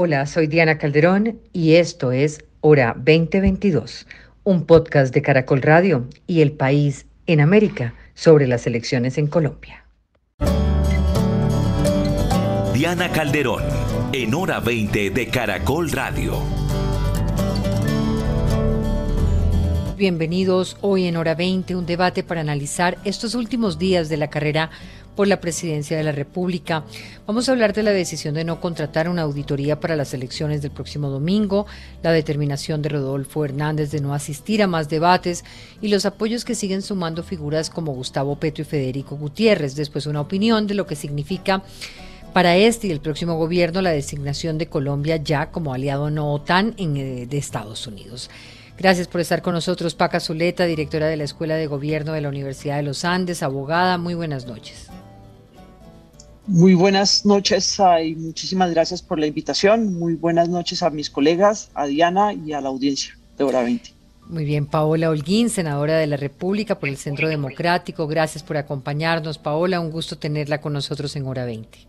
Hola, 0.00 0.26
soy 0.26 0.46
Diana 0.46 0.78
Calderón 0.78 1.40
y 1.52 1.74
esto 1.74 2.12
es 2.12 2.44
Hora 2.60 2.94
2022, 2.96 4.06
un 4.44 4.64
podcast 4.64 5.12
de 5.12 5.22
Caracol 5.22 5.60
Radio 5.60 6.06
y 6.28 6.40
El 6.40 6.52
País 6.52 7.06
en 7.26 7.40
América 7.40 7.94
sobre 8.14 8.46
las 8.46 8.64
elecciones 8.68 9.18
en 9.18 9.26
Colombia. 9.26 9.84
Diana 12.72 13.10
Calderón, 13.10 13.64
en 14.12 14.34
Hora 14.34 14.60
20 14.60 15.10
de 15.10 15.26
Caracol 15.26 15.90
Radio. 15.90 16.58
Bienvenidos 19.98 20.76
hoy 20.80 21.06
en 21.06 21.16
Hora 21.16 21.34
20, 21.34 21.74
un 21.74 21.84
debate 21.84 22.22
para 22.22 22.40
analizar 22.40 22.98
estos 23.02 23.34
últimos 23.34 23.80
días 23.80 24.08
de 24.08 24.16
la 24.16 24.30
carrera 24.30 24.70
por 25.18 25.26
la 25.26 25.40
presidencia 25.40 25.96
de 25.96 26.04
la 26.04 26.12
República. 26.12 26.84
Vamos 27.26 27.48
a 27.48 27.52
hablar 27.52 27.72
de 27.72 27.82
la 27.82 27.90
decisión 27.90 28.34
de 28.34 28.44
no 28.44 28.60
contratar 28.60 29.08
una 29.08 29.22
auditoría 29.22 29.80
para 29.80 29.96
las 29.96 30.14
elecciones 30.14 30.62
del 30.62 30.70
próximo 30.70 31.10
domingo, 31.10 31.66
la 32.04 32.12
determinación 32.12 32.82
de 32.82 32.90
Rodolfo 32.90 33.44
Hernández 33.44 33.90
de 33.90 34.00
no 34.00 34.14
asistir 34.14 34.62
a 34.62 34.68
más 34.68 34.88
debates 34.88 35.44
y 35.80 35.88
los 35.88 36.06
apoyos 36.06 36.44
que 36.44 36.54
siguen 36.54 36.82
sumando 36.82 37.24
figuras 37.24 37.68
como 37.68 37.94
Gustavo 37.94 38.36
Petro 38.36 38.62
y 38.62 38.66
Federico 38.66 39.16
Gutiérrez. 39.16 39.74
Después 39.74 40.06
una 40.06 40.20
opinión 40.20 40.68
de 40.68 40.74
lo 40.74 40.86
que 40.86 40.94
significa 40.94 41.64
para 42.32 42.54
este 42.54 42.86
y 42.86 42.92
el 42.92 43.00
próximo 43.00 43.34
gobierno 43.34 43.82
la 43.82 43.90
designación 43.90 44.56
de 44.56 44.68
Colombia 44.68 45.16
ya 45.16 45.50
como 45.50 45.74
aliado 45.74 46.10
no 46.10 46.32
OTAN 46.32 46.74
en, 46.76 46.96
eh, 46.96 47.26
de 47.26 47.38
Estados 47.38 47.88
Unidos. 47.88 48.30
Gracias 48.78 49.08
por 49.08 49.20
estar 49.20 49.42
con 49.42 49.54
nosotros, 49.54 49.96
Paca 49.96 50.20
Zuleta, 50.20 50.64
directora 50.64 51.08
de 51.08 51.16
la 51.16 51.24
Escuela 51.24 51.56
de 51.56 51.66
Gobierno 51.66 52.12
de 52.12 52.20
la 52.20 52.28
Universidad 52.28 52.76
de 52.76 52.84
los 52.84 53.04
Andes, 53.04 53.42
abogada. 53.42 53.98
Muy 53.98 54.14
buenas 54.14 54.46
noches. 54.46 54.88
Muy 56.48 56.72
buenas 56.72 57.26
noches 57.26 57.78
y 58.02 58.14
muchísimas 58.14 58.70
gracias 58.70 59.02
por 59.02 59.18
la 59.18 59.26
invitación. 59.26 59.98
Muy 59.98 60.14
buenas 60.14 60.48
noches 60.48 60.82
a 60.82 60.88
mis 60.88 61.10
colegas, 61.10 61.70
a 61.74 61.84
Diana 61.84 62.32
y 62.32 62.54
a 62.54 62.62
la 62.62 62.70
audiencia 62.70 63.18
de 63.36 63.44
Hora 63.44 63.62
20. 63.62 63.92
Muy 64.28 64.46
bien, 64.46 64.64
Paola 64.64 65.10
Holguín, 65.10 65.50
senadora 65.50 65.98
de 65.98 66.06
la 66.06 66.16
República 66.16 66.78
por 66.78 66.88
el 66.88 66.96
Centro 66.96 67.28
Democrático. 67.28 68.06
Gracias 68.06 68.42
por 68.42 68.56
acompañarnos, 68.56 69.36
Paola. 69.36 69.78
Un 69.78 69.90
gusto 69.90 70.16
tenerla 70.16 70.62
con 70.62 70.72
nosotros 70.72 71.14
en 71.16 71.26
Hora 71.26 71.44
20. 71.44 71.80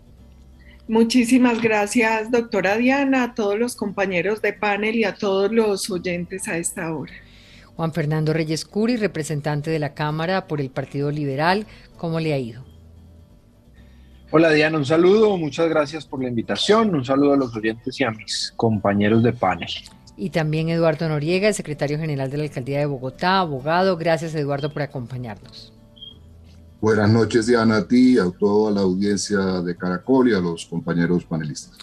Muchísimas 0.89 1.61
gracias, 1.61 2.29
doctora 2.29 2.75
Diana, 2.75 3.23
a 3.23 3.35
todos 3.35 3.57
los 3.57 3.77
compañeros 3.77 4.41
de 4.41 4.51
panel 4.51 4.95
y 4.95 5.05
a 5.05 5.15
todos 5.15 5.53
los 5.53 5.89
oyentes 5.89 6.49
a 6.49 6.57
esta 6.57 6.93
hora. 6.93 7.13
Juan 7.77 7.93
Fernando 7.93 8.33
Reyes 8.33 8.65
Curi, 8.65 8.97
representante 8.97 9.71
de 9.71 9.79
la 9.79 9.93
Cámara 9.93 10.47
por 10.47 10.59
el 10.59 10.69
Partido 10.69 11.11
Liberal, 11.11 11.65
¿cómo 11.95 12.19
le 12.19 12.33
ha 12.33 12.37
ido? 12.37 12.68
Hola 14.31 14.51
Diana, 14.51 14.77
un 14.77 14.85
saludo, 14.85 15.37
muchas 15.37 15.67
gracias 15.69 16.05
por 16.05 16.21
la 16.21 16.29
invitación, 16.29 16.93
un 16.93 17.03
saludo 17.03 17.33
a 17.33 17.37
los 17.37 17.55
oyentes 17.55 17.99
y 17.99 18.03
a 18.03 18.11
mis 18.11 18.53
compañeros 18.55 19.23
de 19.23 19.33
panel. 19.33 19.69
Y 20.17 20.29
también 20.29 20.69
Eduardo 20.69 21.09
Noriega, 21.09 21.51
secretario 21.51 21.97
general 21.97 22.29
de 22.29 22.37
la 22.37 22.43
Alcaldía 22.43 22.77
de 22.77 22.85
Bogotá, 22.85 23.39
abogado. 23.39 23.97
Gracias 23.97 24.35
Eduardo 24.35 24.71
por 24.71 24.83
acompañarnos. 24.83 25.73
Buenas 26.79 27.09
noches 27.09 27.47
Diana, 27.47 27.77
a 27.77 27.87
ti, 27.87 28.19
a 28.19 28.29
toda 28.29 28.71
la 28.71 28.81
audiencia 28.81 29.39
de 29.61 29.75
Caracol 29.75 30.29
y 30.29 30.35
a 30.35 30.39
los 30.39 30.67
compañeros 30.67 31.25
panelistas 31.25 31.75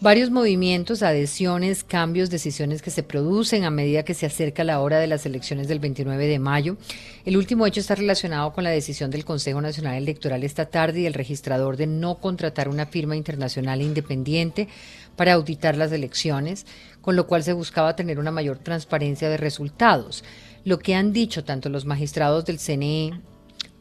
varios 0.00 0.30
movimientos, 0.30 1.02
adhesiones, 1.02 1.84
cambios, 1.84 2.30
decisiones 2.30 2.82
que 2.82 2.90
se 2.90 3.02
producen 3.02 3.64
a 3.64 3.70
medida 3.70 4.04
que 4.04 4.14
se 4.14 4.26
acerca 4.26 4.64
la 4.64 4.80
hora 4.80 4.98
de 4.98 5.06
las 5.06 5.24
elecciones 5.24 5.68
del 5.68 5.78
29 5.78 6.26
de 6.26 6.38
mayo. 6.38 6.76
El 7.24 7.36
último 7.36 7.66
hecho 7.66 7.80
está 7.80 7.94
relacionado 7.94 8.52
con 8.52 8.64
la 8.64 8.70
decisión 8.70 9.10
del 9.10 9.24
Consejo 9.24 9.60
Nacional 9.60 9.96
Electoral 9.96 10.44
esta 10.44 10.66
tarde 10.66 11.00
y 11.00 11.06
el 11.06 11.14
registrador 11.14 11.76
de 11.76 11.86
no 11.86 12.16
contratar 12.16 12.68
una 12.68 12.86
firma 12.86 13.16
internacional 13.16 13.80
independiente 13.80 14.68
para 15.16 15.34
auditar 15.34 15.76
las 15.76 15.92
elecciones, 15.92 16.66
con 17.00 17.16
lo 17.16 17.26
cual 17.26 17.42
se 17.42 17.52
buscaba 17.52 17.96
tener 17.96 18.18
una 18.18 18.30
mayor 18.30 18.58
transparencia 18.58 19.28
de 19.28 19.36
resultados. 19.36 20.24
Lo 20.64 20.78
que 20.78 20.94
han 20.94 21.12
dicho 21.12 21.44
tanto 21.44 21.68
los 21.68 21.84
magistrados 21.84 22.44
del 22.44 22.58
CNE 22.58 23.20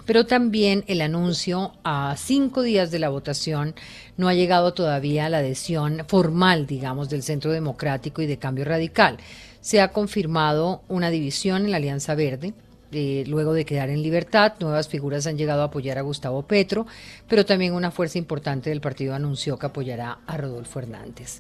pero 0.06 0.26
también 0.26 0.84
el 0.88 1.02
anuncio 1.02 1.74
a 1.84 2.16
cinco 2.18 2.62
días 2.62 2.92
de 2.92 3.00
la 3.00 3.10
votación 3.10 3.76
no 4.18 4.28
ha 4.28 4.34
llegado 4.34 4.74
todavía 4.74 5.26
a 5.26 5.30
la 5.30 5.40
adhesión 5.40 6.04
formal, 6.08 6.68
digamos, 6.68 7.10
del 7.10 7.24
Centro 7.24 7.52
Democrático 7.52 8.22
y 8.22 8.28
de 8.28 8.38
Cambio 8.38 8.66
Radical. 8.66 9.18
Se 9.62 9.82
ha 9.82 9.90
confirmado 9.90 10.82
una 10.88 11.09
división 11.09 11.66
en 11.66 11.72
la 11.72 11.78
Alianza 11.78 12.16
Verde. 12.16 12.54
Eh, 12.92 13.24
luego 13.28 13.54
de 13.54 13.66
quedar 13.66 13.90
en 13.90 14.02
libertad, 14.02 14.54
nuevas 14.59 14.88
figuras 14.88 15.28
han 15.28 15.38
llegado 15.38 15.62
a 15.62 15.66
apoyar 15.66 16.00
a 16.00 16.02
Gustavo 16.02 16.42
Petro, 16.42 16.88
pero 17.28 17.46
también 17.46 17.74
una 17.74 17.92
fuerza 17.92 18.18
importante 18.18 18.72
del 18.72 18.82
partido 18.82 19.14
anunció 19.14 19.59
que 19.59 19.68
apoyará 19.68 20.20
a 20.26 20.38
Rodolfo 20.38 20.80
Hernández. 20.80 21.40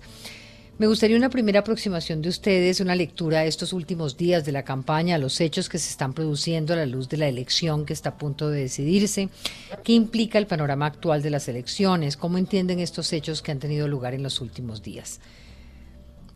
Me 0.79 0.87
gustaría 0.87 1.17
una 1.17 1.29
primera 1.29 1.59
aproximación 1.59 2.21
de 2.21 2.29
ustedes, 2.29 2.79
una 2.79 2.95
lectura 2.95 3.41
de 3.41 3.49
estos 3.49 3.73
últimos 3.73 4.15
días 4.15 4.45
de 4.45 4.53
la 4.53 4.63
campaña, 4.63 5.17
los 5.17 5.41
hechos 5.41 5.67
que 5.67 5.77
se 5.77 5.89
están 5.89 6.13
produciendo 6.13 6.71
a 6.71 6.77
la 6.77 6.85
luz 6.85 7.09
de 7.09 7.17
la 7.17 7.27
elección 7.27 7.85
que 7.85 7.91
está 7.91 8.11
a 8.11 8.17
punto 8.17 8.49
de 8.49 8.61
decidirse, 8.61 9.27
qué 9.83 9.91
implica 9.91 10.37
el 10.37 10.47
panorama 10.47 10.85
actual 10.85 11.21
de 11.21 11.31
las 11.31 11.49
elecciones, 11.49 12.15
cómo 12.15 12.37
entienden 12.37 12.79
estos 12.79 13.11
hechos 13.11 13.41
que 13.41 13.51
han 13.51 13.59
tenido 13.59 13.89
lugar 13.89 14.13
en 14.13 14.23
los 14.23 14.39
últimos 14.39 14.81
días. 14.81 15.19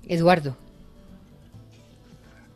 Eduardo. 0.09 0.57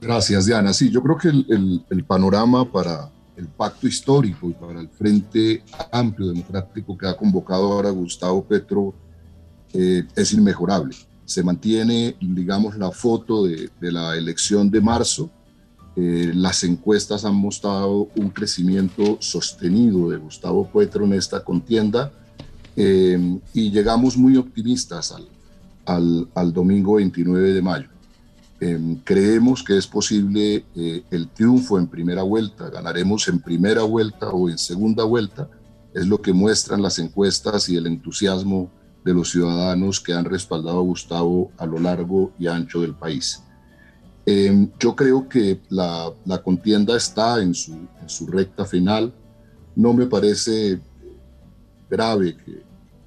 Gracias, 0.02 0.46
Diana. 0.46 0.74
Sí, 0.74 0.92
yo 0.92 1.02
creo 1.02 1.18
que 1.18 1.30
el, 1.30 2.04
panorama 2.06 2.70
para 2.70 3.10
el 3.38 3.48
pacto 3.48 3.88
histórico 3.88 4.50
y 4.50 4.54
para 4.54 4.82
el 4.82 4.90
Frente 4.90 5.64
Amplio 5.94 6.28
Democrático 6.28 6.98
que 6.98 7.08
ha 7.08 7.16
convocado 7.16 7.72
ahora 7.72 7.92
Gustavo 7.92 8.44
Petro 8.44 8.94
eh, 9.74 10.04
es 10.18 10.34
inmejorable 10.34 10.94
se 11.28 11.44
mantiene, 11.44 12.16
digamos, 12.22 12.78
la 12.78 12.90
foto 12.90 13.46
de, 13.46 13.70
la 13.82 14.16
elección 14.16 14.72
de 14.72 14.80
marzo. 14.80 15.30
Eh, 15.98 16.32
las 16.34 16.64
encuestas 16.64 17.26
han 17.26 17.36
mostrado 17.36 18.08
un 18.16 18.30
crecimiento 18.30 19.18
sostenido 19.20 20.10
de 20.10 20.18
Gustavo 20.18 20.70
Petro 20.72 21.04
en 21.04 21.14
esta 21.14 21.44
contienda 21.44 22.14
eh, 22.78 23.40
y 23.54 23.72
llegamos 23.72 24.16
muy 24.16 24.38
optimistas 24.38 25.14
al, 25.86 26.30
al, 26.34 26.54
domingo 26.54 26.96
29 26.96 27.52
de 27.52 27.62
mayo. 27.62 27.90
Eh, 28.62 28.98
creemos 29.04 29.64
que 29.64 29.78
es 29.78 29.86
posible 29.86 30.64
el 31.12 31.28
triunfo 31.28 31.78
en 31.78 31.88
primera 31.88 32.24
vuelta, 32.24 32.70
ganaremos 32.70 33.28
en 33.28 33.40
primera 33.40 33.84
vuelta 33.84 34.30
o 34.30 34.50
en 34.50 34.58
segunda 34.58 35.04
vuelta, 35.04 35.50
es 35.94 36.08
lo 36.08 36.22
que 36.22 36.32
muestran 36.32 36.82
las 36.82 37.00
encuestas 37.00 37.68
y 37.68 37.76
el 37.76 37.86
entusiasmo 37.86 38.72
de 39.08 39.14
los 39.14 39.32
ciudadanos 39.32 40.02
que 40.02 40.12
han 40.12 40.26
respaldado 40.26 40.80
a 40.80 40.82
Gustavo 40.82 41.50
a 41.58 41.66
lo 41.66 41.80
largo 41.80 42.34
y 42.38 42.48
ancho 42.48 42.82
del 42.82 42.94
país. 42.94 43.42
Eh, 44.26 44.68
yo 44.78 44.98
creo 44.98 45.30
que 45.30 45.62
la, 45.70 46.12
contienda 46.44 46.98
está 46.98 47.42
en 47.42 47.54
su, 47.54 47.72
en 47.72 48.10
su, 48.10 48.28
recta 48.28 48.66
final. 48.66 49.14
No 49.78 49.94
me 49.94 50.08
parece 50.08 50.82
grave 51.90 52.36
que 52.36 52.62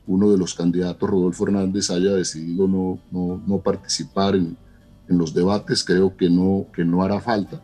uno 0.07 0.31
de 0.31 0.39
los 0.39 0.55
candidatos, 0.55 1.11
Rodolfo 1.11 1.45
Hernández, 1.45 1.91
haya 1.91 2.13
decidido 2.13 2.67
no, 2.67 2.99
no, 3.47 3.59
participar 3.59 4.37
en, 4.37 4.57
en, 5.07 5.19
los 5.19 5.35
debates. 5.35 5.85
Creo 5.85 6.17
que 6.17 6.31
no, 6.31 6.65
que 6.75 6.83
no 6.83 7.03
hará 7.03 7.21
falta. 7.21 7.61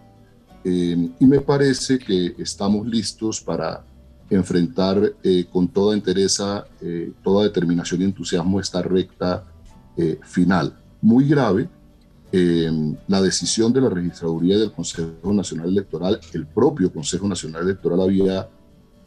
Eh, 0.62 1.08
y 1.18 1.24
me 1.24 1.40
parece 1.40 1.98
que 1.98 2.34
estamos 2.36 2.86
listos 2.86 3.40
para 3.40 3.82
enfrentar 4.30 5.14
eh, 5.22 5.46
con 5.50 5.68
toda 5.68 5.94
entereza, 5.94 6.66
eh, 6.80 7.12
toda 7.22 7.44
determinación 7.44 8.02
y 8.02 8.04
entusiasmo 8.04 8.60
esta 8.60 8.82
recta 8.82 9.44
eh, 9.96 10.18
final. 10.22 10.76
Muy 11.00 11.28
grave 11.28 11.68
la 13.08 13.22
decisión 13.22 13.72
de 13.72 13.80
la 13.80 13.88
registraduría 13.88 14.58
del 14.58 14.70
Consejo 14.70 15.32
Nacional 15.32 15.68
Electoral, 15.68 16.20
el 16.34 16.46
propio 16.46 16.92
Consejo 16.92 17.26
Nacional 17.26 17.62
Electoral 17.62 18.02
había 18.02 18.46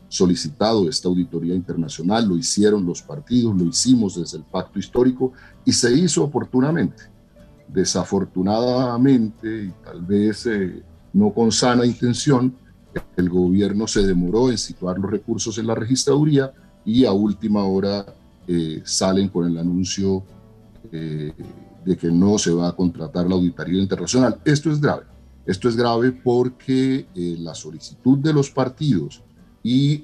solicitado 0.10 0.90
esta 0.90 1.08
auditoría 1.08 1.54
internacional, 1.54 2.28
lo 2.28 2.36
hicieron 2.36 2.86
los 2.86 3.02
partidos, 3.02 3.56
lo 3.56 3.66
hicimos 3.66 4.20
desde 4.20 4.40
el 4.40 4.44
pacto 4.44 4.80
histórico 4.80 5.32
y 5.64 5.72
se 5.72 5.94
hizo 5.94 6.24
oportunamente. 6.24 7.04
Desafortunadamente, 7.68 9.66
y 9.66 9.74
tal 9.86 10.02
vez 10.02 10.48
eh, 10.48 10.82
no 11.14 11.32
con 11.32 11.52
sana 11.52 11.86
intención, 11.86 12.56
el 13.16 13.30
gobierno 13.30 13.88
se 13.88 14.06
demoró 14.06 14.50
en 14.50 14.58
situar 14.58 14.98
los 14.98 15.12
recursos 15.12 15.58
en 15.58 15.68
la 15.68 15.76
registraduría 15.76 16.52
y 16.86 17.06
a 17.06 17.12
última 17.12 17.64
hora 17.64 18.06
eh, 18.48 18.82
salen 18.84 19.30
con 19.30 19.46
el 19.46 19.58
anuncio 19.58 20.24
eh, 20.92 21.34
de 21.86 21.98
que 21.98 22.12
no 22.12 22.38
se 22.38 22.52
va 22.52 22.70
a 22.70 22.76
contratar 22.76 23.28
la 23.28 23.36
auditoría 23.36 23.82
internacional. 23.82 24.40
Esto 24.44 24.72
es 24.72 24.82
grave. 24.82 25.04
Esto 25.46 25.70
es 25.70 25.76
grave 25.76 26.12
porque 26.12 27.08
eh, 27.16 27.36
la 27.40 27.56
solicitud 27.56 28.18
de 28.18 28.34
los 28.34 28.50
partidos 28.50 29.24
y 29.62 30.04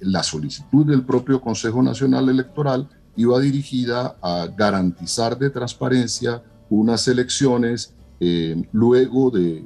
la 0.00 0.24
solicitud 0.24 0.84
del 0.84 1.04
propio 1.04 1.40
Consejo 1.40 1.80
Nacional 1.80 2.28
Electoral 2.28 2.88
iba 3.14 3.38
dirigida 3.38 4.16
a 4.20 4.48
garantizar 4.48 5.38
de 5.38 5.50
transparencia 5.50 6.42
unas 6.68 7.06
elecciones 7.06 7.94
eh, 8.20 8.62
luego 8.72 9.30
de 9.30 9.64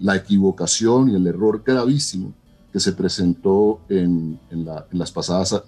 la 0.00 0.16
equivocación 0.16 1.08
y 1.10 1.14
el 1.14 1.26
error 1.26 1.62
gravísimo 1.64 2.34
que 2.72 2.80
se 2.80 2.92
presentó 2.92 3.80
en, 3.88 4.38
las 4.92 5.12
pasadas 5.12 5.62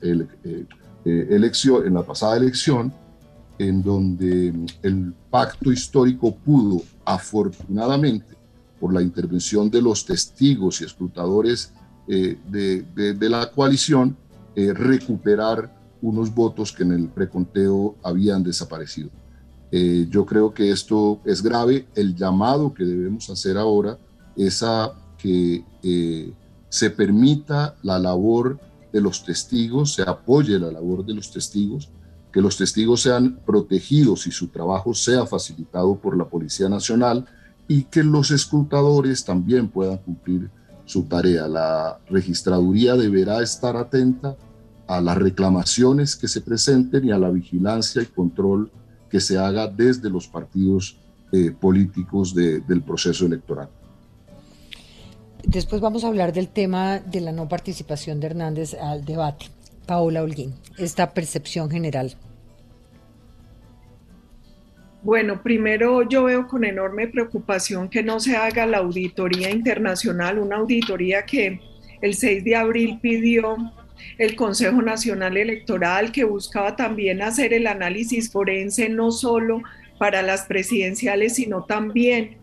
elección, 1.05 1.87
en 1.87 1.95
la 1.95 2.03
pasada 2.03 2.37
elección 2.37 2.93
en 3.59 3.83
donde 3.83 4.53
el 4.83 5.15
pacto 5.31 5.73
histórico 5.73 6.35
pudo, 6.35 6.83
afortunadamente, 7.05 8.37
por 8.79 8.93
la 8.93 9.03
intervención 9.03 9.71
de 9.71 9.81
los 9.81 10.05
testigos 10.05 10.81
y 10.81 10.85
escrutadores 10.85 11.73
eh, 12.09 12.39
de, 12.49 13.29
la 13.29 13.51
coalición, 13.51 14.17
eh, 14.55 14.73
recuperar 14.73 15.75
unos 16.03 16.35
votos 16.35 16.73
que 16.73 16.83
en 16.83 16.93
el 16.93 17.09
preconteo 17.09 17.97
habían 18.03 18.43
desaparecido. 18.43 19.11
Eh, 19.79 20.07
yo 20.09 20.25
creo 20.25 20.55
que 20.55 20.71
esto 20.71 21.21
es 21.27 21.43
grave. 21.43 21.87
El 21.95 22.17
llamado 22.17 22.73
que 22.73 22.85
debemos 22.85 23.29
hacer 23.29 23.59
ahora 23.59 23.99
es 24.35 24.63
a 24.63 24.95
que 25.19 25.65
se 26.71 26.91
permita 26.91 27.75
la 27.83 27.99
labor 27.99 28.59
de 28.91 29.03
los 29.03 29.23
testigos, 29.23 29.93
se 29.93 30.03
apoye 30.03 30.59
la 30.59 30.73
labor 30.73 31.05
de 31.05 31.13
los 31.13 31.31
testigos, 31.31 31.91
que 32.33 32.41
los 32.41 32.57
testigos 32.57 33.03
sean 33.03 33.39
protegidos 33.45 34.27
y 34.27 34.31
su 34.31 34.49
trabajo 34.49 34.95
sea 34.95 35.27
facilitado 35.27 35.97
por 35.97 36.17
la 36.17 36.25
Policía 36.25 36.71
Nacional 36.71 37.27
y 37.69 37.83
que 37.85 38.03
los 38.03 38.31
escrutadores 38.31 39.27
también 39.27 39.69
puedan 39.69 39.99
cumplir 39.99 40.49
su 40.87 41.03
tarea. 41.03 41.49
La 41.49 41.99
registraduría 42.09 42.95
deberá 42.95 43.43
estar 43.43 43.77
atenta 43.77 44.37
a 44.87 45.03
las 45.03 45.19
reclamaciones 45.19 46.17
que 46.17 46.29
se 46.29 46.41
presenten 46.41 47.05
y 47.05 47.11
a 47.11 47.19
la 47.19 47.29
vigilancia 47.29 48.01
y 48.01 48.07
control 48.07 48.71
que 49.11 49.21
se 49.21 49.39
haga 49.39 49.69
desde 49.69 50.11
los 50.11 50.27
partidos 50.27 50.99
eh, 51.33 51.51
políticos 51.51 52.35
del 52.35 52.83
proceso 52.83 53.27
electoral. 53.27 53.69
Después 55.45 55.81
vamos 55.81 56.05
a 56.05 56.09
hablar 56.09 56.33
del 56.33 56.49
tema 56.49 56.99
de 56.99 57.21
la 57.21 57.33
no 57.33 57.49
participación 57.49 58.21
de 58.21 58.27
Hernández 58.27 58.75
al 58.75 59.05
debate. 59.05 59.47
Paola 59.87 60.23
Holguín, 60.23 60.55
esta 60.79 61.15
percepción 61.15 61.71
general 61.71 62.17
bueno, 65.07 65.41
primero 65.41 66.03
yo 66.03 66.25
veo 66.25 66.49
con 66.49 66.65
enorme 66.65 67.07
preocupación 67.07 67.89
que 67.89 68.03
no 68.03 68.19
se 68.19 68.37
haga 68.37 68.67
la 68.67 68.79
auditoría 68.79 69.51
internacional, 69.51 70.41
una 70.41 70.57
auditoría 70.57 71.25
que 71.25 71.61
el 72.03 72.15
6 72.15 72.43
de 72.43 72.57
abril 72.57 72.99
pidió 73.01 73.57
el 74.19 74.37
Consejo 74.37 74.83
Nacional 74.83 75.37
Electoral, 75.37 76.13
que 76.13 76.25
buscaba 76.25 76.77
también 76.77 77.23
hacer 77.23 77.53
el 77.53 77.67
análisis 77.67 78.31
forense 78.31 78.89
no 78.89 79.11
solo 79.11 79.63
para 79.99 80.23
las 80.23 80.45
presidenciales, 80.45 81.35
sino 81.37 81.65
también 81.65 82.37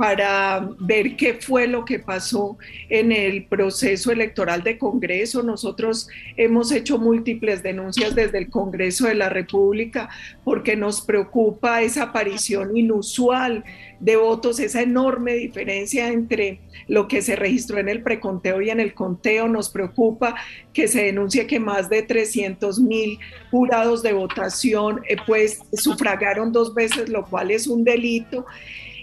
para 0.00 0.66
ver 0.78 1.14
qué 1.14 1.34
fue 1.34 1.66
lo 1.66 1.84
que 1.84 1.98
pasó 1.98 2.56
en 2.88 3.12
el 3.12 3.44
proceso 3.44 4.10
electoral 4.10 4.62
de 4.62 4.78
Congreso. 4.78 5.42
Nosotros 5.42 6.08
hemos 6.38 6.72
hecho 6.72 6.96
múltiples 6.98 7.62
denuncias 7.62 8.14
desde 8.14 8.38
el 8.38 8.48
Congreso 8.48 9.08
de 9.08 9.14
la 9.14 9.28
República 9.28 10.08
porque 10.42 10.74
nos 10.74 11.02
preocupa 11.02 11.82
esa 11.82 12.04
aparición 12.04 12.74
inusual 12.74 13.62
de 14.00 14.16
votos, 14.16 14.58
esa 14.58 14.80
enorme 14.80 15.34
diferencia 15.34 16.08
entre 16.08 16.60
lo 16.88 17.06
que 17.06 17.20
se 17.20 17.36
registró 17.36 17.76
en 17.76 17.90
el 17.90 18.02
preconteo 18.02 18.62
y 18.62 18.70
en 18.70 18.80
el 18.80 18.94
conteo. 18.94 19.48
Nos 19.48 19.68
preocupa 19.68 20.34
que 20.72 20.88
se 20.88 21.04
denuncie 21.04 21.46
que 21.46 21.60
más 21.60 21.90
de 21.90 22.00
300 22.00 22.80
mil 22.80 23.18
jurados 23.50 24.02
de 24.02 24.14
votación 24.14 25.02
eh, 25.06 25.16
pues 25.26 25.60
sufragaron 25.74 26.52
dos 26.52 26.72
veces, 26.72 27.10
lo 27.10 27.26
cual 27.26 27.50
es 27.50 27.66
un 27.66 27.84
delito. 27.84 28.46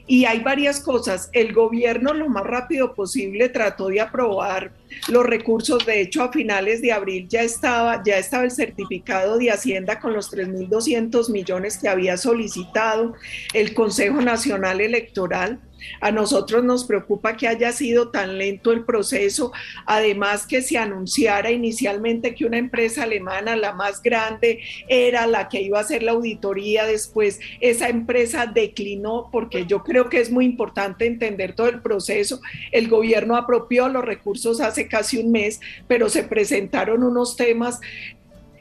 Y 0.07 0.25
hay 0.25 0.39
varias 0.39 0.79
cosas. 0.79 1.29
El 1.33 1.53
gobierno 1.53 2.13
lo 2.13 2.29
más 2.29 2.43
rápido 2.43 2.93
posible 2.93 3.49
trató 3.49 3.89
de 3.89 3.99
aprobar 3.99 4.71
los 5.09 5.25
recursos. 5.25 5.85
De 5.85 6.01
hecho, 6.01 6.23
a 6.23 6.31
finales 6.31 6.81
de 6.81 6.93
abril 6.93 7.27
ya 7.27 7.41
estaba, 7.41 8.01
ya 8.03 8.17
estaba 8.17 8.45
el 8.45 8.51
certificado 8.51 9.37
de 9.37 9.51
Hacienda 9.51 9.99
con 9.99 10.13
los 10.13 10.31
3.200 10.31 11.29
millones 11.29 11.77
que 11.77 11.89
había 11.89 12.15
solicitado 12.15 13.15
el 13.53 13.73
Consejo 13.73 14.21
Nacional 14.21 14.79
Electoral. 14.79 15.59
A 16.01 16.11
nosotros 16.11 16.63
nos 16.63 16.85
preocupa 16.85 17.37
que 17.37 17.47
haya 17.47 17.71
sido 17.71 18.09
tan 18.09 18.37
lento 18.37 18.71
el 18.71 18.83
proceso, 18.83 19.51
además 19.85 20.45
que 20.45 20.61
se 20.61 20.77
anunciara 20.77 21.51
inicialmente 21.51 22.35
que 22.35 22.45
una 22.45 22.57
empresa 22.57 23.03
alemana, 23.03 23.55
la 23.55 23.73
más 23.73 24.01
grande, 24.01 24.59
era 24.87 25.27
la 25.27 25.49
que 25.49 25.61
iba 25.61 25.77
a 25.77 25.81
hacer 25.81 26.03
la 26.03 26.11
auditoría, 26.11 26.85
después 26.85 27.39
esa 27.61 27.89
empresa 27.89 28.45
declinó, 28.45 29.29
porque 29.31 29.65
yo 29.65 29.83
creo 29.83 30.09
que 30.09 30.19
es 30.19 30.31
muy 30.31 30.45
importante 30.45 31.05
entender 31.05 31.53
todo 31.53 31.67
el 31.69 31.81
proceso. 31.81 32.41
El 32.71 32.87
gobierno 32.87 33.35
apropió 33.35 33.87
los 33.89 34.03
recursos 34.03 34.61
hace 34.61 34.87
casi 34.87 35.17
un 35.17 35.31
mes, 35.31 35.59
pero 35.87 36.09
se 36.09 36.23
presentaron 36.23 37.03
unos 37.03 37.35
temas 37.35 37.79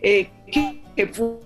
eh, 0.02 0.28
que, 0.50 0.82
que 0.94 1.06
fue 1.06 1.38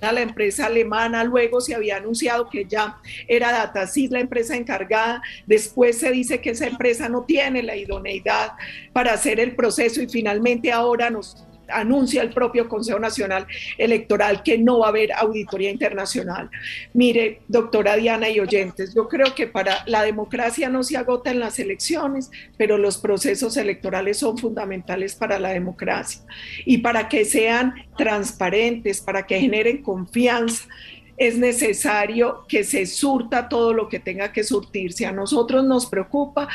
a 0.00 0.12
la 0.12 0.20
empresa 0.20 0.66
alemana, 0.66 1.24
luego 1.24 1.60
se 1.60 1.74
había 1.74 1.96
anunciado 1.96 2.48
que 2.48 2.64
ya 2.64 2.98
era 3.26 3.52
Datasys 3.52 4.10
la 4.10 4.20
empresa 4.20 4.56
encargada, 4.56 5.22
después 5.46 5.98
se 5.98 6.10
dice 6.10 6.40
que 6.40 6.50
esa 6.50 6.66
empresa 6.66 7.08
no 7.08 7.24
tiene 7.24 7.62
la 7.62 7.76
idoneidad 7.76 8.52
para 8.92 9.12
hacer 9.12 9.40
el 9.40 9.54
proceso 9.56 10.00
y 10.02 10.08
finalmente 10.08 10.70
ahora 10.72 11.10
nos 11.10 11.46
anuncia 11.68 12.22
el 12.22 12.30
propio 12.30 12.68
Consejo 12.68 12.98
Nacional 12.98 13.46
Electoral 13.78 14.42
que 14.42 14.58
no 14.58 14.80
va 14.80 14.86
a 14.86 14.88
haber 14.90 15.12
auditoría 15.12 15.70
internacional. 15.70 16.50
Mire, 16.92 17.40
doctora 17.48 17.96
Diana 17.96 18.28
y 18.28 18.40
oyentes, 18.40 18.94
yo 18.94 19.08
creo 19.08 19.34
que 19.34 19.46
para 19.46 19.84
la 19.86 20.02
democracia 20.02 20.68
no 20.68 20.82
se 20.82 20.96
agota 20.96 21.30
en 21.30 21.40
las 21.40 21.58
elecciones, 21.58 22.30
pero 22.56 22.78
los 22.78 22.98
procesos 22.98 23.56
electorales 23.56 24.18
son 24.18 24.38
fundamentales 24.38 25.14
para 25.14 25.38
la 25.38 25.50
democracia 25.50 26.22
y 26.64 26.78
para 26.78 27.08
que 27.08 27.24
sean 27.24 27.74
transparentes, 27.96 29.00
para 29.00 29.26
que 29.26 29.40
generen 29.40 29.82
confianza 29.82 30.68
es 31.16 31.38
necesario 31.38 32.44
que 32.48 32.64
se 32.64 32.86
surta 32.86 33.48
todo 33.48 33.72
lo 33.72 33.88
que 33.88 34.00
tenga 34.00 34.32
que 34.32 34.42
surtirse. 34.42 35.06
A 35.06 35.12
nosotros 35.12 35.64
nos 35.64 35.86
preocupa 35.86 36.48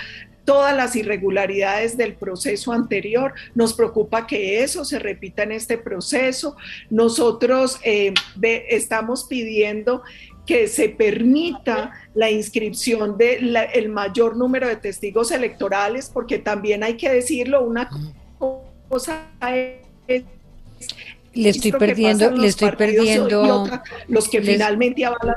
todas 0.46 0.76
las 0.76 0.96
irregularidades 0.96 1.98
del 1.98 2.14
proceso 2.14 2.72
anterior. 2.72 3.34
Nos 3.56 3.74
preocupa 3.74 4.28
que 4.28 4.64
eso 4.64 4.86
se 4.86 5.00
repita 5.00 5.44
en 5.44 5.52
este 5.52 5.78
proceso. 5.78 6.56
Nosotros 6.90 7.80
eh, 7.84 8.14
estamos 8.42 9.26
pidiendo 9.26 10.04
que 10.46 10.68
se 10.68 10.90
permita 10.90 11.92
la 12.16 12.32
inscripción 12.32 13.18
del 13.18 13.56
el 13.56 13.90
mayor 13.90 14.36
número 14.36 14.68
de 14.68 14.78
testigos 14.78 15.32
electorales, 15.32 16.10
porque 16.12 16.40
también 16.40 16.84
hay 16.84 16.98
que 16.98 17.10
decirlo, 17.10 17.62
una 17.62 17.88
cosa 18.90 19.28
es 20.08 20.24
le 21.34 21.50
estoy 21.50 21.72
perdiendo, 21.72 22.32
le 22.32 22.48
estoy 22.48 22.72
perdiendo 22.72 23.68
los 24.08 24.28
que 24.28 24.42
finalmente 24.42 25.06
avalan 25.06 25.36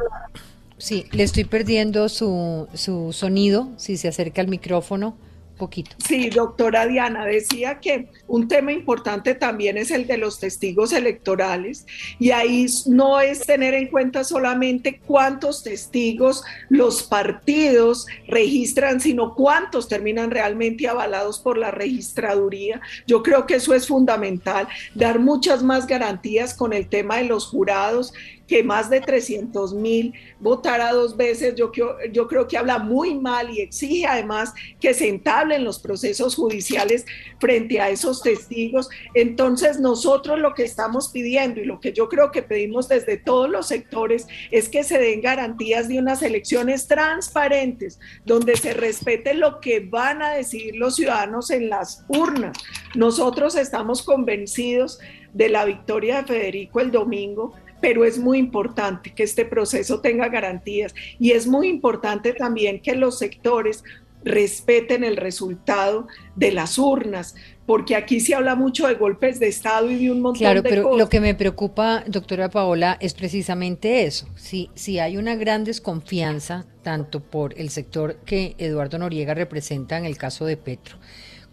Sí, 0.83 1.07
le 1.13 1.23
estoy 1.23 1.45
perdiendo 1.45 2.09
su, 2.09 2.67
su 2.75 3.13
sonido, 3.13 3.69
si 3.77 3.97
se 3.97 4.09
acerca 4.09 4.41
al 4.41 4.49
micrófono 4.49 5.17
poquito. 5.57 5.95
Sí, 6.05 6.29
doctora 6.29 6.87
Diana, 6.89 7.25
decía 7.25 7.79
que 7.79 8.09
un 8.27 8.49
tema 8.49 8.73
importante 8.73 9.37
también 9.37 9.77
es 9.77 9.93
el 9.93 10.09
de 10.09 10.19
los 10.19 10.41
testigos 10.41 10.93
electorales 10.93 11.87
y 12.19 12.33
ahí 12.33 12.67
no 12.87 13.21
es 13.21 13.43
tener 13.47 13.75
en 13.75 13.87
cuenta 13.87 14.25
solamente 14.25 15.01
cuántos 15.07 15.63
testigos 15.63 16.43
los 16.69 17.05
partidos 17.05 18.09
registran, 18.27 19.01
sino 19.01 19.37
cuántos 19.37 19.87
terminan 19.87 20.33
realmente 20.33 20.89
avalados 20.89 21.39
por 21.39 21.59
la 21.59 21.71
registraduría. 21.71 22.81
Yo 23.07 23.23
creo 23.23 23.47
que 23.47 23.55
eso 23.55 23.73
es 23.73 23.87
fundamental, 23.87 24.67
dar 24.97 25.21
muchas 25.21 25.63
más 25.63 25.87
garantías 25.87 26.55
con 26.55 26.73
el 26.73 26.89
tema 26.89 27.19
de 27.19 27.25
los 27.25 27.47
jurados 27.47 28.13
que 28.53 28.63
más 28.63 28.91
de 28.91 29.01
300 29.01 29.73
mil 29.73 30.13
votara 30.39 30.93
dos 30.93 31.17
veces, 31.17 31.55
yo, 31.55 31.73
yo 32.13 32.29
creo 32.29 32.47
que 32.47 32.59
habla 32.59 32.79
muy 32.79 33.15
mal 33.15 33.49
y 33.49 33.63
exige 33.63 34.05
además 34.05 34.53
que 34.79 34.93
se 34.93 35.09
entablen 35.09 35.65
los 35.65 35.79
procesos 35.79 36.35
judiciales 36.35 37.07
frente 37.41 37.81
a 37.81 37.89
esos 37.89 38.21
testigos. 38.21 38.91
Entonces 39.15 39.81
nosotros 39.81 40.39
lo 40.39 40.53
que 40.53 40.65
estamos 40.65 41.09
pidiendo 41.09 41.63
y 41.63 41.65
lo 41.65 41.81
que 41.81 41.95
yo 41.95 42.11
creo 42.11 42.31
que 42.31 42.43
pedimos 42.43 42.91
desde 42.91 43.17
todos 43.17 43.49
los 43.49 43.69
sectores 43.69 44.27
es 44.51 44.69
que 44.69 44.85
se 44.85 44.99
den 44.99 45.23
garantías 45.23 45.89
de 45.89 45.99
unas 45.99 46.21
elecciones 46.21 46.87
transparentes, 46.87 48.01
donde 48.27 48.59
se 48.59 48.75
respete 48.75 49.33
lo 49.33 49.61
que 49.61 49.81
van 49.81 50.21
a 50.21 50.35
decidir 50.35 50.77
los 50.77 50.97
ciudadanos 50.97 51.49
en 51.49 51.71
las 51.71 52.05
urnas. 52.07 52.55
Nosotros 52.95 53.57
estamos 53.57 54.03
convencidos 54.03 54.99
de 55.33 55.49
la 55.49 55.65
victoria 55.65 56.19
de 56.19 56.25
Federico 56.25 56.81
el 56.81 56.91
domingo, 56.91 57.55
pero 57.83 58.05
es 58.05 58.17
muy 58.17 58.39
importante 58.39 59.13
que 59.13 59.25
este 59.25 59.45
proceso 59.45 60.01
tenga 60.01 60.29
garantías 60.29 60.95
y 61.19 61.33
es 61.33 61.47
muy 61.47 61.69
importante 61.69 62.33
también 62.33 62.81
que 62.81 62.95
los 62.95 63.19
sectores 63.19 63.83
respeten 64.25 65.03
el 65.03 65.17
resultado 65.17 66.07
de 66.37 66.53
las 66.53 66.79
urnas, 66.79 67.35
porque 67.67 67.97
aquí 67.97 68.21
se 68.21 68.37
habla 68.37 68.55
mucho 68.55 68.87
de 68.87 68.95
golpes 68.95 69.41
de 69.41 69.49
Estado 69.49 69.91
y 69.91 69.97
de 69.97 70.13
un 70.13 70.21
montón 70.21 70.39
claro, 70.39 70.63
de 70.63 70.69
pero 70.71 70.85
cosas. 70.85 70.99
Lo 71.01 71.09
que 71.09 71.21
me 71.21 71.35
preocupa, 71.35 72.05
doctora 72.07 72.49
Paola, 72.49 72.97
es 73.01 73.15
precisamente 73.15 74.05
eso. 74.05 74.29
Si, 74.37 74.71
si 74.77 75.01
hay 75.01 75.17
una 75.17 75.35
gran 75.35 75.65
desconfianza, 75.65 76.65
tanto 76.83 77.19
por 77.19 77.59
el 77.59 77.71
sector 77.71 78.15
que 78.25 78.55
Eduardo 78.59 78.97
Noriega 78.99 79.35
representa 79.35 79.99
en 79.99 80.05
el 80.05 80.17
caso 80.17 80.45
de 80.45 80.57
Petro, 80.57 80.99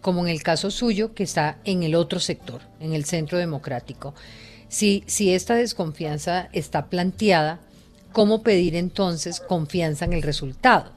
como 0.00 0.24
en 0.24 0.28
el 0.28 0.44
caso 0.44 0.70
suyo, 0.70 1.12
que 1.12 1.24
está 1.24 1.58
en 1.64 1.82
el 1.82 1.96
otro 1.96 2.20
sector, 2.20 2.60
en 2.78 2.92
el 2.92 3.04
centro 3.04 3.36
democrático. 3.36 4.14
Si, 4.70 5.04
esta 5.34 5.56
desconfianza 5.56 6.48
está 6.52 6.86
planteada, 6.86 7.58
¿cómo 8.12 8.44
pedir 8.44 8.76
entonces 8.76 9.40
confianza 9.40 10.04
en 10.04 10.12
el 10.12 10.22
resultado? 10.22 10.92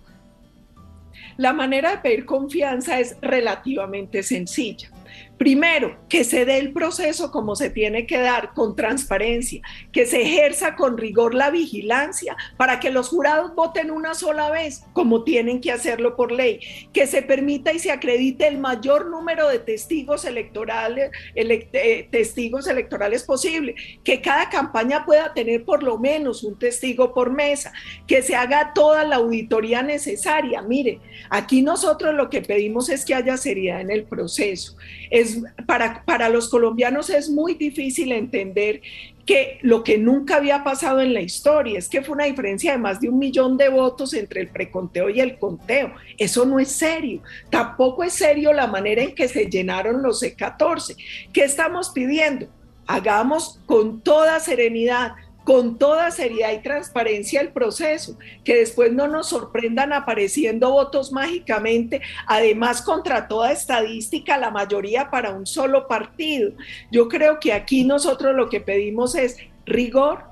La 1.37 1.53
manera 1.53 1.89
de 1.89 1.97
pedir 1.97 2.25
confianza 2.25 2.99
es 2.99 3.17
relativamente 3.19 4.21
sencilla. 4.21 4.91
Primero, 5.37 5.97
que 6.09 6.23
se 6.23 6.45
dé 6.45 6.57
el 6.59 6.73
proceso 6.73 7.31
como 7.31 7.55
se 7.55 7.69
tiene 7.69 8.05
que 8.05 8.19
dar, 8.19 8.53
con 8.53 8.75
transparencia, 8.75 9.61
que 9.91 10.05
se 10.05 10.21
ejerza 10.21 10.75
con 10.75 10.97
rigor 10.97 11.33
la 11.33 11.49
vigilancia 11.49 12.37
para 12.55 12.79
que 12.79 12.91
los 12.91 13.09
jurados 13.09 13.53
voten 13.55 13.91
una 13.91 14.13
sola 14.13 14.51
vez, 14.51 14.83
como 14.93 15.23
tienen 15.23 15.59
que 15.59 15.71
hacerlo 15.71 16.15
por 16.15 16.31
ley, 16.31 16.59
que 16.93 17.07
se 17.07 17.23
permita 17.23 17.73
y 17.73 17.79
se 17.79 17.91
acredite 17.91 18.47
el 18.47 18.57
mayor 18.57 19.09
número 19.09 19.49
de 19.49 19.59
testigos 19.59 20.23
electorales, 20.25 21.11
eh, 21.35 22.07
testigos 22.09 22.67
electorales 22.67 23.23
posible, 23.23 23.75
que 24.03 24.21
cada 24.21 24.49
campaña 24.49 25.05
pueda 25.05 25.33
tener 25.33 25.65
por 25.65 25.83
lo 25.83 25.97
menos 25.97 26.43
un 26.43 26.57
testigo 26.57 27.13
por 27.13 27.31
mesa, 27.31 27.73
que 28.07 28.21
se 28.21 28.35
haga 28.35 28.71
toda 28.73 29.03
la 29.03 29.17
auditoría 29.17 29.81
necesaria. 29.81 30.61
Mire, 30.61 30.99
aquí 31.29 31.61
nosotros 31.61 32.13
lo 32.13 32.29
que 32.29 32.41
pedimos 32.41 32.89
es 32.89 33.03
que 33.03 33.15
haya 33.15 33.37
seriedad 33.37 33.81
en 33.81 33.91
el 33.91 34.03
proceso. 34.03 34.77
Es 35.13 35.43
para, 35.67 36.03
para 36.05 36.27
los 36.27 36.49
colombianos 36.49 37.11
es 37.11 37.29
muy 37.29 37.53
difícil 37.53 38.11
entender 38.11 38.81
que 39.27 39.59
lo 39.61 39.83
que 39.83 39.99
nunca 39.99 40.37
había 40.37 40.63
pasado 40.63 41.01
en 41.01 41.13
la 41.13 41.21
historia 41.21 41.77
es 41.77 41.87
que 41.87 42.01
fue 42.01 42.15
una 42.15 42.25
diferencia 42.25 42.71
de 42.71 42.79
más 42.79 42.99
de 42.99 43.09
un 43.09 43.19
millón 43.19 43.55
de 43.55 43.69
votos 43.69 44.15
entre 44.15 44.41
el 44.41 44.47
preconteo 44.47 45.11
y 45.11 45.19
el 45.19 45.37
conteo. 45.37 45.93
Eso 46.17 46.45
no 46.45 46.59
es 46.59 46.71
serio. 46.71 47.21
Tampoco 47.51 48.03
es 48.03 48.13
serio 48.13 48.53
la 48.53 48.65
manera 48.65 49.03
en 49.03 49.13
que 49.13 49.27
se 49.27 49.45
llenaron 49.45 50.01
los 50.01 50.23
C14. 50.23 50.97
¿Qué 51.31 51.43
estamos 51.43 51.91
pidiendo? 51.91 52.47
Hagamos 52.87 53.59
con 53.67 54.01
toda 54.01 54.39
serenidad 54.39 55.13
con 55.43 55.77
toda 55.77 56.11
seriedad 56.11 56.53
y 56.53 56.61
transparencia 56.61 57.41
el 57.41 57.49
proceso, 57.49 58.17
que 58.43 58.55
después 58.55 58.93
no 58.93 59.07
nos 59.07 59.29
sorprendan 59.29 59.93
apareciendo 59.93 60.71
votos 60.71 61.11
mágicamente, 61.11 62.01
además 62.27 62.81
contra 62.81 63.27
toda 63.27 63.51
estadística, 63.51 64.37
la 64.37 64.51
mayoría 64.51 65.09
para 65.09 65.31
un 65.31 65.45
solo 65.45 65.87
partido. 65.87 66.51
Yo 66.91 67.07
creo 67.07 67.39
que 67.39 67.53
aquí 67.53 67.83
nosotros 67.83 68.35
lo 68.35 68.49
que 68.49 68.61
pedimos 68.61 69.15
es 69.15 69.37
rigor, 69.65 70.23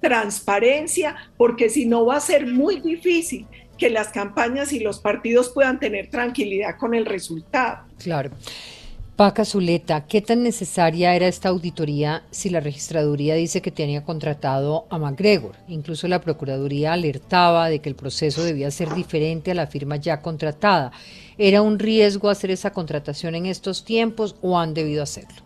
transparencia, 0.00 1.16
porque 1.36 1.68
si 1.68 1.86
no 1.86 2.06
va 2.06 2.16
a 2.16 2.20
ser 2.20 2.46
muy 2.46 2.80
difícil 2.80 3.46
que 3.78 3.90
las 3.90 4.08
campañas 4.08 4.72
y 4.72 4.80
los 4.80 5.00
partidos 5.00 5.48
puedan 5.50 5.80
tener 5.80 6.08
tranquilidad 6.08 6.76
con 6.78 6.94
el 6.94 7.06
resultado. 7.06 7.84
Claro. 7.98 8.30
Paca 9.22 9.44
Zuleta, 9.44 10.04
¿qué 10.06 10.20
tan 10.20 10.42
necesaria 10.42 11.14
era 11.14 11.28
esta 11.28 11.48
auditoría 11.48 12.24
si 12.32 12.50
la 12.50 12.58
registraduría 12.58 13.36
dice 13.36 13.62
que 13.62 13.70
tenía 13.70 14.02
contratado 14.02 14.86
a 14.90 14.98
MacGregor? 14.98 15.54
Incluso 15.68 16.08
la 16.08 16.20
Procuraduría 16.20 16.92
alertaba 16.92 17.68
de 17.68 17.78
que 17.80 17.88
el 17.88 17.94
proceso 17.94 18.42
debía 18.42 18.72
ser 18.72 18.92
diferente 18.92 19.52
a 19.52 19.54
la 19.54 19.68
firma 19.68 19.94
ya 19.94 20.20
contratada. 20.20 20.90
¿Era 21.38 21.62
un 21.62 21.78
riesgo 21.78 22.30
hacer 22.30 22.50
esa 22.50 22.72
contratación 22.72 23.36
en 23.36 23.46
estos 23.46 23.84
tiempos 23.84 24.34
o 24.42 24.58
han 24.58 24.74
debido 24.74 25.04
hacerlo? 25.04 25.42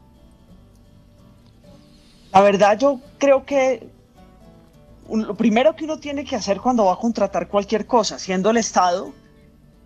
La 2.33 2.40
verdad 2.40 2.78
yo 2.78 2.99
creo 3.18 3.45
que 3.45 3.87
lo 5.11 5.35
primero 5.35 5.76
que 5.76 5.85
uno 5.85 5.99
tiene 5.99 6.25
que 6.25 6.35
hacer 6.35 6.62
cuando 6.62 6.87
va 6.87 6.95
a 6.95 6.99
contratar 6.99 7.49
cualquier 7.49 7.85
cosa, 7.85 8.18
siendo 8.18 8.49
el 8.49 8.56
Estado, 8.56 9.12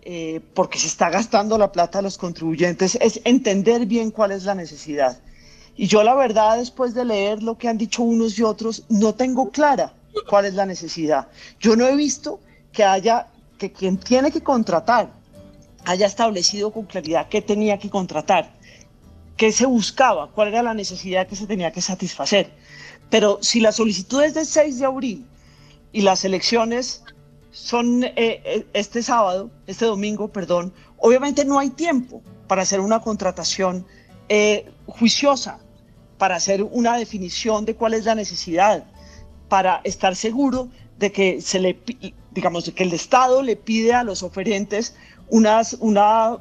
eh, 0.03 0.41
porque 0.53 0.79
se 0.79 0.87
está 0.87 1.09
gastando 1.09 1.57
la 1.57 1.71
plata 1.71 1.99
de 1.99 2.03
los 2.03 2.17
contribuyentes, 2.17 2.97
es 2.99 3.21
entender 3.23 3.85
bien 3.85 4.11
cuál 4.11 4.31
es 4.31 4.45
la 4.45 4.55
necesidad. 4.55 5.19
Y 5.75 5.87
yo 5.87 6.03
la 6.03 6.15
verdad, 6.15 6.57
después 6.57 6.93
de 6.93 7.05
leer 7.05 7.43
lo 7.43 7.57
que 7.57 7.67
han 7.67 7.77
dicho 7.77 8.01
unos 8.03 8.37
y 8.37 8.43
otros, 8.43 8.83
no 8.89 9.13
tengo 9.13 9.51
clara 9.51 9.93
cuál 10.29 10.45
es 10.45 10.53
la 10.55 10.65
necesidad. 10.65 11.27
Yo 11.59 11.75
no 11.75 11.87
he 11.87 11.95
visto 11.95 12.39
que 12.71 12.83
haya, 12.83 13.27
que 13.57 13.71
quien 13.71 13.97
tiene 13.97 14.31
que 14.31 14.41
contratar 14.41 15.11
haya 15.85 16.05
establecido 16.05 16.71
con 16.71 16.85
claridad 16.85 17.27
qué 17.29 17.41
tenía 17.41 17.77
que 17.79 17.89
contratar, 17.89 18.53
qué 19.37 19.51
se 19.51 19.65
buscaba, 19.65 20.29
cuál 20.31 20.49
era 20.49 20.63
la 20.63 20.73
necesidad 20.73 21.27
que 21.27 21.35
se 21.35 21.47
tenía 21.47 21.71
que 21.71 21.81
satisfacer. 21.81 22.51
Pero 23.09 23.39
si 23.41 23.59
la 23.59 23.71
solicitud 23.71 24.23
es 24.23 24.33
del 24.33 24.45
6 24.45 24.79
de 24.79 24.85
abril 24.85 25.25
y 25.91 26.01
las 26.01 26.23
elecciones 26.23 27.03
son 27.51 28.03
eh, 28.03 28.13
eh, 28.15 28.65
este 28.73 29.03
sábado, 29.03 29.51
este 29.67 29.85
domingo, 29.85 30.29
perdón, 30.29 30.73
obviamente 30.97 31.45
no 31.45 31.59
hay 31.59 31.69
tiempo 31.69 32.21
para 32.47 32.63
hacer 32.63 32.79
una 32.79 33.01
contratación 33.01 33.85
eh, 34.29 34.69
juiciosa, 34.87 35.59
para 36.17 36.35
hacer 36.35 36.63
una 36.63 36.97
definición 36.97 37.65
de 37.65 37.75
cuál 37.75 37.93
es 37.93 38.05
la 38.05 38.15
necesidad, 38.15 38.85
para 39.49 39.81
estar 39.83 40.15
seguro 40.15 40.69
de 40.97 41.11
que 41.11 41.41
se 41.41 41.59
le, 41.59 41.79
digamos, 42.31 42.65
de 42.65 42.73
que 42.73 42.83
el 42.83 42.93
Estado 42.93 43.41
le 43.41 43.55
pide 43.55 43.93
a 43.93 44.03
los 44.03 44.23
oferentes 44.23 44.95
unas, 45.29 45.73
una, 45.79 46.37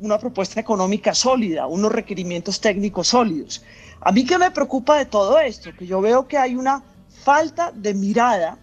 una 0.00 0.18
propuesta 0.18 0.60
económica 0.60 1.14
sólida, 1.14 1.66
unos 1.66 1.90
requerimientos 1.90 2.60
técnicos 2.60 3.08
sólidos. 3.08 3.64
A 4.00 4.12
mí 4.12 4.24
que 4.24 4.38
me 4.38 4.50
preocupa 4.50 4.98
de 4.98 5.06
todo 5.06 5.38
esto, 5.38 5.70
que 5.76 5.86
yo 5.86 6.00
veo 6.00 6.28
que 6.28 6.36
hay 6.36 6.54
una 6.54 6.84
falta 7.24 7.72
de 7.72 7.94
mirada 7.94 8.58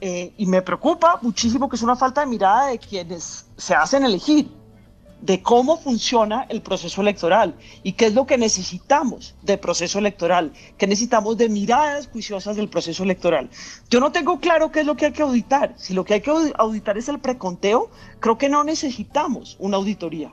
eh, 0.00 0.34
y 0.36 0.46
me 0.46 0.60
preocupa 0.60 1.18
muchísimo 1.22 1.68
que 1.68 1.76
es 1.76 1.82
una 1.82 1.96
falta 1.96 2.20
de 2.20 2.26
mirada 2.26 2.66
de 2.66 2.78
quienes 2.78 3.46
se 3.56 3.74
hacen 3.74 4.04
elegir, 4.04 4.50
de 5.22 5.42
cómo 5.42 5.78
funciona 5.78 6.44
el 6.50 6.60
proceso 6.60 7.00
electoral 7.00 7.56
y 7.82 7.92
qué 7.92 8.06
es 8.06 8.14
lo 8.14 8.26
que 8.26 8.36
necesitamos 8.36 9.34
del 9.42 9.58
proceso 9.58 9.98
electoral, 9.98 10.52
qué 10.76 10.86
necesitamos 10.86 11.38
de 11.38 11.48
miradas 11.48 12.08
juiciosas 12.08 12.56
del 12.56 12.68
proceso 12.68 13.04
electoral. 13.04 13.48
Yo 13.88 13.98
no 14.00 14.12
tengo 14.12 14.38
claro 14.38 14.70
qué 14.70 14.80
es 14.80 14.86
lo 14.86 14.96
que 14.96 15.06
hay 15.06 15.12
que 15.12 15.22
auditar. 15.22 15.72
Si 15.78 15.94
lo 15.94 16.04
que 16.04 16.14
hay 16.14 16.20
que 16.20 16.32
auditar 16.58 16.98
es 16.98 17.08
el 17.08 17.18
preconteo, 17.18 17.90
creo 18.20 18.36
que 18.36 18.50
no 18.50 18.64
necesitamos 18.64 19.56
una 19.58 19.78
auditoría. 19.78 20.30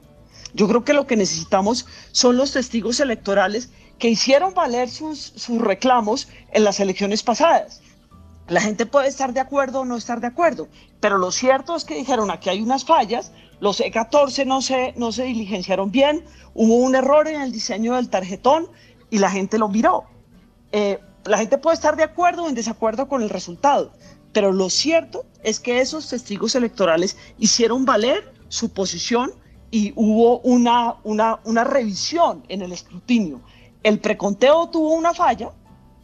Yo 0.53 0.67
creo 0.67 0.83
que 0.83 0.93
lo 0.93 1.07
que 1.07 1.15
necesitamos 1.15 1.87
son 2.11 2.35
los 2.35 2.51
testigos 2.51 2.99
electorales 2.99 3.71
que 3.97 4.09
hicieron 4.09 4.53
valer 4.53 4.89
sus, 4.89 5.19
sus 5.19 5.61
reclamos 5.61 6.27
en 6.51 6.65
las 6.65 6.81
elecciones 6.81 7.23
pasadas 7.23 7.81
la 8.47 8.61
gente 8.61 8.85
puede 8.85 9.07
estar 9.07 9.33
de 9.33 9.39
acuerdo 9.39 9.81
o 9.81 9.85
no 9.85 9.95
estar 9.95 10.19
de 10.19 10.27
acuerdo, 10.27 10.67
pero 10.99 11.17
lo 11.17 11.31
cierto 11.31 11.75
es 11.75 11.85
que 11.85 11.95
dijeron 11.95 12.29
aquí 12.29 12.49
hay 12.49 12.61
unas 12.61 12.85
fallas, 12.85 13.31
los 13.59 13.79
E14 13.79 14.45
no 14.45 14.61
se, 14.61 14.93
no 14.97 15.11
se 15.11 15.23
diligenciaron 15.23 15.91
bien, 15.91 16.25
hubo 16.53 16.75
un 16.75 16.95
error 16.95 17.27
en 17.27 17.41
el 17.41 17.51
diseño 17.51 17.95
del 17.95 18.09
tarjetón 18.09 18.67
y 19.09 19.19
la 19.19 19.29
gente 19.29 19.57
lo 19.57 19.69
miró. 19.69 20.03
Eh, 20.71 20.99
la 21.25 21.37
gente 21.37 21.57
puede 21.57 21.75
estar 21.75 21.95
de 21.95 22.03
acuerdo 22.03 22.43
o 22.43 22.49
en 22.49 22.55
desacuerdo 22.55 23.07
con 23.07 23.21
el 23.21 23.29
resultado, 23.29 23.93
pero 24.33 24.51
lo 24.51 24.69
cierto 24.69 25.25
es 25.43 25.59
que 25.59 25.79
esos 25.79 26.09
testigos 26.09 26.55
electorales 26.55 27.15
hicieron 27.37 27.85
valer 27.85 28.33
su 28.49 28.73
posición 28.73 29.31
y 29.71 29.93
hubo 29.95 30.39
una, 30.39 30.95
una, 31.03 31.39
una 31.45 31.63
revisión 31.63 32.43
en 32.49 32.61
el 32.61 32.73
escrutinio. 32.73 33.41
El 33.83 33.99
preconteo 33.99 34.69
tuvo 34.69 34.93
una 34.93 35.13
falla, 35.13 35.51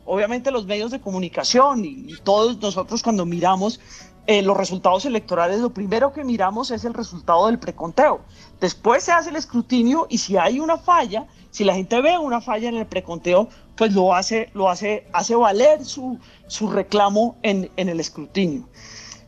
obviamente 0.10 0.50
los 0.50 0.66
medios 0.66 0.90
de 0.90 1.00
comunicación 1.00 1.86
y, 1.86 2.16
todos 2.24 2.58
nosotros 2.58 3.04
cuando 3.04 3.28
miramos 3.28 3.80
eh, 4.26 4.42
los 4.42 4.58
resultados 4.58 5.06
electorales, 5.06 5.60
lo 5.60 5.72
primero 5.72 6.12
que 6.12 6.24
miramos 6.24 6.72
es 6.72 6.84
el 6.84 6.96
resultado 6.96 7.46
del 7.46 7.60
preconteo. 7.60 8.22
Después 8.60 9.04
se 9.04 9.12
hace 9.12 9.30
el 9.30 9.36
escrutinio 9.36 10.08
y 10.10 10.18
si 10.18 10.36
hay 10.36 10.60
una 10.60 10.78
falla, 10.78 11.28
si 11.52 11.64
la 11.64 11.76
gente 11.76 12.02
ve 12.02 12.18
una 12.18 12.42
falla 12.42 12.70
en 12.70 12.78
el 12.78 12.88
preconteo, 12.88 13.50
pues 13.76 13.94
lo 13.94 14.16
hace, 14.16 14.50
lo 14.54 14.68
hace, 14.68 15.06
hace 15.14 15.36
valer 15.36 15.86
su, 15.86 16.18
su 16.48 16.70
reclamo 16.70 17.38
en, 17.44 17.70
en 17.78 17.90
el 17.90 18.00
escrutinio. 18.00 18.68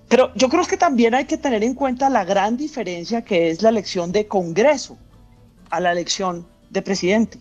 Pero 0.10 0.34
yo 0.34 0.50
creo 0.50 0.66
que 0.66 0.78
también 0.78 1.14
hay 1.14 1.26
que 1.26 1.38
tener 1.38 1.64
en 1.64 1.76
cuenta 1.76 2.10
la 2.10 2.26
gran 2.26 2.58
diferencia 2.58 3.24
que 3.24 3.52
es 3.52 3.62
la 3.62 3.70
elección 3.70 4.12
de 4.12 4.28
Congreso 4.28 4.98
a 5.70 5.80
la 5.80 5.92
elección 5.92 6.48
de 6.72 6.82
presidente. 6.82 7.40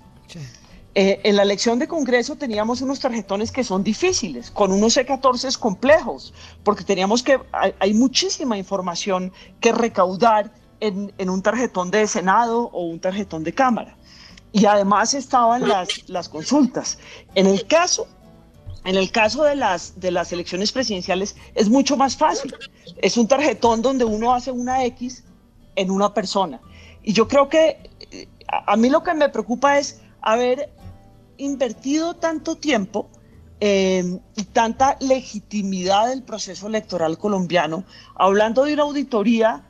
Eh, 0.94 1.20
en 1.22 1.36
la 1.36 1.42
elección 1.42 1.78
de 1.78 1.86
Congreso 1.86 2.36
teníamos 2.36 2.82
unos 2.82 2.98
tarjetones 2.98 3.52
que 3.52 3.62
son 3.62 3.84
difíciles, 3.84 4.50
con 4.50 4.72
unos 4.72 4.96
C14 4.96 5.56
complejos, 5.56 6.34
porque 6.64 6.82
teníamos 6.82 7.22
que, 7.22 7.38
hay, 7.52 7.94
muchísima 7.94 8.58
información 8.58 9.32
que 9.60 9.70
recaudar 9.70 10.52
en, 10.80 11.12
en, 11.18 11.30
un 11.30 11.42
tarjetón 11.42 11.92
de 11.92 12.08
Senado 12.08 12.70
o 12.72 12.86
un 12.86 12.98
tarjetón 12.98 13.44
de 13.44 13.52
Cámara. 13.52 13.96
Y 14.52 14.66
además 14.66 15.14
estaban 15.14 15.68
las, 15.68 16.08
las 16.08 16.28
consultas. 16.28 16.98
En 17.36 17.46
el 17.46 17.66
caso 17.68 18.08
en 18.84 18.96
el 18.96 19.10
caso 19.12 19.44
de 19.44 19.56
las, 19.56 20.00
de 20.00 20.10
las 20.10 20.32
elecciones 20.32 20.72
presidenciales 20.72 21.36
es 21.54 21.68
mucho 21.68 21.96
más 21.96 22.16
fácil. 22.16 22.54
Es 22.96 23.16
un 23.18 23.28
tarjetón 23.28 23.82
donde 23.82 24.04
uno 24.04 24.34
hace 24.34 24.50
una 24.50 24.84
X 24.86 25.24
en 25.76 25.90
una 25.90 26.14
persona. 26.14 26.60
Y 27.02 27.12
yo 27.12 27.28
creo 27.28 27.48
que 27.48 27.90
eh, 28.10 28.28
a 28.48 28.76
mí 28.76 28.88
lo 28.88 29.02
que 29.02 29.12
me 29.14 29.28
preocupa 29.28 29.78
es 29.78 30.00
haber 30.22 30.70
invertido 31.40 32.14
tanto 32.14 32.56
tiempo 32.56 33.10
eh, 33.60 34.18
y 34.36 34.44
tanta 34.44 34.96
legitimidad 35.00 36.08
del 36.08 36.22
proceso 36.22 36.66
electoral 36.66 37.18
colombiano, 37.18 37.84
hablando 38.14 38.64
de 38.64 38.74
una 38.74 38.84
auditoría 38.84 39.64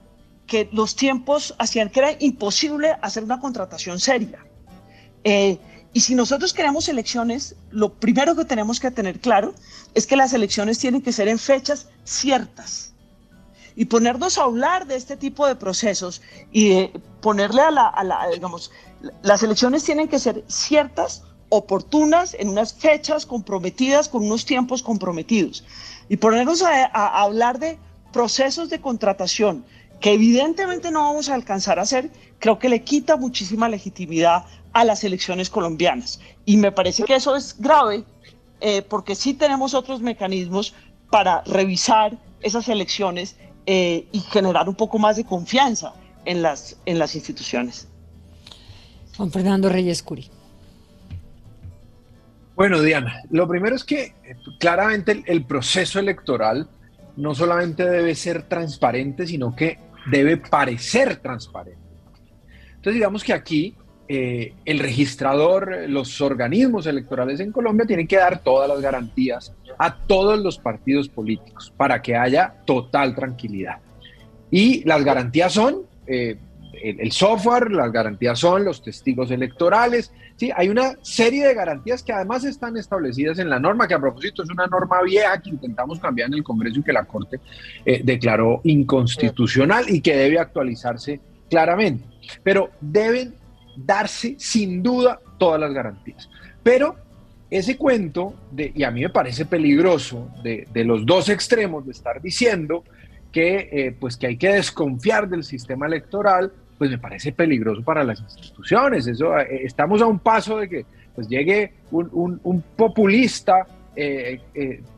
que 0.47 0.69
los 0.73 0.97
tiempos 0.97 1.55
hacían 1.59 1.91
que 1.91 2.01
era 2.01 2.17
imposible 2.19 2.97
hacer 3.03 3.25
una 3.25 3.41
contratación 3.41 4.01
seria. 4.01 4.45
Eh, 5.25 5.59
y 5.93 6.01
si 6.01 6.15
nosotros 6.15 6.53
queremos 6.53 6.89
elecciones, 6.89 7.57
lo 7.71 7.95
primero 7.95 8.37
que 8.37 8.45
tenemos 8.45 8.79
que 8.79 8.91
tener 8.91 9.21
claro 9.21 9.55
es 9.95 10.07
que 10.07 10.17
las 10.17 10.33
elecciones 10.33 10.79
tienen 10.79 11.03
que 11.03 11.13
ser 11.13 11.29
en 11.29 11.39
fechas 11.39 11.89
ciertas. 12.05 12.93
Y 13.75 13.87
ponernos 13.87 14.39
a 14.39 14.45
hablar 14.45 14.87
de 14.87 14.97
este 14.97 15.17
tipo 15.17 15.47
de 15.47 15.57
procesos 15.57 16.23
y 16.53 16.89
ponerle 17.21 17.63
a 17.63 17.71
la, 17.71 17.89
a 17.89 18.05
la, 18.05 18.29
digamos, 18.33 18.71
las 19.23 19.43
elecciones 19.43 19.85
tienen 19.85 20.09
que 20.09 20.19
ser 20.19 20.45
ciertas, 20.49 21.25
oportunas, 21.51 22.35
en 22.39 22.49
unas 22.49 22.73
fechas 22.73 23.27
comprometidas, 23.27 24.09
con 24.09 24.25
unos 24.25 24.47
tiempos 24.47 24.83
comprometidos. 24.83 25.65
Y 26.09 26.17
ponernos 26.17 26.63
a, 26.63 26.87
hablar 27.23 27.59
de 27.59 27.79
procesos 28.13 28.71
de 28.71 28.81
contratación, 28.81 29.65
que 30.01 30.15
evidentemente 30.15 30.91
no 30.91 31.01
vamos 31.01 31.29
a 31.29 31.35
alcanzar 31.35 31.79
a 31.79 31.83
hacer, 31.83 32.11
creo 32.39 32.59
que 32.59 32.69
le 32.69 32.83
quita 32.83 33.17
muchísima 33.17 33.69
legitimidad 33.69 34.45
a 34.73 34.85
las 34.85 35.05
elecciones 35.05 35.51
colombianas. 35.51 36.21
Y 36.47 36.57
me 36.57 36.73
parece 36.73 37.05
que 37.05 37.17
eso 37.17 37.37
es 37.37 37.57
grave 37.59 38.05
eh, 38.61 38.83
porque 38.83 39.15
sí 39.15 39.35
tenemos 39.35 39.75
otros 39.75 40.01
mecanismos 40.01 40.75
para 41.11 41.43
revisar 41.43 42.17
esas 42.41 42.69
elecciones 42.69 43.37
eh, 43.67 44.07
y 44.13 44.21
generar 44.21 44.69
un 44.69 44.75
poco 44.75 44.99
más 44.99 45.17
de 45.17 45.25
confianza 45.25 45.93
en 46.25 46.43
las, 46.43 46.77
en 46.87 46.99
las 46.99 47.15
instituciones. 47.15 47.89
Juan 49.17 49.31
Fernando 49.31 49.69
Reyes 49.69 50.03
Curi. 50.03 50.31
Bueno, 52.61 52.83
Diana, 52.83 53.23
lo 53.31 53.49
primero 53.49 53.75
es 53.75 53.85
que 53.85 54.03
eh, 54.03 54.37
claramente 54.59 55.23
el 55.25 55.45
proceso 55.45 55.99
electoral 55.99 56.69
no 57.17 57.35
solamente 57.35 57.89
debe 57.89 58.15
ser 58.15 58.43
transparente, 58.43 59.27
sino 59.27 59.57
que 59.57 59.79
debe 60.11 60.37
parecer 60.37 61.17
transparente. 61.17 61.81
Entonces 62.67 62.93
digamos 62.93 63.25
que 63.25 63.33
aquí 63.33 63.75
eh, 64.09 64.53
el 64.67 64.79
registrador, 64.79 65.89
los 65.89 66.21
organismos 66.21 66.85
electorales 66.87 67.41
en 67.41 67.51
Colombia 67.51 67.87
tienen 67.87 68.07
que 68.07 68.19
dar 68.19 68.43
todas 68.43 68.69
las 68.69 68.83
garantías 68.83 69.55
a 69.79 69.97
todos 69.97 70.39
los 70.39 70.59
partidos 70.59 71.09
políticos 71.09 71.73
para 71.75 72.03
que 72.03 72.15
haya 72.15 72.57
total 72.67 73.15
tranquilidad. 73.15 73.79
Y 74.51 74.85
las 74.85 75.03
garantías 75.03 75.55
son 75.55 75.85
eh, 76.07 76.37
el, 76.73 77.13
software, 77.13 77.71
las 77.71 77.93
garantías 77.93 78.39
son 78.39 78.65
los 78.65 78.83
testigos 78.83 79.31
electorales. 79.31 80.13
Sí, 80.37 80.51
hay 80.55 80.69
una 80.69 80.95
serie 81.03 81.47
de 81.47 81.55
garantías 81.55 82.03
que 82.03 82.13
además 82.13 82.45
están 82.45 82.77
establecidas 82.77 83.39
en 83.39 83.51
la 83.51 83.59
norma, 83.59 83.87
que 83.87 83.95
a 83.95 83.99
propósito 83.99 84.43
es 84.43 84.51
una 84.51 84.67
norma 84.67 85.03
vieja 85.03 85.41
que 85.41 85.51
intentamos 85.51 85.99
cambiar 85.99 86.29
en 86.29 86.35
el 86.35 86.45
Congreso 86.45 86.81
y 86.81 86.83
que 86.83 86.93
la 86.93 87.05
Corte 87.05 87.41
eh, 87.85 88.01
declaró 88.05 88.61
inconstitucional 88.65 89.85
y 89.89 90.01
que 90.01 90.17
debe 90.17 90.39
actualizarse 90.39 91.21
claramente. 91.49 92.05
Pero 92.43 92.71
deben 92.81 93.35
darse 93.77 94.37
sin 94.39 94.83
duda 94.83 95.21
todas 95.39 95.61
las 95.61 95.73
garantías. 95.73 96.29
Pero 96.63 96.97
ese 97.51 97.77
cuento, 97.77 98.35
de, 98.53 98.73
y 98.75 98.85
a 98.85 98.91
mí 98.91 99.01
me 99.01 99.11
parece 99.11 99.45
peligroso, 99.45 100.31
de, 100.43 100.67
los 100.85 101.05
dos 101.05 101.29
extremos, 101.29 101.85
de 101.85 101.93
estar 101.93 102.23
diciendo 102.23 102.85
que, 103.31 103.69
eh, 103.73 103.97
pues 103.99 104.17
que 104.17 104.27
hay 104.27 104.37
que 104.37 104.51
desconfiar 104.51 105.29
del 105.29 105.45
sistema 105.45 105.87
electoral, 105.87 106.53
pues 106.79 106.91
me 106.91 106.99
parece 106.99 107.33
peligroso 107.33 107.83
para 107.83 108.05
las 108.05 108.21
instituciones. 108.21 109.07
Eso, 109.07 109.39
eh, 109.39 109.63
estamos 109.65 110.03
a 110.03 110.07
un 110.07 110.19
paso 110.19 110.59
de 110.59 110.69
que 110.69 110.87
pues, 111.15 111.29
llegue 111.29 111.75
un, 111.91 112.65
populista 112.77 113.67
eh, 113.97 114.41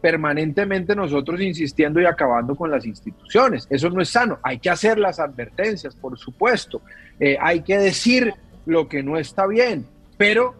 permanentemente 0.01 0.95
nosotros 0.95 1.41
insistiendo 1.41 2.01
y 2.01 2.05
acabando 2.05 2.55
con 2.55 2.71
las 2.71 2.87
instituciones. 2.87 3.67
Eso 3.69 3.91
no 3.91 4.01
es 4.01 4.11
sano. 4.11 4.39
Hay 4.43 4.59
que 4.59 4.71
hacer 4.71 4.99
las 4.99 5.19
advertencias, 5.19 5.97
por 5.97 6.17
supuesto. 6.19 6.83
hay 7.41 7.63
que 7.63 7.79
decir 7.79 8.33
lo 8.65 8.89
que 8.89 9.03
no 9.03 9.17
está 9.17 9.47
bien, 9.47 9.87
pero 10.17 10.55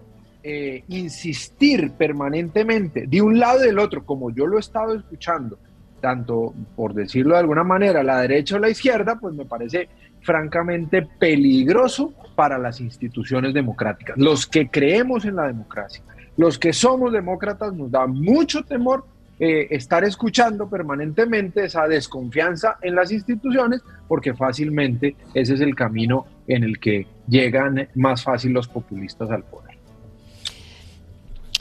insistir 0.89 1.93
permanentemente 1.93 3.07
de 3.07 3.23
un 3.23 3.39
lado 3.39 3.63
y 3.63 3.67
del 3.69 3.79
otro, 3.79 4.05
como 4.05 4.35
yo 4.35 4.45
lo 4.47 4.57
he 4.57 4.61
estado 4.61 4.97
escuchando, 4.97 5.57
tanto 6.03 6.53
por 6.77 6.93
decirlo 6.93 7.35
de 7.35 7.41
alguna 7.41 7.65
manera, 7.65 8.03
la 8.03 8.21
derecha 8.21 8.57
o 8.57 8.59
la 8.59 8.69
izquierda, 8.69 9.19
pues 9.19 9.35
me 9.35 9.47
parece 9.47 9.89
francamente 10.21 11.09
peligroso 11.19 12.13
para 12.35 12.59
las 12.59 12.81
instituciones 12.81 13.55
democráticas. 13.55 14.19
Los 14.19 14.47
que 14.47 14.69
creemos 14.69 15.25
en 15.25 15.37
la 15.37 15.47
democracia, 15.47 16.03
los 16.37 16.59
que 16.59 16.73
somos 16.73 17.13
demócratas, 17.13 17.73
nos 17.73 17.91
da 17.91 18.07
mucho 18.07 18.63
temor 18.63 19.05
eh, 19.39 19.69
estar 19.71 20.05
escuchando 20.05 20.69
permanentemente 20.69 21.65
esa 21.65 21.87
desconfianza 21.89 22.79
en 22.83 22.95
las 22.95 23.11
instituciones, 23.13 23.83
porque 24.09 24.35
fácilmente 24.35 25.17
ese 25.35 25.55
es 25.55 25.61
el 25.61 25.75
camino 25.75 26.27
en 26.47 26.65
el 26.65 26.79
que 26.79 27.07
llegan 27.29 27.89
más 27.95 28.25
fácil 28.25 28.53
los 28.53 28.69
populistas 28.69 29.31
al 29.31 29.45
poder. 29.45 29.72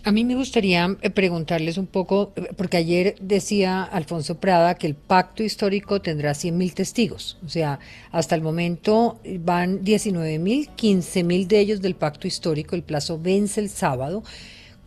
A 0.04 0.12
mí 0.12 0.26
me 0.26 0.36
gustaría 0.36 0.98
eh, 1.02 1.12
preguntarles 1.12 1.78
un 1.78 1.86
poco, 1.86 2.34
eh, 2.36 2.48
porque 2.58 2.78
ayer 2.78 3.16
decía 3.22 3.84
Alfonso 3.84 4.40
Prada 4.40 4.74
que 4.74 4.88
el 4.88 4.96
pacto 4.96 5.44
histórico 5.44 6.02
tendrá 6.02 6.32
100.000 6.32 6.74
testigos. 6.74 7.38
O 7.46 7.50
sea, 7.50 7.80
hasta 8.12 8.34
el 8.34 8.42
momento 8.42 9.20
van 9.42 9.84
19.000, 9.84 10.70
15.000 10.76 11.48
de 11.48 11.60
ellos 11.60 11.82
del 11.82 11.94
pacto 11.94 12.28
histórico. 12.28 12.76
El 12.76 12.82
plazo 12.82 13.20
vence 13.22 13.60
el 13.60 13.70
sábado. 13.70 14.24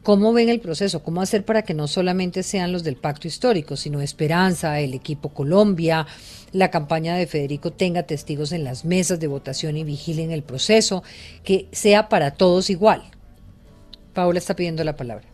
¿Cómo 0.03 0.33
ven 0.33 0.49
el 0.49 0.61
proceso? 0.61 1.03
¿Cómo 1.05 1.23
hacer 1.23 1.45
para 1.45 1.63
que 1.63 1.75
no 1.75 1.87
solamente 1.87 2.43
sean 2.43 2.73
los 2.73 2.83
del 2.83 2.97
pacto 2.97 3.29
histórico, 3.29 3.77
sino 3.77 4.03
Esperanza, 4.03 4.81
el 4.81 4.95
equipo 4.95 5.29
Colombia, 5.31 6.07
la 6.53 6.71
campaña 6.71 7.15
de 7.15 7.27
Federico 7.27 7.73
tenga 7.73 8.03
testigos 8.03 8.53
en 8.53 8.65
las 8.65 8.85
mesas 8.85 9.21
de 9.21 9.29
votación 9.29 9.77
y 9.77 9.85
vigilen 9.85 10.33
el 10.33 10.43
proceso, 10.43 11.05
que 11.43 11.69
sea 11.73 12.09
para 12.09 12.33
todos 12.33 12.69
igual? 12.69 13.05
Paula 14.15 14.39
está 14.39 14.55
pidiendo 14.55 14.85
la 14.85 14.97
palabra. 14.97 15.34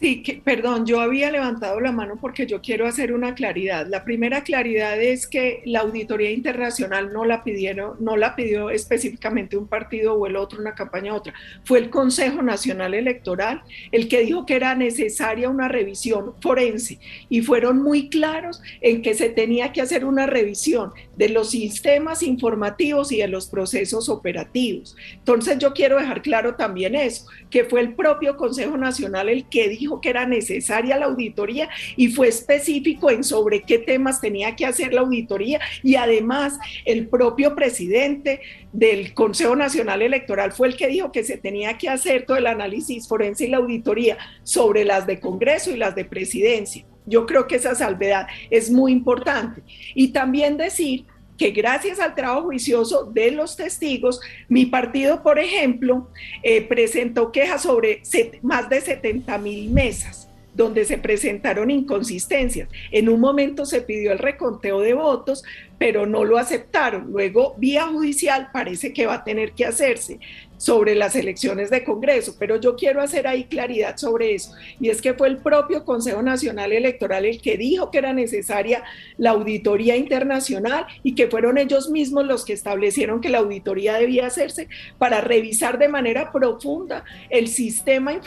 Sí, 0.00 0.22
que, 0.22 0.40
perdón, 0.42 0.86
yo 0.86 1.02
había 1.02 1.30
levantado 1.30 1.78
la 1.78 1.92
mano 1.92 2.16
porque 2.18 2.46
yo 2.46 2.62
quiero 2.62 2.86
hacer 2.86 3.12
una 3.12 3.34
claridad. 3.34 3.86
La 3.86 4.02
primera 4.02 4.42
claridad 4.42 4.98
es 4.98 5.26
que 5.26 5.60
la 5.66 5.80
auditoría 5.80 6.30
internacional 6.30 7.12
no 7.12 7.26
la 7.26 7.44
pidieron, 7.44 7.96
no 8.00 8.16
la 8.16 8.34
pidió 8.34 8.70
específicamente 8.70 9.58
un 9.58 9.68
partido 9.68 10.14
o 10.14 10.26
el 10.26 10.36
otro, 10.36 10.58
una 10.58 10.74
campaña 10.74 11.12
u 11.12 11.16
otra. 11.16 11.34
Fue 11.64 11.78
el 11.78 11.90
Consejo 11.90 12.40
Nacional 12.40 12.94
Electoral 12.94 13.62
el 13.92 14.08
que 14.08 14.20
dijo 14.20 14.46
que 14.46 14.54
era 14.54 14.74
necesaria 14.74 15.50
una 15.50 15.68
revisión 15.68 16.32
forense 16.40 16.98
y 17.28 17.42
fueron 17.42 17.82
muy 17.82 18.08
claros 18.08 18.62
en 18.80 19.02
que 19.02 19.12
se 19.12 19.28
tenía 19.28 19.70
que 19.70 19.82
hacer 19.82 20.06
una 20.06 20.24
revisión 20.24 20.92
de 21.16 21.28
los 21.28 21.50
sistemas 21.50 22.22
informativos 22.22 23.12
y 23.12 23.18
de 23.18 23.28
los 23.28 23.48
procesos 23.48 24.08
operativos. 24.08 24.96
Entonces 25.12 25.58
yo 25.58 25.74
quiero 25.74 25.98
dejar 25.98 26.22
claro 26.22 26.54
también 26.54 26.94
eso, 26.94 27.26
que 27.50 27.64
fue 27.64 27.82
el 27.82 27.94
propio 27.94 28.38
Consejo 28.38 28.78
Nacional 28.78 29.28
el 29.28 29.46
que 29.46 29.68
dijo 29.68 29.89
que 29.98 30.10
era 30.10 30.26
necesaria 30.26 30.98
la 30.98 31.06
auditoría 31.06 31.70
y 31.96 32.08
fue 32.08 32.28
específico 32.28 33.10
en 33.10 33.24
sobre 33.24 33.62
qué 33.62 33.78
temas 33.78 34.20
tenía 34.20 34.54
que 34.54 34.66
hacer 34.66 34.92
la 34.92 35.00
auditoría 35.00 35.58
y 35.82 35.94
además 35.94 36.58
el 36.84 37.08
propio 37.08 37.54
presidente 37.54 38.42
del 38.74 39.14
Consejo 39.14 39.56
Nacional 39.56 40.02
Electoral 40.02 40.52
fue 40.52 40.68
el 40.68 40.76
que 40.76 40.88
dijo 40.88 41.10
que 41.12 41.24
se 41.24 41.38
tenía 41.38 41.78
que 41.78 41.88
hacer 41.88 42.26
todo 42.26 42.36
el 42.36 42.46
análisis 42.46 43.08
forense 43.08 43.46
y 43.46 43.48
la 43.48 43.56
auditoría 43.56 44.18
sobre 44.42 44.84
las 44.84 45.06
de 45.06 45.18
Congreso 45.18 45.70
y 45.70 45.76
las 45.76 45.94
de 45.94 46.04
presidencia. 46.04 46.84
Yo 47.06 47.26
creo 47.26 47.46
que 47.46 47.56
esa 47.56 47.74
salvedad 47.74 48.26
es 48.50 48.70
muy 48.70 48.92
importante. 48.92 49.62
Y 49.94 50.08
también 50.08 50.56
decir 50.56 51.06
que 51.40 51.52
gracias 51.52 51.98
al 52.00 52.14
trabajo 52.14 52.42
juicioso 52.42 53.04
de 53.04 53.30
los 53.30 53.56
testigos, 53.56 54.20
mi 54.46 54.66
partido, 54.66 55.22
por 55.22 55.38
ejemplo, 55.38 56.10
eh, 56.42 56.60
presentó 56.60 57.32
quejas 57.32 57.62
sobre 57.62 58.02
más 58.42 58.68
de 58.68 58.82
70 58.82 59.38
mil 59.38 59.70
mesas 59.70 60.28
donde 60.52 60.84
se 60.84 60.98
presentaron 60.98 61.70
inconsistencias. 61.70 62.68
En 62.90 63.08
un 63.08 63.20
momento 63.20 63.64
se 63.64 63.80
pidió 63.80 64.12
el 64.12 64.18
reconteo 64.18 64.80
de 64.80 64.92
votos, 64.92 65.42
pero 65.78 66.04
no 66.04 66.24
lo 66.24 66.36
aceptaron. 66.36 67.10
Luego, 67.10 67.54
vía 67.56 67.86
judicial, 67.86 68.50
parece 68.52 68.92
que 68.92 69.06
va 69.06 69.14
a 69.14 69.24
tener 69.24 69.52
que 69.52 69.64
hacerse 69.64 70.18
sobre 70.60 70.94
las 70.94 71.16
elecciones 71.16 71.70
de 71.70 71.82
Congreso, 71.84 72.36
pero 72.38 72.56
yo 72.56 72.76
quiero 72.76 73.00
hacer 73.00 73.26
ahí 73.26 73.44
claridad 73.44 73.96
sobre 73.96 74.34
eso. 74.34 74.52
Y 74.78 74.90
es 74.90 75.00
que 75.00 75.14
fue 75.14 75.28
el 75.28 75.38
propio 75.38 75.86
Consejo 75.86 76.20
Nacional 76.20 76.72
Electoral 76.72 77.24
el 77.24 77.40
que 77.40 77.56
dijo 77.56 77.90
que 77.90 77.96
era 77.96 78.12
necesaria 78.12 78.84
la 79.16 79.30
auditoría 79.30 79.96
internacional 79.96 80.84
y 81.02 81.14
que 81.14 81.28
fueron 81.28 81.56
ellos 81.56 81.88
mismos 81.88 82.26
los 82.26 82.44
que 82.44 82.52
establecieron 82.52 83.22
que 83.22 83.30
la 83.30 83.38
auditoría 83.38 83.94
debía 83.94 84.26
hacerse 84.26 84.68
para 84.98 85.22
revisar 85.22 85.78
de 85.78 85.88
manera 85.88 86.30
profunda 86.30 87.04
el 87.30 87.48
sistema, 87.48 88.20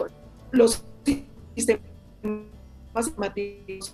los 0.52 0.84
sistemas 1.54 1.84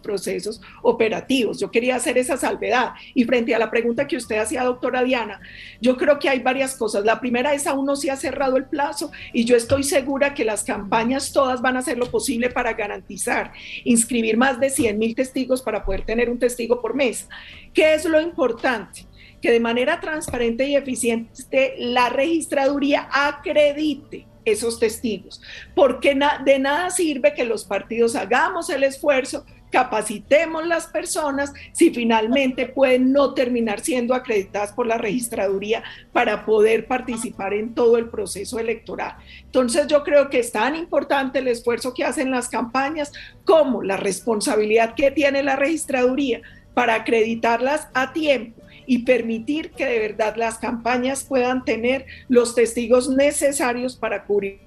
procesos 0.03 0.61
operativos. 0.81 1.59
Yo 1.59 1.71
quería 1.71 1.95
hacer 1.95 2.17
esa 2.17 2.37
salvedad. 2.37 2.93
Y 3.13 3.23
frente 3.23 3.55
a 3.55 3.59
la 3.59 3.71
pregunta 3.71 4.07
que 4.07 4.17
usted 4.17 4.37
hacía, 4.37 4.63
doctora 4.63 5.03
Diana, 5.03 5.39
yo 5.81 5.97
creo 5.97 6.19
que 6.19 6.29
hay 6.29 6.39
varias 6.39 6.75
cosas. 6.75 7.05
La 7.05 7.19
primera 7.19 7.53
es 7.53 7.67
aún 7.67 7.85
no 7.85 7.95
se 7.95 8.11
ha 8.11 8.15
cerrado 8.15 8.57
el 8.57 8.65
plazo 8.65 9.11
y 9.33 9.45
yo 9.45 9.55
estoy 9.55 9.83
segura 9.83 10.33
que 10.33 10.45
las 10.45 10.63
campañas 10.63 11.31
todas 11.31 11.61
van 11.61 11.75
a 11.75 11.79
hacer 11.79 11.97
lo 11.97 12.11
posible 12.11 12.49
para 12.49 12.73
garantizar 12.73 13.51
inscribir 13.83 14.37
más 14.37 14.59
de 14.59 14.69
100 14.69 14.97
mil 14.97 15.15
testigos 15.15 15.61
para 15.61 15.83
poder 15.83 16.05
tener 16.05 16.29
un 16.29 16.39
testigo 16.39 16.81
por 16.81 16.95
mes. 16.95 17.27
¿Qué 17.73 17.93
es 17.93 18.05
lo 18.05 18.21
importante? 18.21 19.05
Que 19.41 19.51
de 19.51 19.59
manera 19.59 19.99
transparente 19.99 20.67
y 20.67 20.75
eficiente 20.75 21.75
la 21.77 22.09
registraduría 22.09 23.09
acredite 23.11 24.28
esos 24.51 24.79
testigos, 24.79 25.41
porque 25.75 26.17
de 26.45 26.59
nada 26.59 26.89
sirve 26.89 27.33
que 27.33 27.45
los 27.45 27.65
partidos 27.65 28.15
hagamos 28.15 28.69
el 28.69 28.83
esfuerzo, 28.83 29.45
capacitemos 29.71 30.65
las 30.67 30.87
personas 30.87 31.53
si 31.73 31.91
finalmente 31.91 32.65
pueden 32.65 33.11
no 33.11 33.33
terminar 33.33 33.79
siendo 33.79 34.13
acreditadas 34.13 34.73
por 34.73 34.87
la 34.87 34.97
registraduría 34.97 35.83
para 36.11 36.45
poder 36.45 36.87
participar 36.87 37.53
en 37.53 37.73
todo 37.73 37.97
el 37.97 38.09
proceso 38.09 38.59
electoral. 38.59 39.15
Entonces 39.43 39.87
yo 39.87 40.03
creo 40.03 40.29
que 40.29 40.39
es 40.39 40.51
tan 40.51 40.75
importante 40.75 41.39
el 41.39 41.47
esfuerzo 41.47 41.93
que 41.93 42.05
hacen 42.05 42.31
las 42.31 42.49
campañas 42.49 43.11
como 43.45 43.83
la 43.83 43.97
responsabilidad 43.97 44.95
que 44.95 45.11
tiene 45.11 45.43
la 45.43 45.55
registraduría 45.55 46.41
para 46.73 46.95
acreditarlas 46.95 47.89
a 47.93 48.13
tiempo 48.13 48.58
y 48.89 49.03
permitir 49.03 49.69
que 49.69 49.85
de 49.85 49.99
verdad 49.99 50.33
las 50.35 50.57
campañas 50.57 51.23
puedan 51.23 51.63
tener 51.63 52.07
los 52.27 52.55
testigos 52.55 53.07
necesarios 53.07 53.95
para 53.95 54.25
cubrir 54.25 54.61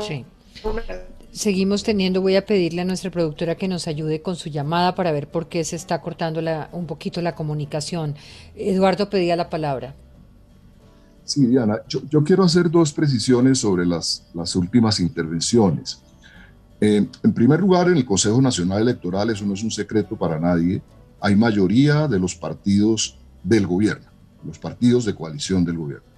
sí. 0.00 0.24
Seguimos 1.30 1.84
teniendo, 1.84 2.20
voy 2.20 2.34
a 2.34 2.44
pedirle 2.44 2.82
a 2.82 2.84
nuestra 2.84 3.12
productora 3.12 3.54
que 3.54 3.68
nos 3.68 3.86
ayude 3.86 4.22
con 4.22 4.34
su 4.34 4.48
llamada 4.48 4.96
para 4.96 5.12
ver 5.12 5.28
por 5.28 5.48
qué 5.48 5.62
se 5.62 5.76
está 5.76 6.00
cortando 6.00 6.40
la, 6.40 6.68
un 6.72 6.88
poquito 6.88 7.22
la 7.22 7.36
comunicación. 7.36 8.16
Eduardo 8.56 9.08
pedía 9.08 9.36
la 9.36 9.48
palabra. 9.48 9.94
Sí, 11.22 11.46
Diana, 11.46 11.78
yo, 11.86 12.24
quiero 12.24 12.42
hacer 12.42 12.68
dos 12.68 12.92
precisiones 12.92 13.58
sobre 13.58 13.86
las, 13.86 14.26
las 14.34 14.56
últimas 14.56 14.98
intervenciones. 14.98 16.02
en 16.80 17.32
primer 17.32 17.60
lugar, 17.60 17.86
en 17.86 17.98
el 17.98 18.04
Consejo 18.04 18.42
Nacional 18.42 18.82
Electoral, 18.82 19.30
eso 19.30 19.46
no 19.46 19.54
es 19.54 19.62
un 19.62 19.70
secreto 19.70 20.16
para 20.16 20.40
nadie, 20.40 20.82
hay 21.20 21.36
mayoría 21.36 22.08
de 22.08 22.18
los 22.18 22.34
partidos 22.34 23.18
del 23.42 23.66
gobierno, 23.66 24.06
los 24.44 24.58
partidos 24.58 25.04
de 25.04 25.14
coalición 25.14 25.64
del 25.64 25.76
gobierno. 25.76 26.10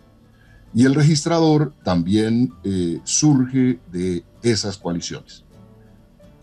Y 0.74 0.84
el 0.84 0.94
registrador 0.94 1.74
también 1.84 2.52
eh, 2.64 3.00
surge 3.04 3.78
de 3.90 4.24
esas 4.42 4.78
coaliciones. 4.78 5.44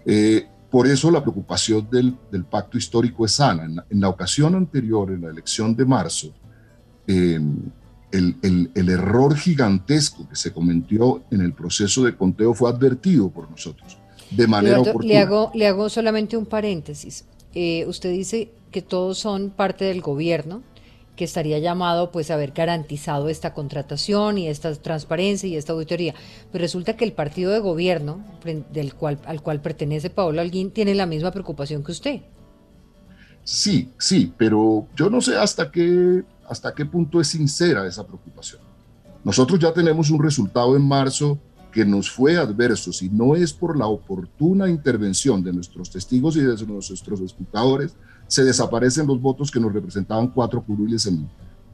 Eh, 0.05 0.47
por 0.69 0.85
eso 0.85 1.09
la 1.09 1.21
preocupación 1.21 1.87
del, 1.89 2.15
pacto 2.45 2.77
histórico 2.77 3.25
es 3.25 3.33
sana. 3.33 3.83
En 3.89 3.99
la, 3.99 4.09
ocasión 4.09 4.53
anterior, 4.53 5.11
en 5.11 5.21
la 5.21 5.29
elección 5.29 5.75
de 5.75 5.85
marzo, 5.85 6.31
em, 7.07 7.57
el, 8.11 8.89
error 8.89 9.35
gigantesco 9.35 10.27
que 10.29 10.35
se 10.35 10.51
cometió 10.51 11.23
en 11.31 11.41
el 11.41 11.53
proceso 11.53 12.03
de 12.03 12.15
conteo 12.15 12.53
fue 12.53 12.69
advertido 12.69 13.29
por 13.29 13.49
nosotros 13.49 13.97
de 14.29 14.47
manera 14.47 14.79
oportuna. 14.79 15.05
Le 15.07 15.17
hago, 15.17 15.51
le 15.55 15.67
hago 15.67 15.89
solamente 15.89 16.37
un 16.37 16.45
paréntesis. 16.45 17.25
Eh, 17.53 17.85
usted 17.87 18.11
dice 18.11 18.51
que 18.71 18.81
todos 18.81 19.17
son 19.17 19.49
parte 19.49 19.85
del 19.85 20.01
gobierno, 20.01 20.61
que 21.15 21.25
estaría 21.25 21.59
llamado 21.59 22.11
pues 22.11 22.31
a 22.31 22.35
haber 22.35 22.51
garantizado 22.51 23.27
esta 23.27 23.53
contratación 23.53 24.37
y 24.37 24.47
esta 24.47 24.73
transparencia 24.75 25.49
y 25.49 25.57
esta 25.57 25.73
auditoría. 25.73 26.15
Pero 26.51 26.61
resulta 26.61 26.95
que 26.95 27.03
el 27.03 27.11
partido 27.11 27.51
de 27.51 27.59
gobierno 27.59 28.23
del 28.71 28.93
cual, 28.93 29.19
al 29.25 29.41
cual 29.41 29.61
pertenece 29.61 30.09
Pablo 30.09 30.39
Alguín 30.39 30.71
tiene 30.71 30.95
la 30.95 31.05
misma 31.05 31.31
preocupación 31.31 31.83
que 31.83 31.91
usted. 31.91 32.21
Sí, 33.43 33.91
sí, 33.97 34.31
pero 34.37 34.87
yo 34.95 35.09
no 35.09 35.19
sé 35.19 35.35
hasta 35.35 35.71
qué, 35.71 36.23
hasta 36.47 36.73
qué 36.73 36.85
punto 36.85 37.19
es 37.19 37.27
sincera 37.27 37.85
esa 37.85 38.05
preocupación. 38.05 38.61
Nosotros 39.23 39.59
ya 39.59 39.73
tenemos 39.73 40.09
un 40.11 40.23
resultado 40.23 40.75
en 40.77 40.87
marzo 40.87 41.37
que 41.71 41.85
nos 41.85 42.09
fue 42.09 42.37
adverso, 42.37 42.91
si 42.91 43.09
no 43.09 43.35
es 43.35 43.53
por 43.53 43.77
la 43.77 43.87
oportuna 43.87 44.69
intervención 44.69 45.43
de 45.43 45.53
nuestros 45.53 45.89
testigos 45.89 46.35
y 46.35 46.41
de 46.41 46.55
nuestros 46.65 47.21
escrutadores, 47.21 47.95
se 48.27 48.43
desaparecen 48.43 49.07
los 49.07 49.21
votos 49.21 49.51
que 49.51 49.59
nos 49.59 49.73
representaban 49.73 50.27
cuatro 50.27 50.63
curules 50.63 51.05
en, 51.05 51.29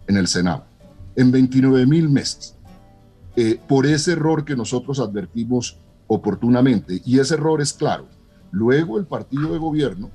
en 0.08 0.18
el 0.18 0.28
Senado, 0.28 0.66
en 1.16 1.32
29 1.32 1.86
mil 1.86 2.10
meses, 2.10 2.56
eh, 3.36 3.60
por 3.68 3.86
ese 3.86 4.14
error 4.14 4.46
que 4.46 4.56
nosotros 4.56 5.00
advertimos 5.00 5.78
oportunamente. 6.08 7.02
Y 7.06 7.20
ese 7.20 7.36
error 7.36 7.62
es 7.62 7.74
claro. 7.74 8.08
Luego 8.52 8.98
el 8.98 9.06
partido 9.06 9.52
de 9.52 9.58
gobierno, 9.58 10.12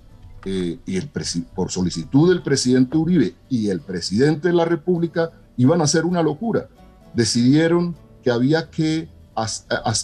eh, 0.46 0.78
y 0.86 0.96
el 0.96 1.10
por 1.54 1.70
solicitud 1.70 2.30
del 2.30 2.42
presidente 2.42 2.96
Uribe 2.96 3.34
y 3.50 3.68
el 3.68 3.80
presidente 3.80 4.48
de 4.48 4.54
la 4.54 4.64
República, 4.64 5.32
iban 5.58 5.82
a 5.82 5.84
hacer 5.84 6.06
una 6.06 6.22
locura. 6.22 6.68
Decidieron 7.14 7.94
que 8.22 8.30
había 8.30 8.70
que 8.70 9.08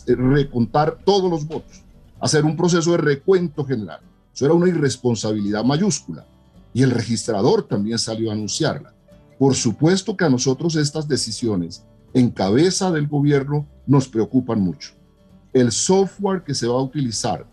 recontar 0.06 0.98
todos 1.04 1.30
los 1.30 1.46
votos, 1.46 1.82
hacer 2.20 2.44
un 2.44 2.56
proceso 2.56 2.92
de 2.92 2.98
recuento 2.98 3.64
general. 3.64 4.00
Eso 4.34 4.44
era 4.44 4.54
una 4.54 4.68
irresponsabilidad 4.68 5.64
mayúscula 5.64 6.26
y 6.74 6.82
el 6.82 6.90
registrador 6.90 7.62
también 7.62 7.98
salió 7.98 8.30
a 8.30 8.34
anunciarla. 8.34 8.92
Por 9.38 9.54
supuesto 9.54 10.16
que 10.16 10.24
a 10.24 10.30
nosotros 10.30 10.76
estas 10.76 11.08
decisiones 11.08 11.84
en 12.12 12.30
cabeza 12.30 12.90
del 12.90 13.08
gobierno 13.08 13.66
nos 13.86 14.08
preocupan 14.08 14.60
mucho. 14.60 14.92
El 15.52 15.72
software 15.72 16.42
que 16.44 16.54
se 16.54 16.66
va 16.66 16.74
a 16.74 16.82
utilizar 16.82 17.46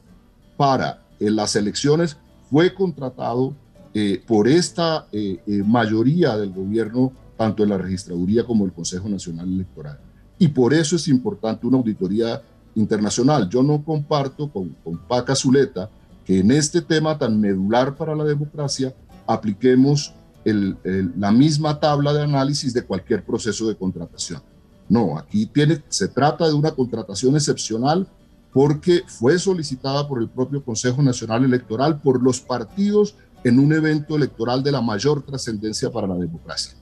para 0.58 1.06
eh, 1.20 1.30
las 1.30 1.56
elecciones 1.56 2.18
fue 2.50 2.74
contratado 2.74 3.56
eh, 3.94 4.22
por 4.26 4.48
esta 4.48 5.08
eh, 5.12 5.40
mayoría 5.66 6.36
del 6.36 6.52
gobierno, 6.52 7.14
tanto 7.38 7.64
en 7.64 7.70
la 7.70 7.78
registraduría 7.78 8.46
como 8.46 8.66
el 8.66 8.74
Consejo 8.74 9.08
Nacional 9.08 9.48
Electoral. 9.48 10.00
Y 10.38 10.48
por 10.48 10.74
eso 10.74 10.96
es 10.96 11.08
importante 11.08 11.66
una 11.68 11.78
auditoría 11.78 12.42
internacional. 12.76 13.50
Yo 13.50 13.64
no 13.64 13.84
comparto 13.84 14.50
con, 14.52 14.76
Paca 15.08 15.36
Zuleta 15.36 15.90
que 16.26 16.40
en 16.40 16.52
este 16.52 16.82
tema 16.82 17.18
tan 17.18 17.40
medular 17.40 17.96
para 17.96 18.16
la 18.16 18.24
democracia 18.24 18.94
apliquemos 19.28 20.14
la 20.46 21.32
misma 21.32 21.80
tabla 21.80 22.14
de 22.14 22.24
análisis 22.24 22.74
de 22.74 22.84
cualquier 22.84 23.24
proceso 23.24 23.68
de 23.68 23.76
contratación. 23.76 24.42
No, 24.90 25.18
aquí 25.18 25.50
se 25.90 26.08
trata 26.10 26.48
de 26.48 26.54
una 26.54 26.72
contratación 26.72 27.36
excepcional 27.36 28.08
porque 28.52 29.04
fue 29.08 29.40
solicitada 29.40 30.08
por 30.08 30.22
el 30.22 30.30
propio 30.30 30.64
Consejo 30.64 31.02
Nacional 31.02 31.44
Electoral, 31.44 32.02
por 32.02 32.22
los 32.22 32.40
partidos 32.40 33.16
en 33.44 33.60
un 33.60 33.74
evento 33.74 34.16
electoral 34.16 34.64
de 34.64 34.72
la 34.72 34.82
mayor 34.82 35.24
trascendencia 35.24 35.92
para 35.92 36.08
la 36.08 36.16
democracia. 36.16 36.76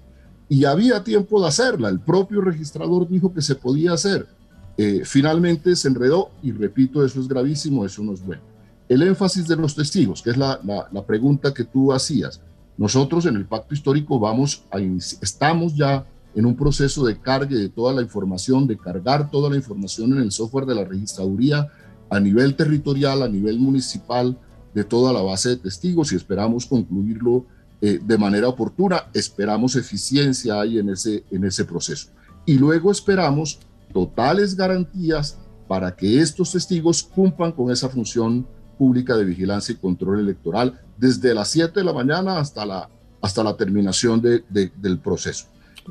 Y 0.51 0.65
había 0.65 1.01
tiempo 1.01 1.41
de 1.41 1.47
hacerla, 1.47 1.87
el 1.87 2.01
propio 2.01 2.41
registrador 2.41 3.07
dijo 3.07 3.33
que 3.33 3.41
se 3.41 3.55
podía 3.55 3.93
hacer. 3.93 4.27
Eh, 4.75 5.03
finalmente 5.05 5.77
se 5.77 5.87
enredó 5.87 6.31
y 6.43 6.51
repito, 6.51 7.05
eso 7.05 7.21
es 7.21 7.29
gravísimo, 7.29 7.85
eso 7.85 8.03
no 8.03 8.11
es 8.11 8.21
bueno. 8.21 8.41
El 8.89 9.01
énfasis 9.01 9.47
de 9.47 9.55
los 9.55 9.75
testigos, 9.75 10.21
que 10.21 10.31
es 10.31 10.35
la, 10.35 10.59
pregunta 11.07 11.53
que 11.53 11.63
tú 11.63 11.93
hacías. 11.93 12.41
Nosotros 12.77 13.25
en 13.27 13.37
el 13.37 13.45
pacto 13.45 13.73
histórico 13.73 14.19
vamos 14.19 14.65
a 14.71 14.79
estamos 15.21 15.73
ya 15.73 16.05
en 16.35 16.45
un 16.45 16.57
proceso 16.57 17.05
de 17.05 17.17
cargue 17.17 17.55
de 17.55 17.69
toda 17.69 17.93
la 17.93 18.01
información, 18.01 18.67
de 18.67 18.77
cargar 18.77 19.31
toda 19.31 19.49
la 19.49 19.55
información 19.55 20.11
en 20.11 20.19
el 20.19 20.33
software 20.33 20.65
de 20.65 20.75
la 20.75 20.83
registraduría 20.83 21.69
a 22.09 22.19
nivel 22.19 22.57
territorial, 22.57 23.23
a 23.23 23.29
nivel 23.29 23.57
municipal, 23.57 24.37
de 24.73 24.83
toda 24.83 25.13
la 25.13 25.21
base 25.21 25.47
de 25.47 25.57
testigos 25.57 26.11
y 26.11 26.17
esperamos 26.17 26.65
concluirlo 26.65 27.45
eh, 27.81 27.99
de 28.01 28.17
manera 28.17 28.47
oportuna. 28.47 29.07
Esperamos 29.13 29.75
eficiencia 29.75 30.61
ahí 30.61 30.79
en 30.79 30.89
ese, 30.89 31.23
en 31.31 31.43
ese 31.43 31.65
proceso. 31.65 32.09
Y 32.45 32.57
luego 32.57 32.91
esperamos 32.91 33.59
totales 33.93 34.55
garantías 34.55 35.37
para 35.67 35.95
que 35.95 36.19
estos 36.19 36.51
testigos 36.51 37.03
cumplan 37.03 37.51
con 37.51 37.71
esa 37.71 37.89
función 37.89 38.45
pública 38.77 39.15
de 39.15 39.25
vigilancia 39.25 39.73
y 39.73 39.77
control 39.77 40.19
electoral 40.19 40.79
desde 40.97 41.33
las 41.33 41.49
7 41.49 41.79
de 41.79 41.85
la 41.85 41.93
mañana 41.93 42.39
hasta 42.39 42.65
la 42.65 42.89
hasta 43.21 43.43
la 43.43 43.55
terminación 43.55 44.21
del 44.21 44.99
proceso. 44.99 45.45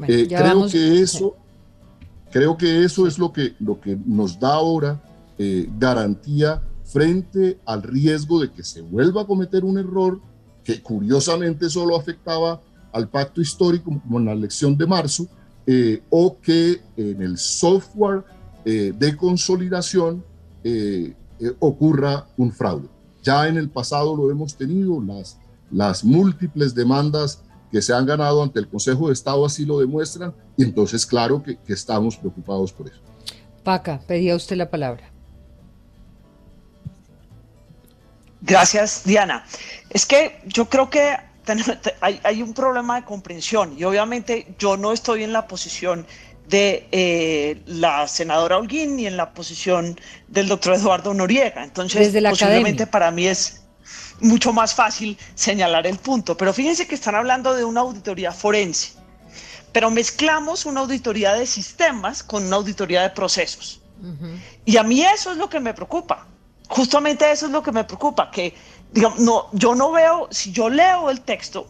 Eh, 0.07 0.27
creo 0.29 0.67
que 0.67 1.01
eso, 1.01 1.37
creo 2.31 2.57
que 2.57 2.85
eso 2.85 3.07
es 3.07 3.19
lo 3.19 3.33
que, 3.33 3.55
lo 3.61 3.81
que 3.81 3.97
nos 4.05 4.39
da 4.39 4.55
ahora 4.55 5.01
eh, 5.39 5.69
garantía 5.79 6.63
frente 6.85 7.59
al 7.65 7.83
riesgo 7.83 8.41
de 8.41 8.51
que 8.51 8.65
se 8.65 8.81
vuelva 8.81 9.23
a 9.23 9.27
cometer 9.27 9.65
un 9.65 9.79
error 9.79 10.21
que 10.65 10.83
curiosamente 10.83 11.69
solo 11.69 11.97
afectaba 11.97 12.61
al 12.93 13.09
pacto 13.09 13.41
histórico 13.41 14.01
como 14.03 14.19
en 14.19 14.27
la 14.27 14.33
elección 14.33 14.77
de 14.77 14.87
marzo, 14.87 15.27
eh, 15.67 16.03
o 16.11 16.39
que 16.41 16.81
en 16.97 17.23
el 17.23 17.39
software 17.39 18.25
de 18.65 19.17
consolidación 19.17 20.23
ocurra 21.61 22.27
un 22.37 22.53
fraude. 22.53 22.89
Ya 23.23 23.49
en 23.49 23.57
el 23.57 23.71
pasado 23.71 24.15
lo 24.15 24.31
hemos 24.31 24.55
tenido, 24.55 25.01
las, 25.01 25.39
las 25.71 26.05
múltiples 26.05 26.75
demandas 26.75 27.43
que 27.71 27.81
se 27.81 27.95
han 27.95 28.07
ganado 28.07 28.43
ante 28.43 28.59
el 28.59 28.69
Consejo 28.69 29.07
de 29.07 29.13
Estado 29.13 29.47
así 29.47 29.65
lo 29.65 29.79
demuestran 29.79 30.35
y 30.57 30.65
entonces 30.65 31.07
claro 31.07 31.43
que, 31.43 31.59
estamos 31.69 32.17
preocupados 32.17 32.73
por 32.73 32.89
eso. 32.89 33.01
Paca, 33.63 34.01
pedía 34.07 34.35
usted 34.35 34.57
la 34.57 34.71
palabra. 34.71 35.13
Gracias, 38.43 39.03
Diana. 39.05 39.45
Es 39.91 40.07
que 40.07 40.41
yo 40.47 40.69
creo 40.69 40.89
que 40.91 41.17
hay, 42.01 42.43
un 42.43 42.55
problema 42.55 42.97
de 42.97 43.05
comprensión 43.05 43.75
y 43.77 43.85
obviamente 43.85 44.55
yo 44.59 44.77
no 44.77 44.93
estoy 44.93 45.25
en 45.25 45.33
la 45.33 45.47
posición 45.47 46.07
de 46.49 46.89
eh, 46.91 47.63
la 47.67 48.07
senadora 48.09 48.59
Holguín 48.59 48.97
ni 48.97 49.07
en 49.07 49.17
la 49.17 49.33
posición 49.33 49.99
del 50.29 50.49
doctor 50.49 50.75
Eduardo 50.75 51.15
Noriega. 51.15 51.65
Entonces, 51.65 52.13
posiblemente 52.29 52.87
para 52.87 53.11
mí 53.11 53.27
es 53.27 53.63
mucho 54.21 54.53
más 54.53 54.75
fácil 54.75 55.19
señalar 55.35 55.87
el 55.87 55.99
punto. 55.99 56.37
Pero 56.37 56.53
fíjense 56.53 56.87
que 56.87 56.95
están 56.95 57.15
hablando 57.15 57.55
de 57.55 57.65
una 57.65 57.81
auditoría 57.81 58.33
forense, 58.33 58.93
pero 59.73 59.91
mezclamos 59.91 60.67
una 60.67 60.81
auditoría 60.81 61.35
de 61.35 61.47
sistemas 61.47 62.23
con 62.23 62.45
una 62.45 62.57
auditoría 62.57 63.03
de 63.03 63.11
procesos. 63.11 63.81
Y 64.65 64.79
a 64.79 64.83
mí 64.83 65.03
eso 65.03 65.31
es 65.31 65.37
lo 65.37 65.51
que 65.51 65.61
me 65.61 65.75
preocupa. 65.75 66.27
Justamente 66.71 67.31
eso 67.31 67.47
es 67.47 67.53
lo 67.53 67.63
que 67.63 67.73
me 67.73 67.83
preocupa, 67.83 68.31
que 68.31 68.55
digamos, 68.93 69.19
no, 69.19 69.49
yo 69.53 69.75
no 69.75 69.91
veo, 69.91 70.29
si 70.31 70.53
yo 70.53 70.71
leo 70.71 71.11
el 71.11 71.21
texto, 71.23 71.67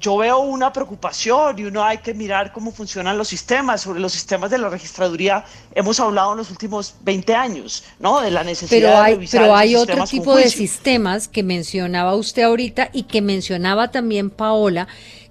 yo 0.00 0.16
veo 0.16 0.40
una 0.40 0.72
preocupación 0.72 1.58
y 1.60 1.64
uno 1.64 1.82
hay 1.82 1.98
que 1.98 2.12
mirar 2.12 2.52
cómo 2.52 2.72
funcionan 2.72 3.16
los 3.16 3.28
sistemas. 3.28 3.82
Sobre 3.82 4.00
los 4.00 4.12
sistemas 4.12 4.50
de 4.50 4.58
la 4.58 4.68
registraduría 4.68 5.44
hemos 5.74 6.00
hablado 6.00 6.32
en 6.32 6.38
los 6.38 6.50
últimos 6.50 6.96
20 7.02 7.34
años, 7.34 7.84
¿no? 8.00 8.20
De 8.20 8.32
la 8.32 8.42
necesidad 8.42 8.88
pero 8.88 8.98
hay, 8.98 9.12
de 9.12 9.16
revisar 9.16 9.40
Pero 9.42 9.56
hay 9.56 9.76
otro 9.76 10.04
tipo 10.04 10.34
de 10.34 10.50
sistemas 10.50 11.28
que 11.28 11.44
mencionaba 11.44 12.16
usted 12.16 12.42
ahorita 12.42 12.90
y 12.92 13.04
que 13.04 13.22
mencionaba 13.22 13.92
también 13.92 14.30
Paola, 14.30 14.88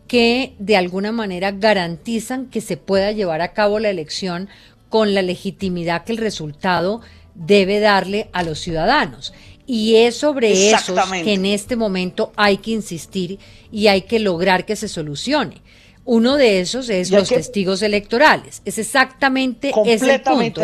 que 0.08 0.56
de 0.58 0.78
alguna 0.78 1.12
manera 1.12 1.52
garantizan 1.52 2.46
que 2.48 2.62
se 2.62 2.78
pueda 2.78 3.12
llevar 3.12 3.42
a 3.42 3.52
cabo 3.52 3.80
la 3.80 3.90
elección 3.90 4.48
con 4.88 5.14
la 5.14 5.22
legitimidad 5.22 6.06
que 6.06 6.14
el 6.14 6.18
resultado 6.18 7.02
debe 7.36 7.80
darle 7.80 8.30
a 8.34 8.44
los 8.44 8.60
ciudadanos. 8.60 9.34
Y 9.68 9.96
es 9.96 10.18
sobre 10.18 10.72
eso 10.72 10.96
que 11.12 11.34
en 11.34 11.46
este 11.46 11.76
momento 11.76 12.32
hay 12.36 12.58
que 12.58 12.72
insistir 12.72 13.40
y 13.72 13.88
hay 13.88 14.04
que 14.04 14.20
lograr 14.20 14.66
que 14.66 14.76
se 14.76 14.88
solucione. 14.88 15.62
Uno 16.06 16.38
de 16.38 16.60
esos 16.60 16.90
es 16.90 17.10
los 17.10 17.30
testigos 17.30 17.82
electorales. 17.82 18.62
Es 18.64 18.78
exactamente 18.78 19.72
ese 19.88 20.20
punto. 20.20 20.62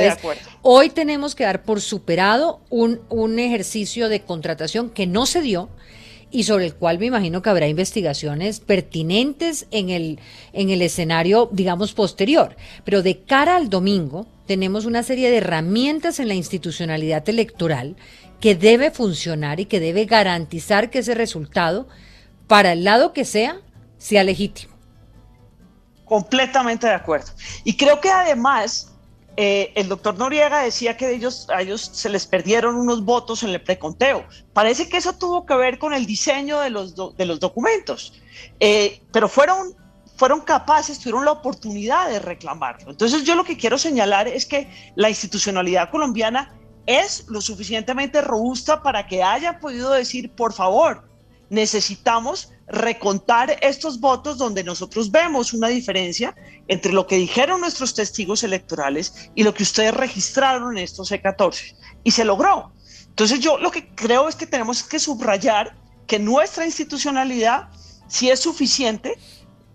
hoy 0.61 0.91
tenemos 0.91 1.33
que 1.33 1.43
dar 1.43 1.63
por 1.63 1.81
superado 1.81 2.61
un, 2.69 3.01
un 3.09 3.39
ejercicio 3.39 4.07
de 4.07 4.21
contratación 4.21 4.91
que 4.91 5.07
no 5.07 5.25
se 5.25 5.41
dio 5.41 5.69
y 6.31 6.43
sobre 6.43 6.65
el 6.65 6.75
cual 6.75 6.97
me 6.97 7.07
imagino 7.07 7.41
que 7.41 7.49
habrá 7.49 7.67
investigaciones 7.67 8.61
pertinentes 8.61 9.67
en 9.71 9.89
el, 9.89 10.19
en 10.53 10.69
el 10.69 10.81
escenario, 10.81 11.49
digamos, 11.51 11.93
posterior. 11.93 12.55
Pero 12.85 13.03
de 13.03 13.19
cara 13.19 13.57
al 13.57 13.69
domingo, 13.69 14.27
tenemos 14.51 14.83
una 14.83 15.01
serie 15.01 15.31
de 15.31 15.37
herramientas 15.37 16.19
en 16.19 16.27
la 16.27 16.33
institucionalidad 16.33 17.29
electoral 17.29 17.95
que 18.41 18.53
debe 18.53 18.91
funcionar 18.91 19.61
y 19.61 19.65
que 19.65 19.79
debe 19.79 20.03
garantizar 20.03 20.89
que 20.89 20.99
ese 20.99 21.15
resultado, 21.15 21.87
para 22.47 22.73
el 22.73 22.83
lado 22.83 23.13
que 23.13 23.23
sea, 23.23 23.61
sea 23.97 24.25
legítimo. 24.25 24.73
Completamente 26.03 26.85
de 26.85 26.95
acuerdo. 26.95 27.31
Y 27.63 27.77
creo 27.77 28.01
que 28.01 28.09
además 28.09 28.91
eh, 29.37 29.71
el 29.75 29.87
doctor 29.87 30.17
Noriega 30.17 30.63
decía 30.63 30.97
que 30.97 31.09
ellos, 31.15 31.47
a 31.49 31.61
ellos 31.61 31.89
se 31.93 32.09
les 32.09 32.27
perdieron 32.27 32.75
unos 32.75 33.05
votos 33.05 33.43
en 33.43 33.51
el 33.51 33.61
preconteo. 33.61 34.25
Parece 34.51 34.89
que 34.89 34.97
eso 34.97 35.13
tuvo 35.13 35.45
que 35.45 35.55
ver 35.55 35.79
con 35.79 35.93
el 35.93 36.05
diseño 36.05 36.59
de 36.59 36.71
los, 36.71 36.93
de 37.15 37.25
los 37.25 37.39
documentos, 37.39 38.19
eh, 38.59 39.01
pero 39.13 39.29
fueron, 39.29 39.73
fueron 40.21 40.41
capaces, 40.41 40.99
tuvieron 40.99 41.25
la 41.25 41.31
oportunidad 41.31 42.07
de 42.07 42.19
reclamarlo. 42.19 42.91
Entonces 42.91 43.23
yo 43.23 43.33
lo 43.33 43.43
que 43.43 43.57
quiero 43.57 43.79
señalar 43.79 44.27
es 44.27 44.45
que 44.45 44.69
la 44.95 45.09
institucionalidad 45.09 45.89
colombiana 45.89 46.53
es 46.85 47.25
lo 47.27 47.41
suficientemente 47.41 48.21
robusta 48.21 48.83
para 48.83 49.07
que 49.07 49.23
haya 49.23 49.57
podido 49.57 49.89
decir, 49.89 50.31
por 50.35 50.53
favor, 50.53 51.09
necesitamos 51.49 52.51
recontar 52.67 53.57
estos 53.63 53.99
votos 53.99 54.37
donde 54.37 54.63
nosotros 54.63 55.09
vemos 55.09 55.53
una 55.53 55.69
diferencia 55.69 56.35
entre 56.67 56.93
lo 56.93 57.07
que 57.07 57.15
dijeron 57.15 57.59
nuestros 57.59 57.95
testigos 57.95 58.43
electorales 58.43 59.31
y 59.33 59.41
lo 59.41 59.55
que 59.55 59.63
ustedes 59.63 59.95
registraron 59.95 60.77
en 60.77 60.83
estos 60.83 61.11
C14. 61.11 61.75
Y 62.03 62.11
se 62.11 62.25
logró. 62.25 62.73
Entonces 63.07 63.39
yo 63.39 63.57
lo 63.57 63.71
que 63.71 63.87
creo 63.95 64.29
es 64.29 64.35
que 64.35 64.45
tenemos 64.45 64.83
que 64.83 64.99
subrayar 64.99 65.75
que 66.05 66.19
nuestra 66.19 66.63
institucionalidad 66.63 67.69
si 68.11 68.29
es 68.29 68.41
suficiente, 68.41 69.17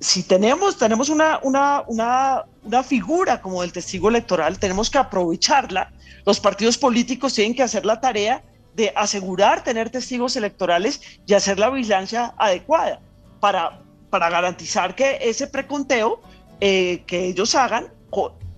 si 0.01 0.23
tenemos, 0.23 0.77
tenemos 0.77 1.09
una, 1.09 1.41
una, 1.43 1.83
una, 1.87 2.45
una 2.63 2.83
figura 2.83 3.41
como 3.41 3.63
el 3.63 3.73
testigo 3.73 4.09
electoral, 4.09 4.59
tenemos 4.59 4.91
que 4.91 4.99
aprovecharla 4.99 5.93
los 6.27 6.41
partidos 6.41 6.77
políticos 6.77 7.35
tienen 7.35 7.55
que 7.55 7.63
hacer 7.63 7.87
la 7.87 8.01
tarea 8.01 8.43
de 8.75 8.93
asegurar 8.97 9.63
tener 9.63 9.91
testigos 9.91 10.37
electorales 10.37 11.01
y 11.25 11.35
hacer 11.35 11.59
la 11.59 11.71
vigilancia 11.71 12.35
adecuada 12.37 13.01
para, 13.41 13.81
para 14.11 14.29
garantizar 14.29 14.97
que 14.97 15.19
ese 15.21 15.47
preconteo 15.47 16.21
eh, 16.61 17.05
que 17.07 17.27
ellos 17.27 17.55
hagan 17.55 17.87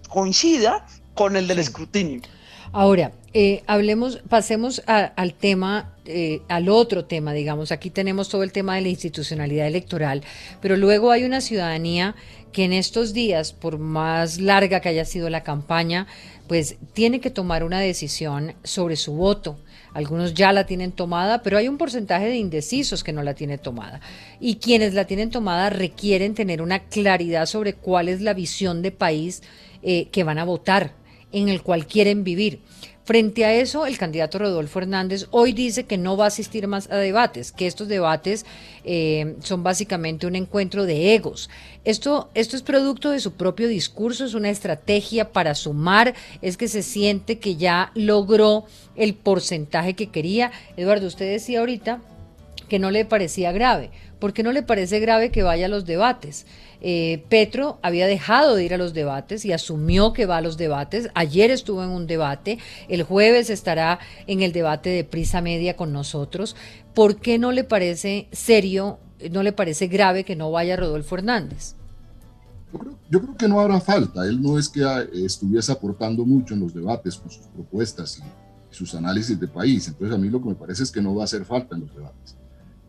coincida 0.09 0.87
con 1.15 1.37
el 1.37 1.47
del 1.47 1.59
escrutinio. 1.59 2.23
Ahora, 2.73 3.13
eh, 3.35 3.63
hablemos, 3.67 4.21
pasemos 4.29 4.83
al 4.87 5.35
tema, 5.35 5.95
eh, 6.11 6.41
al 6.49 6.71
otro 6.71 7.05
tema, 7.05 7.35
digamos. 7.35 7.71
Aquí 7.71 7.91
tenemos 7.91 8.31
todo 8.31 8.43
el 8.43 8.51
tema 8.51 8.77
de 8.77 8.81
la 8.81 8.89
institucionalidad 8.89 9.67
electoral, 9.67 10.23
pero 10.63 10.77
luego 10.77 11.11
hay 11.11 11.25
una 11.25 11.43
ciudadanía 11.43 12.15
que 12.51 12.65
en 12.65 12.73
estos 12.73 13.13
días, 13.13 13.53
por 13.53 13.79
más 13.79 14.41
larga 14.41 14.81
que 14.81 14.89
haya 14.89 15.05
sido 15.05 15.29
la 15.29 15.43
campaña, 15.43 16.07
pues 16.47 16.77
tiene 16.95 17.21
que 17.21 17.29
tomar 17.29 17.63
una 17.63 17.79
decisión 17.79 18.55
sobre 18.65 18.97
su 18.97 19.13
voto. 19.13 19.59
Algunos 19.93 20.33
ya 20.33 20.53
la 20.53 20.65
tienen 20.65 20.93
tomada, 20.93 21.43
pero 21.43 21.59
hay 21.59 21.69
un 21.69 21.77
porcentaje 21.77 22.27
de 22.27 22.37
indecisos 22.37 23.05
que 23.05 23.13
no 23.13 23.23
la 23.23 23.35
tiene 23.35 23.59
tomada. 23.59 24.01
Y 24.41 24.57
quienes 24.57 24.95
la 24.95 25.07
tienen 25.07 25.31
tomada 25.31 25.69
requieren 25.69 26.35
tener 26.35 26.63
una 26.63 26.85
claridad 26.85 27.45
sobre 27.45 27.75
cuál 27.75 28.09
es 28.09 28.23
la 28.23 28.33
visión 28.33 28.81
de 28.81 28.93
país 28.93 29.43
eh, 29.83 30.09
que 30.11 30.25
van 30.25 30.39
a 30.39 30.45
votar, 30.45 30.95
en 31.33 31.51
el 31.51 31.63
cual 31.63 31.87
quieren 31.87 32.25
vivir. 32.25 32.61
Frente 33.09 33.47
a 33.47 33.55
eso, 33.55 33.87
el 33.87 33.97
candidato 33.97 34.39
Rodolfo 34.39 34.81
Hernández 34.81 35.29
hoy 35.31 35.55
dice 35.55 35.85
que 35.85 35.97
no 35.97 36.19
va 36.19 36.25
a 36.25 36.29
asistir 36.29 36.67
más 36.67 36.91
a 36.91 36.97
debates, 36.97 37.53
que 37.53 37.67
estos 37.67 37.89
debates 37.89 38.45
eh, 38.85 39.35
son 39.43 39.63
básicamente 39.63 40.27
un 40.27 40.37
encuentro 40.37 40.85
de 40.85 41.15
egos. 41.15 41.49
Esto, 41.87 42.29
esto 42.35 42.55
es 42.55 42.61
producto 42.61 43.09
de 43.09 43.21
su 43.21 43.33
propio 43.33 43.67
discurso, 43.67 44.27
es 44.27 44.35
una 44.35 44.51
estrategia 44.51 45.33
para 45.33 45.55
sumar, 45.55 46.15
es 46.43 46.59
que 46.59 46.69
se 46.69 46.83
siente 46.83 47.39
que 47.39 47.57
ya 47.57 47.93
logró 47.95 48.67
el 48.95 49.15
porcentaje 49.15 49.95
que 49.95 50.11
quería. 50.11 50.53
Eduardo, 50.77 51.07
usted 51.07 51.33
decía 51.33 51.61
ahorita 51.61 52.03
que 52.69 52.79
no 52.79 52.91
le 52.91 53.07
parecía 53.07 53.53
grave. 53.53 53.91
¿Por 54.19 54.33
qué 54.33 54.43
no 54.43 54.53
le 54.53 54.63
parece 54.63 54.99
grave 54.99 55.31
que 55.31 55.43
vaya 55.43 55.67
a 55.67 55.69
los 55.69 55.87
debates? 55.87 56.47
Eh, 56.81 57.25
Petro 57.29 57.79
había 57.83 58.07
dejado 58.07 58.55
de 58.55 58.65
ir 58.65 58.75
a 58.75 58.79
los 58.79 58.95
debates 58.95 59.45
y 59.45 59.53
asumió 59.53 60.13
que 60.13 60.27
va 60.27 60.39
a 60.39 60.41
los 60.41 60.57
debates. 60.57 61.09
Ayer 61.15 61.51
estuvo 61.51 61.83
en 61.83 61.91
un 61.91 62.07
debate, 62.07 62.59
el 62.89 63.03
jueves 63.03 63.51
estará 63.51 63.99
en 64.27 64.43
el 64.43 64.53
debate 64.53 64.91
de 64.91 65.05
Prisa 65.05 65.41
Media 65.41 65.77
con 65.77 65.93
nosotros. 65.93 66.57
¿Por 66.95 67.21
qué 67.21 67.39
no 67.39 67.53
le 67.53 67.65
parece 67.65 68.29
serio, 68.33 68.99
no 69.31 69.43
le 69.43 69.53
parece 69.53 69.87
grave 69.87 70.25
que 70.25 70.37
no 70.37 70.51
vaya 70.51 70.77
Rodolfo 70.77 71.17
Hernández? 71.17 71.75
Yo 73.11 73.21
creo, 73.21 73.37
que 73.37 73.49
no 73.49 73.61
hará 73.61 73.81
falta. 73.81 74.27
Él 74.27 74.43
no 74.43 74.59
es 74.59 74.69
que 74.69 74.85
ah, 74.85 75.05
estuviese 75.13 75.73
aportando 75.73 76.25
mucho 76.25 76.55
en 76.55 76.61
los 76.61 76.75
debates 76.75 77.17
con 77.17 77.31
sus 77.31 77.47
propuestas 77.47 78.19
y 78.19 78.75
sus 78.75 78.95
análisis 78.95 79.39
de 79.39 79.49
país. 79.49 79.89
Entonces 79.89 80.15
a 80.15 80.19
mí 80.19 80.29
lo 80.29 80.43
que 80.43 80.49
me 80.49 80.55
parece 80.55 80.83
es 80.83 80.93
que 80.93 81.01
no 81.01 81.15
va 81.15 81.23
a 81.23 81.25
hacer 81.25 81.45
falta 81.45 81.75
en 81.75 81.83
los 81.83 81.95
debates. 81.95 82.37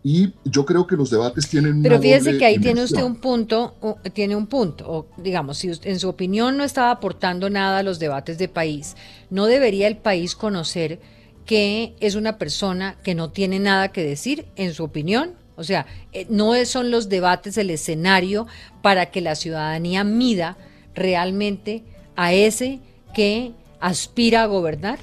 Y 0.04 0.34
yo 0.46 0.66
creo 0.66 0.88
que 0.88 0.96
los 0.96 1.10
debates 1.10 1.50
tienen... 1.50 1.82
Pero 1.82 2.00
fíjese 2.00 2.38
que 2.38 2.46
ahí 2.46 2.58
tiene 2.58 2.84
usted 2.84 3.04
un 3.04 3.18
punto, 3.18 3.76
tiene 4.14 4.36
un 4.36 4.48
punto, 4.48 4.90
o 4.90 5.08
digamos, 5.18 5.58
si 5.58 5.72
en 5.84 6.00
su 6.00 6.08
opinión 6.08 6.56
no 6.56 6.64
estaba 6.64 6.92
aportando 6.92 7.50
nada 7.50 7.80
a 7.80 7.84
los 7.84 8.00
debates 8.00 8.38
de 8.38 8.48
país, 8.48 8.96
¿no 9.30 9.46
debería 9.46 9.88
el 9.88 9.98
país 9.98 10.36
conocer 10.36 11.00
que 11.46 11.96
es 12.00 12.16
una 12.16 12.38
persona 12.38 12.98
que 13.04 13.14
no 13.14 13.32
tiene 13.32 13.60
nada 13.60 13.92
que 13.92 14.04
decir, 14.04 14.46
en 14.56 14.74
su 14.74 14.86
opinión? 14.86 15.34
O 15.58 15.64
sea, 15.66 15.86
eh, 16.14 16.26
no 16.30 16.54
son 16.64 16.90
los 16.90 17.10
debates 17.10 17.58
el 17.58 17.70
escenario 17.70 18.48
para 18.82 19.08
que 19.08 19.20
la 19.20 19.36
ciudadanía 19.36 20.06
mida 20.06 20.58
realmente 20.96 21.84
a 22.16 22.32
ese 22.32 22.80
que 23.14 23.52
aspira 23.82 24.44
a 24.44 24.46
gobernar. 24.46 25.00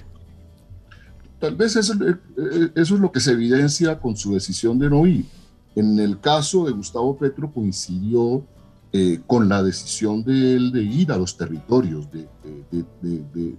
Tal 1.40 1.54
vez 1.54 1.76
eso, 1.76 1.92
eh, 1.94 2.16
eh, 2.36 2.70
eso 2.74 2.94
es 2.94 3.00
lo 3.00 3.12
que 3.12 3.20
se 3.20 3.32
evidencia 3.32 3.98
con 3.98 4.16
su 4.16 4.34
decisión 4.34 4.78
de 4.78 4.88
no 4.88 5.06
ir. 5.06 5.26
En 5.74 5.98
el 5.98 6.20
caso 6.20 6.64
de 6.64 6.72
Gustavo 6.72 7.16
Petro 7.18 7.52
coincidió 7.52 8.44
eh, 8.98 9.20
con 9.26 9.46
la 9.46 9.62
decisión 9.62 10.24
de 10.24 10.54
él 10.54 10.72
de 10.72 10.82
ir 10.82 11.12
a 11.12 11.18
los 11.18 11.36
territorios, 11.36 12.08
de, 12.10 12.26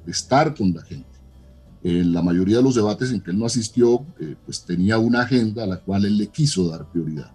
estar 0.07 0.55
con 0.55 0.73
la 0.73 0.81
gente. 0.81 1.05
En 1.83 2.11
la 2.11 2.23
mayoría 2.23 2.57
de 2.57 2.63
los 2.63 2.73
debates 2.73 3.11
en 3.11 3.21
que 3.21 3.29
él 3.29 3.37
no 3.37 3.45
asistió, 3.45 4.03
eh, 4.19 4.35
pues 4.45 4.63
tenía 4.63 4.97
una 4.97 5.21
agenda 5.21 5.65
a 5.65 5.67
la 5.67 5.77
cual 5.77 6.05
él 6.05 6.17
le 6.17 6.27
quiso 6.27 6.67
dar 6.69 6.89
prioridad. 6.89 7.31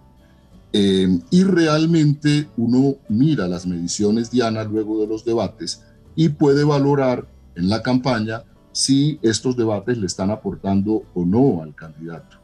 Eh, 0.73 1.21
y 1.31 1.45
realmente 1.45 2.49
uno 2.57 2.97
mira 3.09 3.47
las 3.47 3.67
mediciones 3.67 4.33
Diana 4.33 4.65
luego 4.65 5.01
de 5.01 5.07
los 5.07 5.25
debates 5.25 5.85
y 6.17 6.31
puede 6.31 6.65
valorar 6.65 7.29
en 7.55 7.69
la 7.69 7.83
campaña 7.83 8.43
si 8.73 9.19
estos 9.23 9.57
debates 9.57 9.99
le 9.99 10.07
están 10.07 10.31
aportando 10.31 11.03
o 11.15 11.25
no 11.25 11.63
al 11.63 11.75
candidato. 11.75 12.39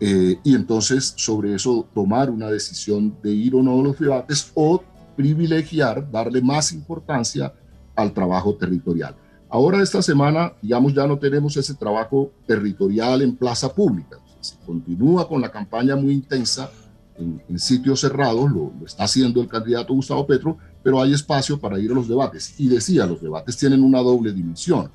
y 0.00 0.54
entonces 0.54 1.14
sobre 1.16 1.54
eso 1.54 1.86
tomar 1.94 2.28
una 2.28 2.50
decisión 2.50 3.16
de 3.22 3.32
ir 3.32 3.54
o 3.54 3.62
no 3.62 3.80
a 3.80 3.82
los 3.82 3.98
debates 3.98 4.50
o 4.54 4.82
privilegiar, 5.16 6.10
darle 6.10 6.42
más 6.42 6.72
importancia 6.72 7.52
al 7.94 8.12
trabajo 8.12 8.54
territorial. 8.54 9.14
Ahora 9.48 9.82
esta 9.82 10.02
semana, 10.02 10.52
digamos, 10.60 10.92
ya 10.94 11.06
no 11.06 11.18
tenemos 11.18 11.56
ese 11.56 11.74
trabajo 11.74 12.32
territorial 12.46 13.22
en 13.22 13.36
plaza 13.36 13.72
pública. 13.72 14.18
Se 14.40 14.56
continúa 14.66 15.28
con 15.28 15.40
la 15.40 15.50
campaña 15.50 15.94
muy 15.94 16.12
intensa 16.12 16.70
en, 17.16 17.58
sitios 17.58 18.00
cerrados, 18.00 18.50
lo, 18.50 18.72
está 18.84 19.04
haciendo 19.04 19.40
el 19.40 19.46
candidato 19.46 19.94
Gustavo 19.94 20.26
Petro, 20.26 20.58
pero 20.82 21.00
hay 21.00 21.14
espacio 21.14 21.58
para 21.58 21.78
ir 21.78 21.92
a 21.92 21.94
los 21.94 22.08
debates. 22.08 22.58
Y 22.58 22.68
decía, 22.68 23.06
los 23.06 23.22
debates 23.22 23.56
tienen 23.56 23.82
una 23.82 24.00
doble 24.00 24.32
dimensión. 24.32 24.90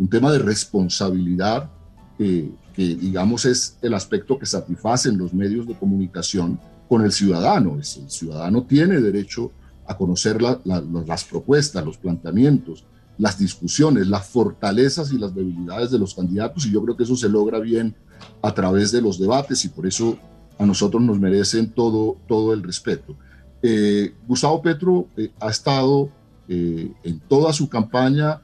Un 0.00 0.08
tema 0.08 0.32
de 0.32 0.38
responsabilidad, 0.38 1.68
eh, 2.18 2.50
que 2.74 2.94
digamos 2.96 3.44
es 3.44 3.76
el 3.82 3.92
aspecto 3.92 4.38
que 4.38 4.46
satisfacen 4.46 5.18
los 5.18 5.34
medios 5.34 5.68
de 5.68 5.74
comunicación 5.74 6.58
con 6.88 7.02
el 7.02 7.12
ciudadano. 7.12 7.76
el 7.76 7.84
ciudadano 7.84 8.62
tiene 8.62 8.98
derecho 8.98 9.52
a 9.86 9.98
conocer 9.98 10.40
las 10.40 11.24
propuestas, 11.24 11.84
los 11.84 11.98
planteamientos, 11.98 12.86
las 13.18 13.38
discusiones, 13.38 14.06
las 14.06 14.26
fortalezas 14.26 15.12
y 15.12 15.18
las 15.18 15.34
debilidades 15.34 15.90
de 15.90 15.98
los 15.98 16.14
candidatos 16.14 16.64
y 16.64 16.70
yo 16.72 16.82
creo 16.82 16.96
que 16.96 17.02
eso 17.02 17.14
se 17.14 17.28
logra 17.28 17.58
bien 17.58 17.94
a 18.40 18.54
través 18.54 18.92
de 18.92 19.02
los 19.02 19.18
debates 19.18 19.62
y 19.66 19.68
por 19.68 19.86
eso 19.86 20.16
a 20.58 20.64
nosotros 20.64 21.02
nos 21.02 21.20
merecen 21.20 21.72
todo, 21.72 22.16
todo 22.26 22.54
el 22.54 22.62
respeto. 22.62 23.16
Eh, 23.62 24.14
Gustavo 24.26 24.62
Petro 24.62 25.08
eh, 25.18 25.30
ha 25.40 25.50
estado 25.50 26.08
eh, 26.48 26.90
en 27.04 27.20
toda 27.20 27.52
su 27.52 27.68
campaña 27.68 28.40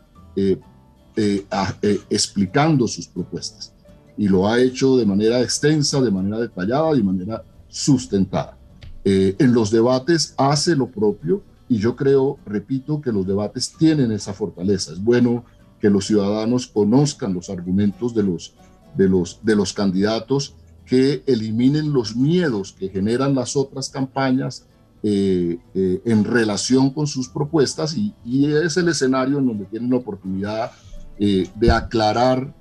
explicando 2.11 2.87
sus 2.87 3.07
propuestas 3.07 3.73
y 4.17 4.29
lo 4.29 4.49
ha 4.49 4.61
hecho 4.61 4.97
de 4.97 5.07
manera 5.07 5.41
extensa, 5.41 6.01
de 6.01 6.11
manera 6.11 6.41
detallada, 6.41 6.95
de 6.95 7.03
manera 7.03 7.43
sustentada. 7.69 8.57
Eh, 9.05 9.37
en 9.39 9.53
los 9.53 9.71
debates 9.71 10.35
hace 10.37 10.75
lo 10.75 10.89
propio 10.89 11.43
y 11.69 11.79
yo 11.79 11.95
creo, 11.95 12.39
repito, 12.47 13.01
que 13.01 13.13
los 13.13 13.27
debates 13.27 13.73
tienen 13.79 14.11
esa 14.13 14.33
fortaleza. 14.33 14.93
Es 14.93 15.03
bueno 15.03 15.45
que 15.81 15.91
los 15.91 16.07
ciudadanos 16.07 16.67
conozcan 16.67 17.35
los 17.35 17.51
argumentos 17.51 18.15
de 18.15 18.23
los, 18.23 18.55
de 18.97 19.09
los, 19.09 19.41
de 19.43 19.57
los 19.57 19.73
candidatos, 19.73 20.55
que 20.87 21.23
eliminen 21.27 21.93
los 21.93 22.15
miedos 22.15 22.73
que 22.73 22.89
generan 22.89 23.35
las 23.35 23.57
otras 23.57 23.89
campañas 23.89 24.67
eh, 25.03 25.59
eh, 25.75 26.01
en 26.05 26.25
relación 26.25 26.91
con 26.91 27.07
sus 27.07 27.29
propuestas 27.29 27.97
y, 27.97 28.15
es 28.47 28.77
el 28.77 28.89
escenario 28.89 29.39
en 29.39 29.47
donde 29.47 29.65
tienen 29.67 29.91
la 29.91 29.97
oportunidad 29.97 30.71
de 31.19 31.71
aclarar 31.71 32.53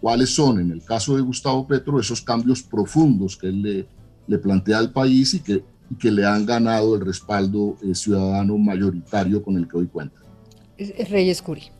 cuáles 0.00 0.34
son, 0.34 0.60
en 0.60 0.70
el 0.70 0.84
caso 0.84 1.16
de 1.16 1.22
Gustavo 1.22 1.66
Petro, 1.66 1.98
esos 1.98 2.20
cambios 2.20 2.62
profundos 2.62 3.36
que 3.36 3.46
él 3.46 3.62
le, 3.62 3.86
le 4.26 4.38
plantea 4.38 4.78
al 4.78 4.92
país 4.92 5.34
y 5.34 5.40
que, 5.40 5.64
que 5.98 6.10
le 6.10 6.26
han 6.26 6.44
ganado 6.46 6.94
el 6.94 7.04
respaldo 7.04 7.76
eh, 7.82 7.94
ciudadano 7.94 8.58
mayoritario 8.58 9.42
con 9.42 9.56
el 9.56 9.68
que 9.68 9.78
hoy 9.78 9.86
cuenta. 9.86 10.20
Reyes 11.08 11.40
Curi. 11.40 11.70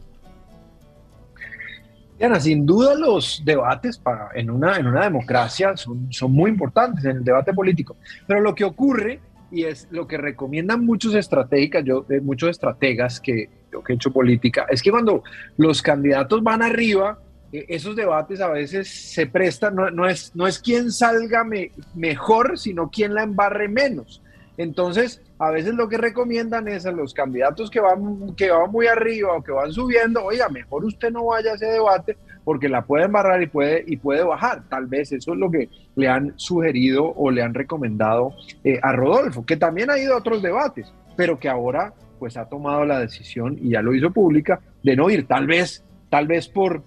Diana, 2.19 2.39
sin 2.39 2.65
duda 2.65 2.95
los 2.95 3.43
debates 3.45 3.99
para, 3.99 4.29
en, 4.35 4.49
una, 4.49 4.77
en 4.77 4.87
una 4.87 5.03
democracia 5.03 5.77
son, 5.77 6.07
son 6.11 6.33
muy 6.33 6.51
importantes 6.51 7.05
en 7.05 7.19
el 7.19 7.25
debate 7.25 7.53
político, 7.53 7.97
pero 8.27 8.41
lo 8.41 8.55
que 8.55 8.65
ocurre 8.65 9.21
y 9.51 9.65
es 9.65 9.87
lo 9.91 10.07
que 10.07 10.17
recomiendan 10.17 10.85
muchos 10.85 11.15
estratégicas, 11.15 11.85
yo, 11.85 12.07
eh, 12.09 12.21
muchos 12.21 12.51
estrategas 12.51 13.21
que 13.21 13.49
que 13.83 13.93
he 13.93 13.97
hecho 13.97 14.13
política, 14.13 14.67
es 14.69 14.83
que 14.83 14.91
cuando 14.91 15.23
los 15.57 15.83
candidatos 15.83 16.43
van 16.43 16.63
arriba, 16.63 17.19
eh, 17.53 17.67
esos 17.69 17.95
debates 17.95 18.41
a 18.41 18.49
veces 18.49 18.89
se 18.89 19.27
prestan, 19.27 19.77
no, 19.77 20.07
es, 20.09 20.33
no 20.35 20.47
es 20.47 20.59
quién 20.59 20.91
salga 20.91 21.47
mejor, 21.95 22.59
sino 22.59 22.91
quién 22.91 23.15
la 23.15 23.23
embarre 23.23 23.69
menos. 23.69 24.21
Entonces, 24.57 25.21
a 25.39 25.51
veces 25.51 25.75
lo 25.75 25.89
que 25.89 25.99
recomiendan 25.99 26.69
es 26.69 26.87
a 26.87 26.93
los 26.93 27.13
candidatos 27.13 27.71
que 27.71 27.81
van, 27.81 28.35
que 28.37 28.51
van 28.51 28.71
muy 28.71 28.87
arriba 28.87 29.37
o 29.37 29.43
que 29.43 29.51
van 29.51 29.73
subiendo, 29.73 30.23
oiga, 30.25 30.49
mejor 30.49 30.85
usted 30.85 31.11
no 31.11 31.27
vaya 31.27 31.53
a 31.53 31.55
ese 31.55 31.67
debate 31.67 32.17
porque 32.45 32.69
la 32.69 32.85
puede 32.85 33.07
embarrar 33.07 33.43
y 33.43 33.47
puede, 33.47 33.85
y 33.87 33.97
puede 33.97 34.23
bajar. 34.23 34.63
Tal 34.69 34.87
vez 34.87 35.13
eso 35.13 35.33
es 35.33 35.39
lo 35.39 35.51
que 35.51 35.69
le 35.97 36.09
han 36.09 36.35
sugerido 36.37 37.05
o 37.05 37.31
le 37.31 37.43
han 37.43 37.55
recomendado 37.55 38.35
eh, 38.63 38.79
a 38.83 38.93
Rodolfo, 38.93 39.45
que 39.45 39.57
también 39.57 39.91
ha 39.91 39.99
ido 39.99 40.15
a 40.15 40.19
otros 40.19 40.43
debates, 40.43 40.93
pero 41.17 41.39
que 41.39 41.49
ahora 41.49 41.95
pues 42.25 42.39
ha 42.39 42.49
tomado 42.49 42.87
la 42.87 43.01
decisión 43.01 43.59
y 43.61 43.73
ya 43.73 43.83
lo 43.83 43.95
hizo 43.95 44.11
pública 44.11 44.59
de 44.83 44.97
no 44.97 45.11
ir, 45.11 45.27
tal 45.27 45.47
vez, 45.47 45.85
tal 46.09 46.27
vez 46.27 46.49
por, 46.49 46.83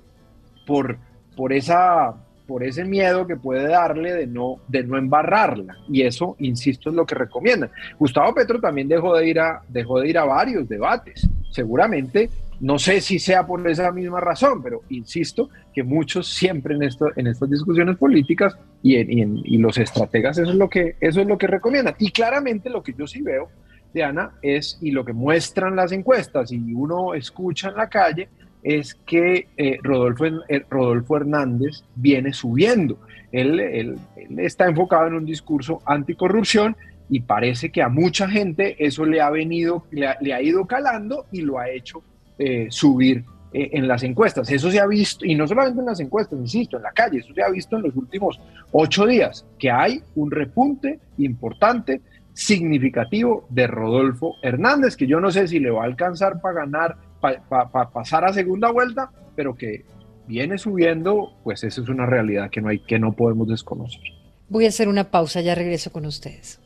por, 0.65 0.97
por, 1.35 1.53
esa, 1.53 2.15
por 2.47 2.63
ese 2.63 2.83
miedo 2.83 3.27
que 3.27 3.35
puede 3.35 3.67
darle 3.67 4.13
de 4.13 4.25
no, 4.25 4.55
de 4.67 4.81
no 4.81 4.97
embarrarla. 4.97 5.77
Y 5.89 6.01
eso, 6.01 6.35
insisto, 6.39 6.89
es 6.89 6.95
lo 6.95 7.05
que 7.05 7.13
recomiendan. 7.13 7.69
Gustavo 7.99 8.33
Petro 8.33 8.59
también 8.59 8.87
dejó 8.87 9.15
de 9.15 9.27
ir 9.27 9.39
a, 9.39 9.61
dejó 9.67 9.99
de 9.99 10.09
ir 10.09 10.17
a 10.17 10.25
varios 10.25 10.67
debates. 10.67 11.29
Seguramente, 11.51 12.31
no 12.59 12.79
sé 12.79 12.99
si 12.99 13.19
sea 13.19 13.45
por 13.45 13.69
esa 13.69 13.91
misma 13.91 14.19
razón, 14.19 14.63
pero 14.63 14.81
insisto 14.89 15.51
que 15.71 15.83
muchos 15.83 16.29
siempre 16.29 16.73
en, 16.73 16.81
esto, 16.81 17.09
en 17.15 17.27
estas 17.27 17.51
discusiones 17.51 17.95
políticas 17.97 18.57
y, 18.81 18.95
en, 18.95 19.39
y, 19.45 19.59
los 19.59 19.77
estrategas 19.77 20.39
eso 20.39 20.49
es, 20.49 20.57
lo 20.57 20.67
que, 20.67 20.95
eso 20.99 21.21
es 21.21 21.27
lo 21.27 21.37
que 21.37 21.45
recomiendan. 21.45 21.93
Y 21.99 22.09
claramente 22.09 22.71
lo 22.71 22.81
que 22.81 22.95
yo 22.97 23.05
sí 23.05 23.21
veo, 23.21 23.49
Diana, 23.93 24.31
es, 24.41 24.77
y 24.81 24.91
lo 24.91 25.03
que 25.05 25.13
muestran 25.13 25.75
las 25.75 25.91
encuestas 25.91 26.51
y 26.51 26.73
uno 26.73 27.13
escucha 27.13 27.69
en 27.69 27.75
la 27.75 27.89
calle, 27.89 28.29
es 28.63 28.95
que 29.05 29.47
eh, 29.55 29.77
Rodolfo, 29.81 30.25
eh, 30.25 30.65
Rodolfo 30.69 31.17
Hernández 31.17 31.83
viene 31.95 32.33
subiendo. 32.33 32.99
Él, 33.31 33.97
está 34.37 34.67
enfocado 34.67 35.07
en 35.07 35.13
un 35.13 35.25
discurso 35.25 35.81
anticorrupción 35.85 36.75
y 37.09 37.21
parece 37.21 37.71
que 37.71 37.81
a 37.81 37.89
mucha 37.89 38.27
gente 38.27 38.75
eso 38.79 39.05
le 39.05 39.21
ha 39.21 39.29
venido, 39.29 39.85
le 39.91 40.33
ha, 40.33 40.41
ido 40.41 40.65
calando 40.65 41.25
y 41.31 41.41
lo 41.41 41.59
ha 41.59 41.69
hecho 41.69 42.03
eh, 42.37 42.67
subir 42.69 43.23
en 43.53 43.87
las 43.87 44.03
encuestas. 44.03 44.51
Eso 44.51 44.69
se 44.69 44.79
ha 44.79 44.85
visto, 44.85 45.25
y 45.25 45.33
no 45.33 45.47
solamente 45.47 45.79
en 45.79 45.85
las 45.85 45.99
encuestas, 46.01 46.37
insisto, 46.37 46.77
en 46.77 46.83
la 46.83 46.91
calle, 46.91 47.19
eso 47.19 47.33
se 47.33 47.41
ha 47.41 47.49
visto 47.49 47.77
en 47.77 47.83
los 47.83 47.95
últimos 47.95 48.39
ocho 48.71 49.05
días, 49.05 49.45
que 49.57 49.71
hay 49.71 50.01
un 50.15 50.29
repunte 50.29 50.99
importante, 51.17 52.01
significativo 52.37 53.47
de 53.49 53.65
Rodolfo 53.65 54.35
Hernández, 54.43 54.95
que 54.95 55.07
yo 55.07 55.19
no 55.19 55.31
sé 55.31 55.47
si 55.47 55.59
le 55.59 55.71
va 55.71 55.81
a 55.81 55.85
alcanzar 55.85 56.39
para 56.39 56.59
ganar 56.59 56.97
para 57.19 57.89
pasar 57.89 58.25
a 58.25 58.31
segunda 58.31 58.71
vuelta, 58.71 59.09
pero 59.35 59.55
que 59.55 59.85
viene 60.27 60.59
subiendo, 60.59 61.33
pues 61.43 61.63
eso 61.63 61.81
es 61.81 61.89
una 61.89 62.05
realidad 62.05 62.51
que 62.51 62.61
no, 62.61 62.69
hay, 62.69 62.79
que 62.79 62.99
no 62.99 63.13
podemos 63.13 63.47
desconocer. 63.47 64.01
Voy 64.49 64.65
a 64.65 64.69
hacer 64.69 64.87
una 64.87 65.05
pausa, 65.09 65.41
ya 65.41 65.55
regreso 65.55 65.91
con 65.91 66.05
ustedes. 66.05 66.61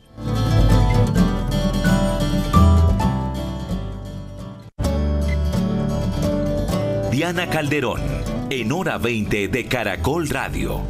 Diana 7.11 7.49
Calderón, 7.49 8.01
en 8.49 8.71
hora 8.73 8.97
20 8.97 9.47
de 9.47 9.65
Caracol 9.67 10.27
Radio. 10.27 10.81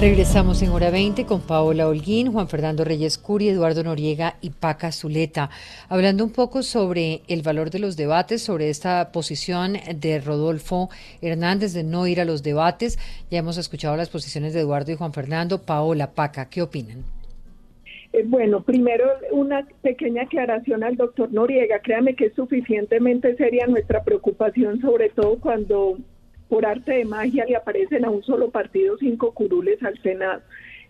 Regresamos 0.00 0.60
en 0.62 0.70
hora 0.70 0.90
20 0.90 1.24
con 1.24 1.40
Paola 1.40 1.88
Holguín, 1.88 2.32
Juan 2.32 2.48
Fernando 2.48 2.84
Reyes 2.84 3.16
Curi, 3.16 3.48
Eduardo 3.48 3.84
Noriega 3.84 4.34
y 4.40 4.50
Paca 4.50 4.90
Zuleta, 4.90 5.50
hablando 5.88 6.24
un 6.24 6.32
poco 6.32 6.62
sobre 6.62 7.22
el 7.28 7.42
valor 7.42 7.70
de 7.70 7.78
los 7.78 7.96
debates, 7.96 8.42
sobre 8.42 8.70
esta 8.70 9.12
posición 9.12 9.74
de 9.94 10.20
Rodolfo 10.20 10.90
Hernández 11.22 11.72
de 11.72 11.84
no 11.84 12.06
ir 12.08 12.20
a 12.20 12.24
los 12.24 12.42
debates. 12.42 12.98
Ya 13.30 13.38
hemos 13.38 13.56
escuchado 13.56 13.96
las 13.96 14.10
posiciones 14.10 14.52
de 14.52 14.60
Eduardo 14.60 14.90
y 14.90 14.96
Juan 14.96 15.12
Fernando. 15.12 15.62
Paola, 15.62 16.10
Paca, 16.10 16.50
¿qué 16.50 16.60
opinan? 16.60 17.04
Eh, 18.12 18.24
bueno, 18.26 18.62
primero 18.62 19.04
una 19.30 19.66
pequeña 19.80 20.22
aclaración 20.22 20.82
al 20.82 20.96
doctor 20.96 21.32
Noriega. 21.32 21.78
Créame 21.78 22.14
que 22.14 22.26
es 22.26 22.34
suficientemente 22.34 23.36
seria 23.36 23.66
nuestra 23.68 24.02
preocupación, 24.02 24.80
sobre 24.80 25.10
todo 25.10 25.38
cuando 25.38 25.98
por 26.54 26.66
arte 26.66 26.92
de 26.92 27.04
magia 27.04 27.44
le 27.46 27.56
aparecen 27.56 28.04
a 28.04 28.10
un 28.10 28.22
solo 28.22 28.48
partido 28.48 28.96
cinco 28.98 29.32
curules 29.34 29.82
al 29.82 30.00
Senado. 30.02 30.40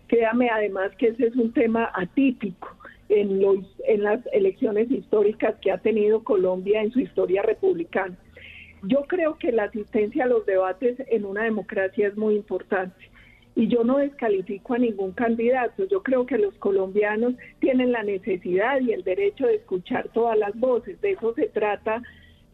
Créame 0.05 0.47
además 0.51 0.91
que 0.95 1.07
ese 1.07 1.25
es 1.25 1.35
un 1.35 1.53
tema 1.53 1.89
atípico 1.95 2.67
en, 3.09 3.41
los, 3.41 3.65
en 3.87 4.03
las 4.03 4.19
elecciones 4.31 4.91
históricas 4.91 5.55
que 5.63 5.71
ha 5.71 5.79
tenido 5.79 6.23
Colombia 6.23 6.83
en 6.83 6.91
su 6.91 6.99
historia 6.99 7.41
republicana. 7.41 8.15
Yo 8.83 9.05
creo 9.07 9.39
que 9.39 9.51
la 9.51 9.63
asistencia 9.63 10.25
a 10.25 10.27
los 10.27 10.45
debates 10.45 10.97
en 11.07 11.25
una 11.25 11.45
democracia 11.45 12.09
es 12.09 12.15
muy 12.15 12.35
importante 12.35 13.09
y 13.55 13.67
yo 13.67 13.83
no 13.83 13.97
descalifico 13.97 14.75
a 14.75 14.77
ningún 14.77 15.13
candidato. 15.13 15.85
Yo 15.87 16.03
creo 16.03 16.27
que 16.27 16.37
los 16.37 16.53
colombianos 16.59 17.33
tienen 17.59 17.91
la 17.91 18.03
necesidad 18.03 18.81
y 18.81 18.93
el 18.93 19.03
derecho 19.03 19.47
de 19.47 19.55
escuchar 19.55 20.09
todas 20.09 20.37
las 20.37 20.53
voces. 20.59 21.01
De 21.01 21.13
eso 21.13 21.33
se 21.33 21.47
trata 21.47 22.03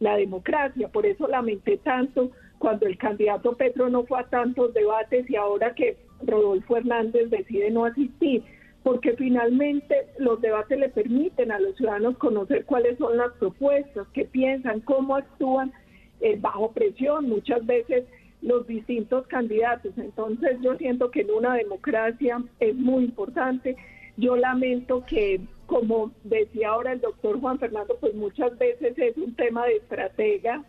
la 0.00 0.16
democracia. 0.16 0.88
Por 0.88 1.04
eso 1.04 1.28
lamenté 1.28 1.76
tanto 1.76 2.30
cuando 2.62 2.86
el 2.86 2.96
candidato 2.96 3.56
Petro 3.56 3.88
no 3.88 4.04
fue 4.04 4.20
a 4.20 4.28
tantos 4.28 4.72
debates 4.72 5.28
y 5.28 5.34
ahora 5.34 5.74
que 5.74 5.96
Rodolfo 6.24 6.76
Hernández 6.76 7.28
decide 7.28 7.72
no 7.72 7.86
asistir, 7.86 8.44
porque 8.84 9.14
finalmente 9.14 10.06
los 10.18 10.40
debates 10.40 10.78
le 10.78 10.88
permiten 10.88 11.50
a 11.50 11.58
los 11.58 11.76
ciudadanos 11.76 12.16
conocer 12.18 12.64
cuáles 12.64 12.98
son 12.98 13.16
las 13.16 13.32
propuestas, 13.32 14.06
qué 14.14 14.26
piensan, 14.26 14.78
cómo 14.78 15.16
actúan 15.16 15.72
eh, 16.20 16.38
bajo 16.40 16.70
presión. 16.70 17.28
Muchas 17.28 17.66
veces 17.66 18.04
los 18.42 18.64
distintos 18.68 19.26
candidatos. 19.26 19.98
Entonces 19.98 20.56
yo 20.62 20.76
siento 20.76 21.10
que 21.10 21.22
en 21.22 21.32
una 21.32 21.54
democracia 21.54 22.44
es 22.60 22.76
muy 22.76 23.06
importante. 23.06 23.76
Yo 24.16 24.36
lamento 24.36 25.04
que, 25.04 25.40
como 25.66 26.12
decía 26.22 26.68
ahora 26.68 26.92
el 26.92 27.00
doctor 27.00 27.40
Juan 27.40 27.58
Fernando, 27.58 27.96
pues 27.98 28.14
muchas 28.14 28.56
veces 28.56 28.96
es 28.96 29.16
un 29.16 29.34
tema 29.34 29.66
de 29.66 29.78
estratega 29.78 30.64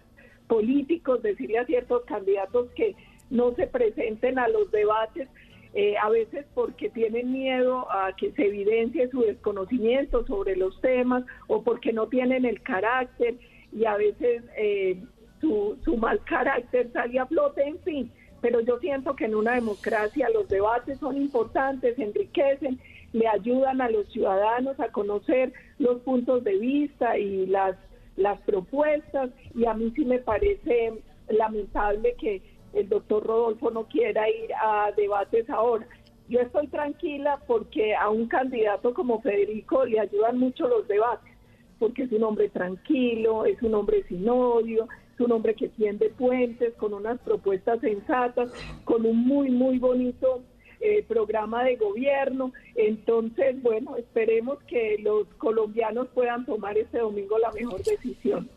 políticos, 0.47 1.21
decirle 1.21 1.59
a 1.59 1.65
ciertos 1.65 2.03
candidatos 2.05 2.69
que 2.71 2.95
no 3.29 3.53
se 3.55 3.67
presenten 3.67 4.39
a 4.39 4.47
los 4.47 4.71
debates, 4.71 5.27
eh, 5.75 5.95
a 5.97 6.09
veces 6.09 6.45
porque 6.53 6.89
tienen 6.89 7.31
miedo 7.31 7.91
a 7.91 8.15
que 8.15 8.31
se 8.33 8.45
evidencie 8.45 9.09
su 9.09 9.21
desconocimiento 9.21 10.23
sobre 10.27 10.55
los 10.55 10.79
temas 10.81 11.23
o 11.47 11.63
porque 11.63 11.91
no 11.91 12.07
tienen 12.07 12.45
el 12.45 12.61
carácter 12.61 13.37
y 13.71 13.85
a 13.85 13.97
veces 13.97 14.43
eh, 14.55 15.01
su, 15.41 15.97
mal 15.97 16.23
carácter 16.25 16.91
sale 16.93 17.19
a 17.19 17.25
flote, 17.25 17.63
en 17.63 17.79
fin. 17.79 18.11
Pero 18.39 18.59
yo 18.61 18.77
siento 18.79 19.15
que 19.15 19.25
en 19.25 19.35
una 19.35 19.55
democracia 19.55 20.29
los 20.29 20.47
debates 20.47 20.99
son 20.99 21.17
importantes, 21.17 21.97
enriquecen, 21.97 22.79
le 23.13 23.27
ayudan 23.27 23.81
a 23.81 23.89
los 23.89 24.07
ciudadanos 24.11 24.79
a 24.79 24.89
conocer 24.89 25.53
los 25.79 26.01
puntos 26.01 26.43
de 26.43 26.57
vista 26.57 27.17
y 27.17 27.47
las, 27.47 27.75
las 28.15 28.39
propuestas. 28.41 29.29
Y 29.55 29.65
a 29.65 29.73
mí 29.73 29.91
sí 29.95 30.05
me 30.05 30.19
parece 30.19 30.93
lamentable 31.29 32.15
que 32.19 32.41
el 32.73 32.89
doctor 32.89 33.25
Rodolfo 33.25 33.71
no 33.71 33.87
quiera 33.87 34.29
ir 34.29 34.51
a 34.61 34.91
debates 34.95 35.49
ahora. 35.49 35.87
Yo 36.29 36.39
estoy 36.39 36.67
tranquila 36.67 37.39
porque 37.47 37.95
a 37.95 38.09
un 38.09 38.27
candidato 38.27 38.93
como 38.93 39.21
Federico 39.21 39.85
le 39.85 39.99
ayudan 39.99 40.39
mucho 40.39 40.67
los 40.67 40.87
debates, 40.87 41.31
porque 41.79 42.03
es 42.03 42.11
un 42.11 42.23
hombre 42.23 42.49
tranquilo, 42.49 43.45
es 43.45 43.61
un 43.61 43.75
hombre 43.75 44.03
sin 44.07 44.27
odio, 44.29 44.87
es 45.13 45.19
un 45.19 45.31
hombre 45.31 45.53
que 45.53 45.67
tiende 45.69 46.09
puentes, 46.09 46.73
con 46.75 46.93
unas 46.93 47.19
propuestas 47.19 47.79
sensatas, 47.81 48.51
con 48.85 49.05
un 49.05 49.17
muy, 49.27 49.51
muy 49.51 49.77
bonito 49.79 50.41
eh, 50.83 51.03
programa 51.07 51.63
de 51.63 51.77
gobierno. 51.77 52.51
Entonces, 52.75 53.61
bueno, 53.61 53.95
esperemos 53.95 54.59
que 54.67 54.97
los 54.99 55.27
colombianos 55.37 56.07
puedan 56.13 56.45
tomar 56.45 56.77
este 56.77 56.99
domingo 56.99 57.39
la 57.39 57.51
mejor 57.51 57.81
decisión. 57.83 58.49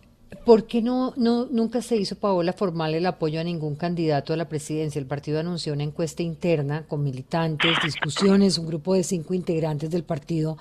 ¿Por 0.44 0.66
qué 0.66 0.82
no, 0.82 1.12
no, 1.16 1.46
nunca 1.46 1.82
se 1.82 1.96
hizo, 1.96 2.16
Paola, 2.16 2.52
formal 2.52 2.94
el 2.94 3.06
apoyo 3.06 3.40
a 3.40 3.44
ningún 3.44 3.76
candidato 3.76 4.32
a 4.32 4.36
la 4.36 4.48
presidencia? 4.48 4.98
El 4.98 5.06
partido 5.06 5.38
anunció 5.38 5.72
una 5.72 5.84
encuesta 5.84 6.22
interna 6.22 6.84
con 6.86 7.02
militantes, 7.02 7.72
discusiones, 7.82 8.58
un 8.58 8.66
grupo 8.66 8.94
de 8.94 9.04
cinco 9.04 9.34
integrantes 9.34 9.90
del 9.90 10.02
partido 10.02 10.56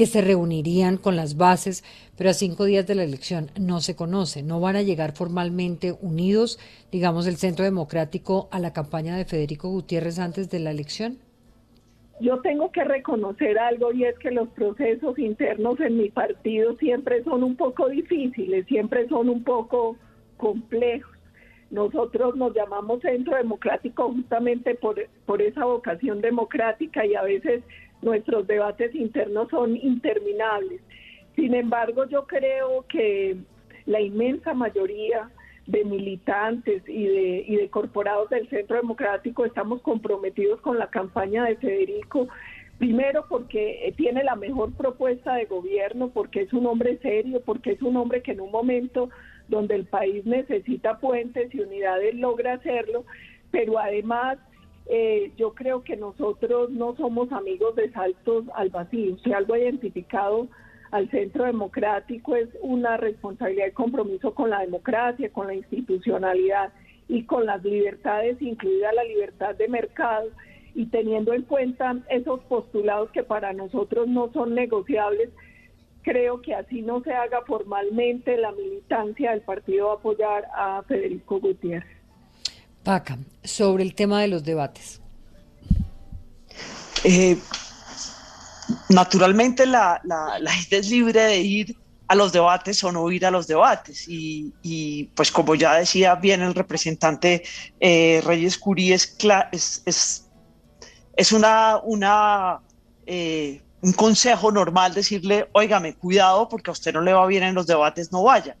que 0.00 0.06
se 0.06 0.22
reunirían 0.22 0.96
con 0.96 1.14
las 1.14 1.36
bases, 1.36 1.84
pero 2.16 2.30
a 2.30 2.32
cinco 2.32 2.64
días 2.64 2.86
de 2.86 2.94
la 2.94 3.04
elección 3.04 3.50
no 3.60 3.82
se 3.82 3.96
conoce, 3.96 4.42
no 4.42 4.58
van 4.58 4.76
a 4.76 4.80
llegar 4.80 5.12
formalmente 5.12 5.92
unidos, 6.00 6.58
digamos, 6.90 7.26
el 7.26 7.36
Centro 7.36 7.66
Democrático 7.66 8.48
a 8.50 8.60
la 8.60 8.72
campaña 8.72 9.14
de 9.14 9.26
Federico 9.26 9.68
Gutiérrez 9.68 10.18
antes 10.18 10.48
de 10.48 10.58
la 10.58 10.70
elección. 10.70 11.18
Yo 12.18 12.40
tengo 12.40 12.72
que 12.72 12.82
reconocer 12.82 13.58
algo 13.58 13.92
y 13.92 14.04
es 14.04 14.18
que 14.20 14.30
los 14.30 14.48
procesos 14.48 15.18
internos 15.18 15.78
en 15.80 15.98
mi 15.98 16.08
partido 16.08 16.74
siempre 16.78 17.22
son 17.22 17.42
un 17.42 17.56
poco 17.56 17.90
difíciles, 17.90 18.64
siempre 18.68 19.06
son 19.06 19.28
un 19.28 19.44
poco 19.44 19.98
complejos. 20.38 21.14
Nosotros 21.70 22.36
nos 22.36 22.54
llamamos 22.54 23.02
Centro 23.02 23.36
Democrático 23.36 24.10
justamente 24.14 24.76
por, 24.76 24.96
por 25.26 25.42
esa 25.42 25.66
vocación 25.66 26.22
democrática 26.22 27.04
y 27.04 27.14
a 27.16 27.22
veces 27.22 27.62
nuestros 28.02 28.46
debates 28.46 28.94
internos 28.94 29.48
son 29.50 29.76
interminables. 29.76 30.80
Sin 31.36 31.54
embargo, 31.54 32.06
yo 32.08 32.26
creo 32.26 32.84
que 32.88 33.36
la 33.86 34.00
inmensa 34.00 34.54
mayoría 34.54 35.30
de 35.66 35.84
militantes 35.84 36.82
y 36.88 37.06
de, 37.06 37.44
y 37.46 37.56
de 37.56 37.68
corporados 37.68 38.28
del 38.30 38.48
Centro 38.48 38.76
Democrático 38.76 39.44
estamos 39.44 39.80
comprometidos 39.82 40.60
con 40.60 40.78
la 40.78 40.88
campaña 40.88 41.44
de 41.44 41.56
Federico, 41.56 42.28
primero 42.78 43.26
porque 43.28 43.92
tiene 43.96 44.24
la 44.24 44.36
mejor 44.36 44.72
propuesta 44.72 45.34
de 45.34 45.44
gobierno, 45.44 46.10
porque 46.10 46.42
es 46.42 46.52
un 46.52 46.66
hombre 46.66 46.98
serio, 46.98 47.42
porque 47.44 47.72
es 47.72 47.82
un 47.82 47.96
hombre 47.96 48.22
que 48.22 48.32
en 48.32 48.40
un 48.40 48.50
momento 48.50 49.10
donde 49.48 49.74
el 49.74 49.84
país 49.84 50.24
necesita 50.24 50.98
puentes 50.98 51.54
y 51.54 51.60
unidades 51.60 52.14
logra 52.14 52.54
hacerlo, 52.54 53.04
pero 53.50 53.78
además 53.78 54.38
eh, 54.86 55.32
yo 55.36 55.54
creo 55.54 55.82
que 55.82 55.96
nosotros 55.96 56.70
no 56.70 56.96
somos 56.96 57.30
amigos 57.32 57.76
de 57.76 57.90
saltos 57.92 58.44
al 58.54 58.70
vacío. 58.70 59.16
Si 59.22 59.32
algo 59.32 59.54
ha 59.54 59.58
identificado 59.58 60.48
al 60.90 61.08
centro 61.10 61.44
democrático 61.44 62.34
es 62.34 62.48
una 62.60 62.96
responsabilidad 62.96 63.68
y 63.68 63.72
compromiso 63.72 64.34
con 64.34 64.50
la 64.50 64.60
democracia, 64.60 65.32
con 65.32 65.46
la 65.46 65.54
institucionalidad 65.54 66.72
y 67.08 67.24
con 67.24 67.46
las 67.46 67.62
libertades, 67.64 68.40
incluida 68.40 68.92
la 68.92 69.04
libertad 69.04 69.54
de 69.54 69.68
mercado, 69.68 70.28
y 70.74 70.86
teniendo 70.86 71.32
en 71.32 71.42
cuenta 71.42 71.96
esos 72.08 72.40
postulados 72.44 73.10
que 73.10 73.22
para 73.22 73.52
nosotros 73.52 74.06
no 74.08 74.32
son 74.32 74.54
negociables, 74.54 75.30
creo 76.02 76.40
que 76.40 76.54
así 76.54 76.82
no 76.82 77.02
se 77.02 77.12
haga 77.12 77.42
formalmente 77.42 78.36
la 78.36 78.52
militancia 78.52 79.32
del 79.32 79.42
partido 79.42 79.90
apoyar 79.92 80.46
a 80.54 80.82
Federico 80.86 81.40
Gutiérrez. 81.40 81.99
Paca, 82.82 83.18
sobre 83.44 83.82
el 83.84 83.94
tema 83.94 84.20
de 84.22 84.28
los 84.28 84.44
debates. 84.44 85.00
Eh, 87.04 87.38
naturalmente 88.88 89.66
la, 89.66 90.00
gente 90.50 90.78
es 90.78 90.90
libre 90.90 91.20
de 91.22 91.38
ir 91.38 91.76
a 92.08 92.14
los 92.14 92.32
debates 92.32 92.82
o 92.82 92.90
no 92.90 93.10
ir 93.10 93.26
a 93.26 93.30
los 93.30 93.46
debates. 93.46 94.06
Y, 94.08 95.10
pues 95.14 95.30
como 95.30 95.54
ya 95.54 95.74
decía 95.74 96.14
bien 96.14 96.42
el 96.42 96.54
representante 96.54 97.42
eh, 97.80 98.22
Reyes 98.24 98.58
Curí, 98.58 98.92
es, 98.92 99.16
es, 99.52 100.26
es, 101.16 101.32
una, 101.32 101.78
una 101.84 102.60
eh, 103.06 103.62
un 103.82 103.92
consejo 103.92 104.50
normal 104.50 104.94
decirle, 104.94 105.48
óigame, 105.52 105.94
cuidado 105.94 106.48
porque 106.48 106.70
a 106.70 106.72
usted 106.72 106.92
no 106.92 107.00
le 107.02 107.12
va 107.12 107.26
bien 107.26 107.42
en 107.42 107.54
los 107.54 107.66
debates, 107.66 108.10
no 108.10 108.22
vaya 108.22 108.56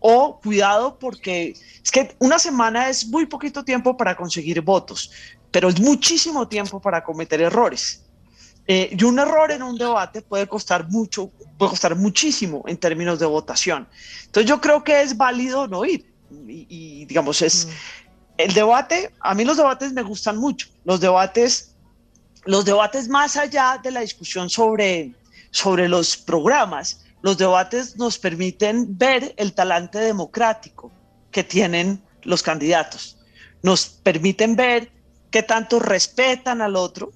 o 0.00 0.40
cuidado 0.40 0.98
porque 0.98 1.54
es 1.82 1.90
que 1.90 2.16
una 2.18 2.38
semana 2.38 2.88
es 2.88 3.06
muy 3.06 3.26
poquito 3.26 3.64
tiempo 3.64 3.96
para 3.96 4.16
conseguir 4.16 4.60
votos, 4.62 5.12
pero 5.50 5.68
es 5.68 5.80
muchísimo 5.80 6.48
tiempo 6.48 6.80
para 6.80 7.04
cometer 7.04 7.40
errores. 7.40 8.02
Eh, 8.66 8.96
y 8.96 9.04
un 9.04 9.18
error 9.18 9.50
en 9.50 9.62
un 9.62 9.76
debate 9.76 10.22
puede 10.22 10.46
costar 10.46 10.88
mucho, 10.88 11.30
puede 11.58 11.70
costar 11.70 11.96
muchísimo 11.96 12.62
en 12.66 12.76
términos 12.76 13.18
de 13.18 13.26
votación. 13.26 13.88
Entonces 14.26 14.48
yo 14.48 14.60
creo 14.60 14.84
que 14.84 15.02
es 15.02 15.16
válido 15.16 15.66
no 15.66 15.84
ir. 15.84 16.10
Y, 16.46 17.04
digamos, 17.06 17.42
es 17.42 17.66
mm. 17.66 17.70
el 18.38 18.54
debate, 18.54 19.12
a 19.20 19.34
mí 19.34 19.44
los 19.44 19.56
debates 19.56 19.92
me 19.92 20.02
gustan 20.02 20.36
mucho. 20.36 20.68
Los 20.84 21.00
debates, 21.00 21.74
los 22.44 22.64
debates 22.64 23.08
más 23.08 23.36
allá 23.36 23.80
de 23.82 23.90
la 23.90 24.02
discusión 24.02 24.48
sobre, 24.48 25.14
sobre 25.50 25.88
los 25.88 26.16
programas, 26.16 27.04
los 27.22 27.38
debates 27.38 27.96
nos 27.96 28.18
permiten 28.18 28.96
ver 28.96 29.34
el 29.36 29.52
talante 29.52 29.98
democrático 29.98 30.90
que 31.30 31.44
tienen 31.44 32.02
los 32.22 32.42
candidatos. 32.42 33.18
Nos 33.62 33.86
permiten 33.86 34.56
ver 34.56 34.90
qué 35.30 35.42
tanto 35.42 35.78
respetan 35.78 36.62
al 36.62 36.76
otro, 36.76 37.12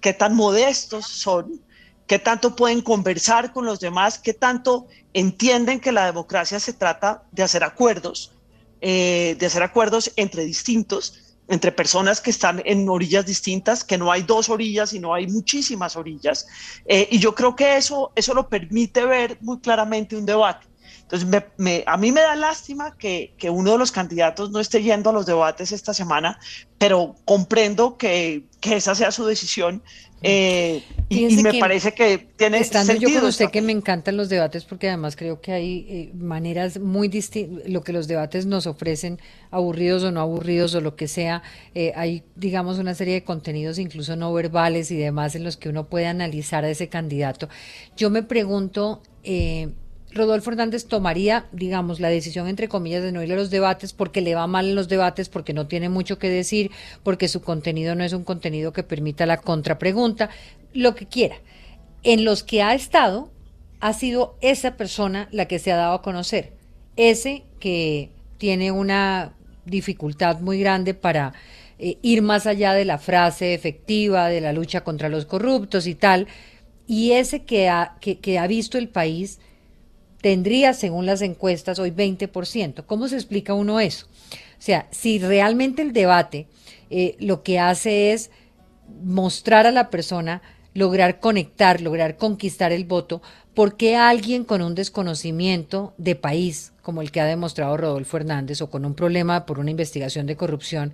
qué 0.00 0.12
tan 0.12 0.34
modestos 0.34 1.06
son, 1.06 1.60
qué 2.06 2.18
tanto 2.18 2.54
pueden 2.54 2.82
conversar 2.82 3.52
con 3.52 3.64
los 3.64 3.80
demás, 3.80 4.18
qué 4.18 4.34
tanto 4.34 4.88
entienden 5.14 5.80
que 5.80 5.92
la 5.92 6.06
democracia 6.06 6.60
se 6.60 6.72
trata 6.72 7.22
de 7.32 7.42
hacer 7.42 7.64
acuerdos, 7.64 8.32
eh, 8.80 9.36
de 9.38 9.46
hacer 9.46 9.62
acuerdos 9.62 10.12
entre 10.16 10.44
distintos 10.44 11.29
entre 11.50 11.72
personas 11.72 12.20
que 12.20 12.30
están 12.30 12.62
en 12.64 12.88
orillas 12.88 13.26
distintas, 13.26 13.82
que 13.82 13.98
no 13.98 14.10
hay 14.12 14.22
dos 14.22 14.48
orillas, 14.48 14.90
sino 14.90 15.12
hay 15.12 15.26
muchísimas 15.26 15.96
orillas. 15.96 16.46
Eh, 16.86 17.08
y 17.10 17.18
yo 17.18 17.34
creo 17.34 17.56
que 17.56 17.76
eso, 17.76 18.12
eso 18.14 18.34
lo 18.34 18.48
permite 18.48 19.04
ver 19.04 19.36
muy 19.40 19.58
claramente 19.58 20.16
un 20.16 20.24
debate. 20.24 20.68
Entonces, 21.02 21.82
a 21.86 21.96
mí 21.96 22.12
me 22.12 22.20
da 22.20 22.36
lástima 22.36 22.96
que, 22.96 23.34
que, 23.36 23.50
uno 23.50 23.72
de 23.72 23.78
los 23.78 23.90
candidatos 23.90 24.52
no 24.52 24.60
esté 24.60 24.80
yendo 24.80 25.10
a 25.10 25.12
los 25.12 25.26
debates 25.26 25.72
esta 25.72 25.92
semana, 25.92 26.38
pero 26.78 27.16
comprendo 27.24 27.96
que, 27.96 28.44
que 28.60 28.76
esa 28.76 28.94
sea 28.94 29.10
su 29.10 29.26
decisión. 29.26 29.82
Eh, 30.22 30.82
y, 31.08 31.42
me 31.42 31.54
parece 31.54 31.92
que 31.92 32.18
tiene 32.18 32.58
estando 32.58 32.94
yo 32.94 33.08
con 33.12 33.28
usted 33.28 33.50
que 33.50 33.62
me 33.62 33.72
encantan 33.72 34.16
los 34.16 34.28
debates 34.28 34.64
porque 34.64 34.88
además 34.88 35.16
creo 35.16 35.40
que 35.40 35.50
hay 35.50 35.86
eh, 35.88 36.10
maneras 36.14 36.78
muy 36.78 37.08
distintas 37.08 37.68
lo 37.68 37.82
que 37.82 37.92
los 37.92 38.06
debates 38.06 38.46
nos 38.46 38.66
ofrecen 38.66 39.18
aburridos 39.50 40.04
o 40.04 40.12
no 40.12 40.20
aburridos 40.20 40.74
o 40.74 40.80
lo 40.80 40.94
que 40.94 41.08
sea 41.08 41.42
eh, 41.74 41.92
hay 41.96 42.22
digamos 42.36 42.78
una 42.78 42.94
serie 42.94 43.14
de 43.14 43.24
contenidos 43.24 43.78
incluso 43.78 44.14
no 44.14 44.32
verbales 44.32 44.90
y 44.90 44.96
demás 44.96 45.34
en 45.34 45.42
los 45.42 45.56
que 45.56 45.68
uno 45.68 45.88
puede 45.88 46.06
analizar 46.06 46.64
a 46.64 46.70
ese 46.70 46.88
candidato. 46.88 47.48
Yo 47.96 48.10
me 48.10 48.22
pregunto 48.22 49.02
eh, 49.24 49.70
Rodolfo 50.12 50.50
Hernández 50.50 50.86
tomaría, 50.86 51.46
digamos, 51.52 52.00
la 52.00 52.08
decisión, 52.08 52.48
entre 52.48 52.68
comillas, 52.68 53.02
de 53.02 53.12
no 53.12 53.22
ir 53.22 53.32
a 53.32 53.36
los 53.36 53.50
debates 53.50 53.92
porque 53.92 54.20
le 54.20 54.34
va 54.34 54.46
mal 54.46 54.68
en 54.68 54.74
los 54.74 54.88
debates, 54.88 55.28
porque 55.28 55.52
no 55.52 55.68
tiene 55.68 55.88
mucho 55.88 56.18
que 56.18 56.28
decir, 56.28 56.70
porque 57.02 57.28
su 57.28 57.42
contenido 57.42 57.94
no 57.94 58.02
es 58.02 58.12
un 58.12 58.24
contenido 58.24 58.72
que 58.72 58.82
permita 58.82 59.26
la 59.26 59.36
contrapregunta, 59.36 60.30
lo 60.72 60.94
que 60.94 61.06
quiera. 61.06 61.36
En 62.02 62.24
los 62.24 62.42
que 62.42 62.62
ha 62.62 62.74
estado, 62.74 63.30
ha 63.78 63.92
sido 63.92 64.36
esa 64.40 64.76
persona 64.76 65.28
la 65.30 65.46
que 65.46 65.58
se 65.58 65.70
ha 65.70 65.76
dado 65.76 65.94
a 65.94 66.02
conocer. 66.02 66.52
Ese 66.96 67.44
que 67.60 68.10
tiene 68.38 68.72
una 68.72 69.34
dificultad 69.64 70.40
muy 70.40 70.58
grande 70.58 70.94
para 70.94 71.34
eh, 71.78 71.98
ir 72.02 72.22
más 72.22 72.46
allá 72.46 72.72
de 72.72 72.84
la 72.84 72.98
frase 72.98 73.54
efectiva, 73.54 74.28
de 74.28 74.40
la 74.40 74.52
lucha 74.52 74.82
contra 74.82 75.08
los 75.08 75.24
corruptos 75.24 75.86
y 75.86 75.94
tal, 75.94 76.26
y 76.88 77.12
ese 77.12 77.44
que 77.44 77.68
ha, 77.68 77.96
que 78.00 78.38
ha 78.38 78.46
visto 78.48 78.76
el 78.76 78.88
país 78.88 79.38
tendría, 80.20 80.74
según 80.74 81.06
las 81.06 81.22
encuestas, 81.22 81.78
hoy 81.78 81.90
20%. 81.90 82.84
¿Cómo 82.86 83.08
se 83.08 83.16
explica 83.16 83.54
uno 83.54 83.80
eso? 83.80 84.06
O 84.06 84.62
sea, 84.62 84.88
si 84.90 85.18
realmente 85.18 85.82
el 85.82 85.92
debate 85.92 86.46
eh, 86.90 87.16
lo 87.18 87.42
que 87.42 87.58
hace 87.58 88.12
es 88.12 88.30
mostrar 89.02 89.66
a 89.66 89.70
la 89.70 89.90
persona, 89.90 90.42
lograr 90.74 91.20
conectar, 91.20 91.80
lograr 91.80 92.16
conquistar 92.16 92.72
el 92.72 92.84
voto, 92.84 93.22
¿por 93.54 93.76
qué 93.76 93.96
alguien 93.96 94.44
con 94.44 94.60
un 94.62 94.74
desconocimiento 94.74 95.94
de 95.96 96.16
país, 96.16 96.72
como 96.82 97.00
el 97.00 97.10
que 97.10 97.20
ha 97.20 97.26
demostrado 97.26 97.76
Rodolfo 97.76 98.16
Hernández, 98.16 98.60
o 98.60 98.70
con 98.70 98.84
un 98.84 98.94
problema 98.94 99.46
por 99.46 99.58
una 99.58 99.70
investigación 99.70 100.26
de 100.26 100.36
corrupción, 100.36 100.92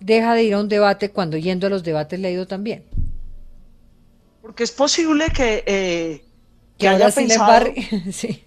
deja 0.00 0.34
de 0.34 0.44
ir 0.44 0.54
a 0.54 0.60
un 0.60 0.68
debate 0.68 1.10
cuando 1.10 1.38
yendo 1.38 1.68
a 1.68 1.70
los 1.70 1.84
debates 1.84 2.20
le 2.20 2.28
ha 2.28 2.32
ido 2.32 2.46
también? 2.46 2.84
Porque 4.42 4.62
es 4.62 4.70
posible 4.70 5.26
que 5.34 5.64
eh, 5.66 6.25
que 6.78 6.88
haya 6.88 7.10
pensado, 7.10 7.64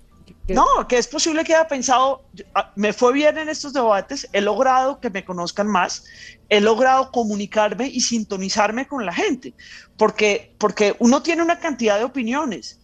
No, 0.53 0.87
que 0.87 0.97
es 0.97 1.07
posible 1.07 1.43
que 1.43 1.53
haya 1.53 1.67
pensado, 1.67 2.23
ah, 2.55 2.71
me 2.75 2.93
fue 2.93 3.13
bien 3.13 3.37
en 3.37 3.49
estos 3.49 3.73
debates, 3.73 4.27
he 4.33 4.41
logrado 4.41 4.99
que 4.99 5.09
me 5.09 5.23
conozcan 5.23 5.67
más, 5.67 6.05
he 6.49 6.59
logrado 6.59 7.11
comunicarme 7.11 7.87
y 7.87 8.01
sintonizarme 8.01 8.87
con 8.87 9.05
la 9.05 9.13
gente, 9.13 9.53
porque, 9.97 10.55
porque 10.57 10.95
uno 10.99 11.21
tiene 11.21 11.43
una 11.43 11.59
cantidad 11.59 11.97
de 11.97 12.05
opiniones, 12.05 12.79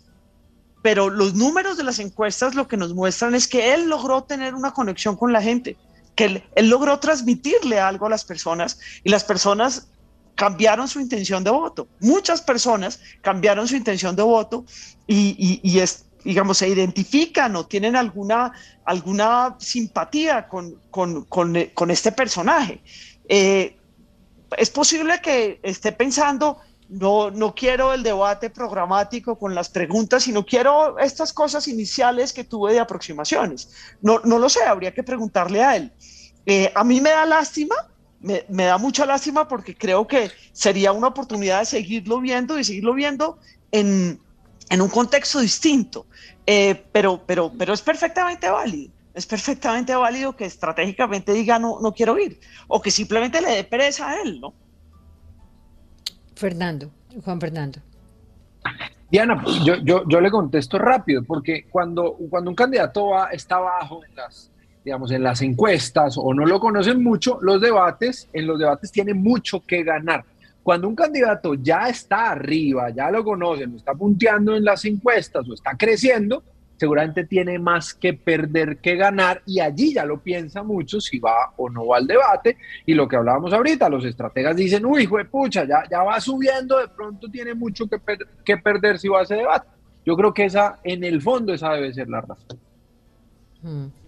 pero 0.82 1.10
los 1.10 1.34
números 1.34 1.78
de 1.78 1.84
las 1.84 2.00
encuestas 2.00 2.54
lo 2.54 2.68
que 2.68 2.78
nos 2.78 2.94
muestran 2.94 3.34
es 3.34 3.48
que 3.48 3.74
él 3.74 3.90
logró 3.90 4.24
tener 4.24 4.54
una 4.54 4.72
conexión 4.72 5.16
con 5.16 5.34
la 5.34 5.42
gente, 5.42 5.76
que 6.14 6.26
él, 6.26 6.44
él 6.56 6.70
logró 6.70 7.00
transmitirle 7.00 7.80
algo 7.80 8.06
a 8.06 8.10
las 8.12 8.24
personas 8.24 8.80
y 9.04 9.10
las 9.10 9.24
personas 9.24 9.88
cambiaron 10.36 10.88
su 10.88 11.00
intención 11.00 11.44
de 11.44 11.50
voto. 11.50 11.88
Muchas 12.02 12.42
personas 12.42 13.00
cambiaron 13.22 13.68
su 13.68 13.76
intención 13.76 14.16
de 14.16 14.24
voto 14.24 14.66
y, 15.08 15.80
es, 15.80 16.06
digamos, 16.24 16.58
se 16.58 16.68
identifican 16.68 17.56
o 17.56 17.66
tienen 17.66 17.96
alguna, 17.96 18.52
alguna 18.84 19.56
simpatía 19.60 20.48
con, 20.48 20.76
con, 20.90 21.92
este 21.92 22.12
personaje. 22.12 22.82
Eh, 23.28 23.78
es 24.58 24.70
posible 24.70 25.22
que 25.22 25.60
esté 25.64 25.92
pensando, 25.92 26.60
no, 26.90 27.32
no 27.32 27.56
quiero 27.56 27.94
el 27.94 28.04
debate 28.04 28.50
programático 28.50 29.40
con 29.40 29.56
las 29.56 29.70
preguntas, 29.70 30.24
sino 30.24 30.46
quiero 30.46 31.00
estas 31.00 31.34
cosas 31.34 31.68
iniciales 31.68 32.34
que 32.34 32.44
tuve 32.44 32.74
de 32.74 32.80
aproximaciones. 32.80 33.70
No, 34.02 34.20
no 34.24 34.38
lo 34.38 34.50
sé, 34.50 34.64
habría 34.64 34.94
que 34.94 35.04
preguntarle 35.04 35.64
a 35.64 35.78
él. 35.78 35.92
Eh, 36.46 36.72
a 36.76 36.84
mí 36.84 37.02
me 37.02 37.10
da 37.10 37.26
lástima 37.26 37.76
me, 38.50 38.64
da 38.66 38.78
mucha 38.78 39.06
lástima 39.06 39.48
porque 39.48 39.76
creo 39.76 40.08
que 40.08 40.32
sería 40.52 40.92
una 40.92 41.08
oportunidad 41.08 41.60
de 41.60 41.66
seguirlo 41.66 42.20
viendo 42.20 42.58
y 42.58 42.64
seguirlo 42.64 42.94
viendo 42.94 43.38
en, 43.72 44.20
un 44.72 44.90
contexto 44.90 45.40
distinto. 45.40 46.06
Eh, 46.48 46.84
pero, 46.92 47.22
pero, 47.26 47.52
pero 47.58 47.74
es 47.74 47.82
perfectamente 47.82 48.50
válido. 48.50 48.92
Es 49.14 49.26
perfectamente 49.26 49.96
válido 49.96 50.36
que 50.36 50.46
estratégicamente 50.46 51.32
diga 51.32 51.58
no, 51.58 51.80
no 51.80 51.94
quiero 51.94 52.20
ir 52.20 52.40
o 52.68 52.82
que 52.82 52.92
simplemente 52.92 53.42
le 53.42 53.50
dé 53.52 53.64
pereza 53.64 54.10
a 54.10 54.22
él, 54.22 54.42
¿no? 54.42 54.54
Fernando, 56.36 56.92
Juan 57.24 57.40
Fernando. 57.40 57.80
Diana, 59.10 59.42
pues, 59.42 59.64
yo, 59.64 59.76
yo, 59.78 60.04
yo 60.08 60.20
le 60.20 60.30
contesto 60.30 60.78
rápido, 60.78 61.24
porque 61.24 61.66
cuando, 61.70 62.18
cuando 62.30 62.50
un 62.50 62.56
candidato 62.56 63.08
va, 63.08 63.28
está 63.28 63.56
abajo 63.56 64.04
en 64.04 64.16
las, 64.16 64.52
digamos, 64.86 65.12
en 65.12 65.24
las 65.24 65.42
encuestas 65.42 66.16
o 66.16 66.32
no 66.32 66.46
lo 66.46 66.60
conocen 66.60 67.04
mucho, 67.04 67.40
los 67.42 67.60
debates, 67.60 68.30
en 68.32 68.46
los 68.46 68.60
debates 68.60 68.92
tiene 68.92 69.16
mucho 69.16 69.62
que 69.66 69.84
ganar. 69.84 70.24
Cuando 70.62 70.88
un 70.88 70.96
candidato 70.96 71.56
ya 71.56 71.90
está 71.90 72.30
arriba, 72.30 72.92
ya 72.92 73.10
lo 73.10 73.24
conocen, 73.24 73.76
está 73.76 73.96
punteando 73.96 74.56
en 74.56 74.64
las 74.64 74.86
encuestas 74.86 75.50
o 75.50 75.56
está 75.56 75.76
creciendo, 75.76 76.44
seguramente 76.78 77.26
tiene 77.26 77.58
más 77.58 77.96
que 77.96 78.14
perder 78.14 78.78
que 78.78 78.96
ganar 78.96 79.42
y 79.48 79.60
allí 79.60 79.96
ya 79.96 80.06
lo 80.06 80.20
piensa 80.20 80.62
mucho 80.62 81.02
si 81.02 81.18
va 81.18 81.54
o 81.58 81.68
no 81.68 81.88
va 81.88 81.98
al 81.98 82.06
debate. 82.06 82.58
Y 82.86 82.94
lo 82.94 83.08
que 83.08 83.16
hablábamos 83.16 83.54
ahorita, 83.54 83.90
los 83.90 84.06
estrategas 84.06 84.56
dicen, 84.56 84.86
uy, 84.86 85.04
hijo 85.04 85.18
de 85.18 85.26
pucha, 85.26 85.66
ya, 85.66 85.84
ya 85.90 86.04
va 86.04 86.22
subiendo, 86.22 86.78
de 86.78 86.90
pronto 86.90 87.28
tiene 87.28 87.56
mucho 87.56 87.88
que, 87.88 87.98
que 88.44 88.58
perder 88.58 89.00
si 89.00 89.08
va 89.08 89.22
a 89.22 89.24
ese 89.24 89.36
debate. 89.36 89.68
Yo 90.06 90.16
creo 90.16 90.32
que 90.32 90.46
esa, 90.46 90.80
en 90.84 91.04
el 91.04 91.24
fondo, 91.24 91.54
esa 91.54 91.72
debe 91.72 91.92
ser 91.92 92.08
la 92.08 92.22
razón. 92.22 92.60
Mm. 93.64 94.05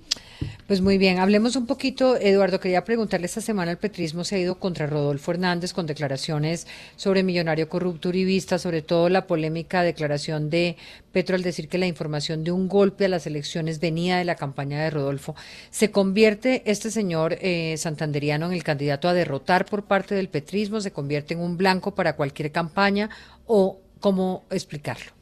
Pues 0.68 0.82
muy 0.82 0.98
bien, 0.98 1.20
hablemos 1.20 1.56
un 1.56 1.66
poquito, 1.66 2.18
Eduardo, 2.18 2.60
quería 2.60 2.84
preguntarle, 2.84 3.26
esta 3.26 3.40
semana 3.40 3.72
el 3.72 3.78
petrismo 3.78 4.26
se 4.26 4.36
ha 4.36 4.40
ido 4.40 4.60
contra 4.60 4.86
Rodolfo 4.86 5.32
Hernández 5.32 5.72
con 5.72 5.86
declaraciones 5.86 6.68
sobre 6.98 7.24
millonario 7.24 7.70
corrupto 7.70 8.10
uribista, 8.10 8.60
sobre 8.60 8.82
todo 8.82 9.08
la 9.08 9.28
polémica 9.28 9.82
declaración 9.82 10.50
de 10.50 10.76
Petro 11.14 11.38
al 11.38 11.42
decir 11.42 11.70
que 11.70 11.78
la 11.78 11.88
información 11.88 12.44
de 12.44 12.52
un 12.52 12.68
golpe 12.68 13.06
a 13.06 13.08
las 13.08 13.26
elecciones 13.26 13.80
venía 13.80 14.18
de 14.18 14.26
la 14.26 14.36
campaña 14.36 14.84
de 14.84 14.90
Rodolfo. 14.90 15.36
¿Se 15.72 15.90
convierte 15.90 16.64
este 16.66 16.92
señor 16.92 17.38
eh, 17.40 17.76
santanderiano 17.78 18.48
en 18.48 18.52
el 18.52 18.66
candidato 18.66 19.08
a 19.08 19.14
derrotar 19.14 19.66
por 19.68 19.86
parte 19.86 20.16
del 20.16 20.28
petrismo? 20.28 20.82
¿Se 20.82 20.92
convierte 20.92 21.34
en 21.34 21.40
un 21.40 21.56
blanco 21.56 21.96
para 21.96 22.18
cualquier 22.18 22.52
campaña 22.52 23.10
o 23.46 23.80
cómo 24.02 24.44
explicarlo? 24.50 25.14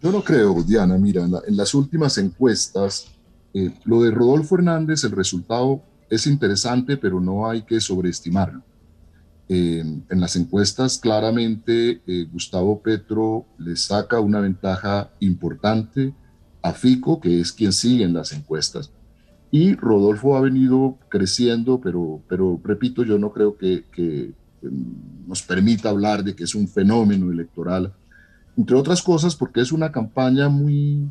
Yo 0.00 0.10
no 0.10 0.24
creo, 0.24 0.62
Diana. 0.62 0.96
Mira, 0.96 1.22
en 1.22 1.54
las 1.54 1.74
últimas 1.74 2.16
encuestas 2.16 3.08
eh, 3.58 3.72
lo 3.84 4.02
de 4.02 4.10
Rodolfo 4.10 4.56
Hernández, 4.56 5.02
el 5.04 5.12
resultado 5.12 5.80
es 6.10 6.26
interesante, 6.26 6.98
pero 6.98 7.20
no 7.22 7.48
hay 7.48 7.62
que 7.62 7.80
sobreestimarlo. 7.80 8.62
en 9.48 10.04
las 10.08 10.36
encuestas, 10.36 10.98
claramente, 10.98 12.02
eh, 12.06 12.26
Gustavo 12.30 12.82
Petro 12.82 13.46
le 13.58 13.76
saca 13.76 14.20
una 14.20 14.40
ventaja 14.40 15.10
importante 15.20 16.12
a 16.62 16.72
Fico, 16.72 17.18
que 17.18 17.40
es 17.40 17.52
quien 17.52 17.72
sigue 17.72 18.04
en 18.04 18.12
las 18.12 18.32
encuestas. 18.32 18.90
Y 19.50 19.74
Rodolfo 19.74 20.36
ha 20.36 20.40
venido 20.42 20.98
creciendo, 21.08 21.80
pero, 21.80 22.20
pero 22.28 22.60
repito, 22.62 23.04
yo 23.04 23.18
no 23.18 23.32
creo 23.32 23.56
que 23.56 24.34
nos 25.26 25.40
permita 25.42 25.88
hablar 25.88 26.24
de 26.24 26.36
que 26.36 26.44
es 26.44 26.54
un 26.54 26.68
fenómeno 26.68 27.30
electoral, 27.30 27.94
entre 28.56 28.76
otras 28.76 29.00
cosas 29.00 29.34
porque 29.34 29.60
es 29.60 29.72
una 29.72 29.92
campaña 29.92 30.48
muy, 30.50 31.08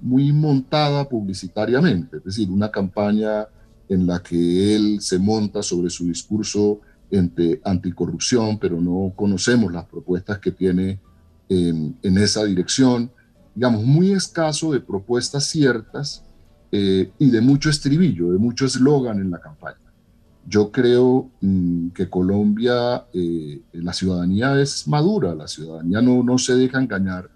muy 0.00 0.32
montada 0.32 1.08
publicitariamente, 1.08 2.18
es 2.18 2.24
decir, 2.24 2.50
una 2.50 2.70
campaña 2.70 3.46
en 3.88 4.06
la 4.06 4.22
que 4.22 4.74
él 4.74 5.00
se 5.00 5.18
monta 5.18 5.62
sobre 5.62 5.90
su 5.90 6.06
discurso 6.06 6.80
entre 7.10 7.60
anticorrupción, 7.64 8.58
pero 8.58 8.80
no 8.80 9.12
conocemos 9.14 9.72
las 9.72 9.84
propuestas 9.84 10.38
que 10.38 10.52
tiene 10.52 10.98
en, 11.48 11.96
esa 12.02 12.44
dirección, 12.44 13.10
digamos, 13.54 13.84
muy 13.84 14.12
escaso 14.12 14.72
de 14.72 14.80
propuestas 14.80 15.44
ciertas 15.44 16.24
eh, 16.72 17.10
y 17.18 17.30
de 17.30 17.40
mucho 17.40 17.70
estribillo, 17.70 18.32
de 18.32 18.38
mucho 18.38 18.66
eslogan 18.66 19.20
en 19.20 19.30
la 19.30 19.40
campaña. 19.40 19.78
Yo 20.46 20.70
creo 20.72 21.30
mm, 21.40 21.90
que 21.90 22.10
Colombia, 22.10 23.06
eh, 23.12 23.62
la 23.72 23.92
ciudadanía 23.92 24.60
es 24.60 24.88
madura, 24.88 25.34
la 25.34 25.46
ciudadanía 25.46 26.02
no, 26.02 26.22
no 26.22 26.38
se 26.38 26.54
deja 26.54 26.80
engañar 26.80 27.30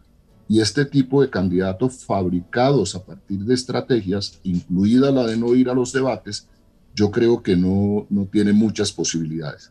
y 0.49 0.61
este 0.61 0.85
tipo 0.85 1.21
de 1.21 1.31
candidatos 1.31 2.05
fabricados 2.05 2.95
a 2.95 3.05
partir 3.05 3.41
de 3.41 3.55
estrategias, 3.55 4.41
incluida 4.43 5.11
la 5.11 5.27
de 5.27 5.37
no 5.37 5.55
ir 5.55 5.69
a 5.69 5.75
los 5.75 5.93
debates, 5.93 6.47
yo 6.95 7.11
creo 7.11 7.43
que 7.43 7.55
no, 7.57 8.07
no 8.09 8.25
tiene 8.25 8.53
muchas 8.53 8.91
posibilidades. 8.91 9.71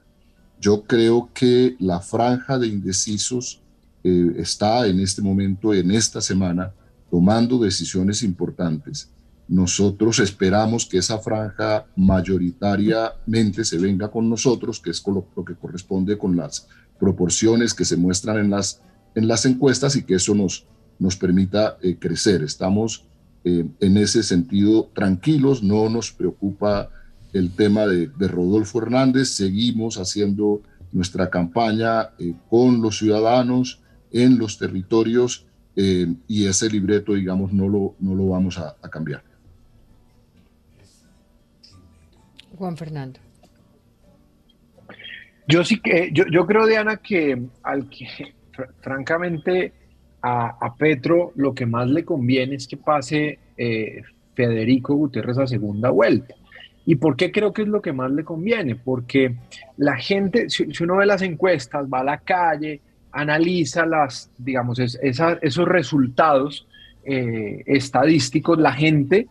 Yo 0.62 0.84
creo 0.84 1.30
que 1.34 1.76
la 1.80 2.00
franja 2.00 2.58
de 2.58 2.68
indecisos 2.68 3.62
eh, 4.04 4.34
está 4.38 4.88
en 4.88 5.00
este 5.00 5.22
momento, 5.22 5.74
en 5.74 5.92
esta 5.92 6.22
semana, 6.22 6.72
tomando 7.10 7.58
decisiones 7.60 8.24
importantes, 8.24 9.10
nosotros 9.48 10.20
esperamos 10.20 10.86
que 10.86 10.98
esa 10.98 11.20
franja 11.20 11.86
mayoritariamente 11.96 13.64
se 13.64 13.78
venga 13.78 14.10
con 14.10 14.30
nosotros, 14.30 14.80
que 14.80 14.90
es 14.90 15.02
lo, 15.08 15.26
que 15.46 15.56
corresponde 15.56 16.18
con 16.18 16.36
las 16.36 16.68
proporciones 17.00 17.74
que 17.74 17.86
se 17.86 17.96
muestran 17.96 18.40
en 18.40 18.50
las, 18.50 18.82
en 19.18 19.28
las 19.28 19.46
encuestas 19.46 19.96
y 19.96 20.04
que 20.04 20.14
eso 20.14 20.36
nos, 20.36 20.68
nos 21.00 21.16
permita 21.16 21.78
eh, 21.82 21.98
crecer. 22.00 22.44
Estamos 22.44 23.04
eh, 23.44 23.66
en 23.80 23.98
ese 23.98 24.22
sentido 24.22 24.92
tranquilos, 24.94 25.64
no 25.64 25.90
nos 25.90 26.12
preocupa 26.12 26.92
el 27.34 27.50
tema 27.56 27.88
de, 27.88 28.12
Rodolfo 28.28 28.80
Hernández, 28.80 29.30
seguimos 29.30 29.98
haciendo 29.98 30.62
nuestra 30.92 31.32
campaña 31.32 32.12
eh, 32.20 32.36
con 32.48 32.80
los 32.80 33.00
ciudadanos 33.00 33.82
en 34.12 34.38
los 34.38 34.60
territorios 34.60 35.46
y 36.28 36.46
ese 36.46 36.72
libreto, 36.72 37.14
digamos, 37.14 37.54
no 37.54 37.70
lo, 37.70 37.94
no 38.00 38.16
lo 38.16 38.30
vamos 38.30 38.58
a 38.58 38.90
cambiar. 38.90 39.22
Juan 42.56 42.76
Fernando. 42.76 43.20
Yo 45.48 45.64
sí 45.64 45.80
que, 45.80 46.10
yo, 46.12 46.24
yo 46.32 46.48
creo, 46.48 46.66
Diana, 46.66 46.98
que 46.98 47.48
al 47.62 47.88
que, 47.90 48.08
francamente, 48.82 49.74
a, 50.22 50.76
Petro 50.78 51.32
lo 51.36 51.54
que 51.54 51.66
más 51.66 51.88
le 51.88 52.04
conviene 52.04 52.56
es 52.56 52.68
que 52.68 52.78
pase 52.78 53.40
eh, 53.56 54.02
Federico 54.34 54.96
Gutiérrez 54.96 55.38
a 55.38 55.48
segunda 55.48 55.90
vuelta. 55.90 56.36
¿Y 56.86 56.96
por 56.96 57.16
qué 57.16 57.32
creo 57.32 57.52
que 57.52 57.64
es 57.64 57.68
lo 57.68 57.82
que 57.82 57.92
más 57.92 58.12
le 58.12 58.24
conviene? 58.24 58.76
Porque 58.76 59.36
la 59.78 59.98
gente, 59.98 60.50
si, 60.50 60.72
uno 60.82 60.98
ve 60.98 61.06
las 61.06 61.22
encuestas, 61.22 61.86
va 61.86 62.00
a 62.00 62.04
la 62.04 62.18
calle, 62.20 62.80
analiza 63.12 63.86
las, 63.86 64.32
digamos, 64.38 64.80
esos 64.80 65.68
resultados 65.68 66.68
eh, 67.04 67.64
estadísticos, 67.66 68.58
la 68.58 68.72
gente 68.72 69.28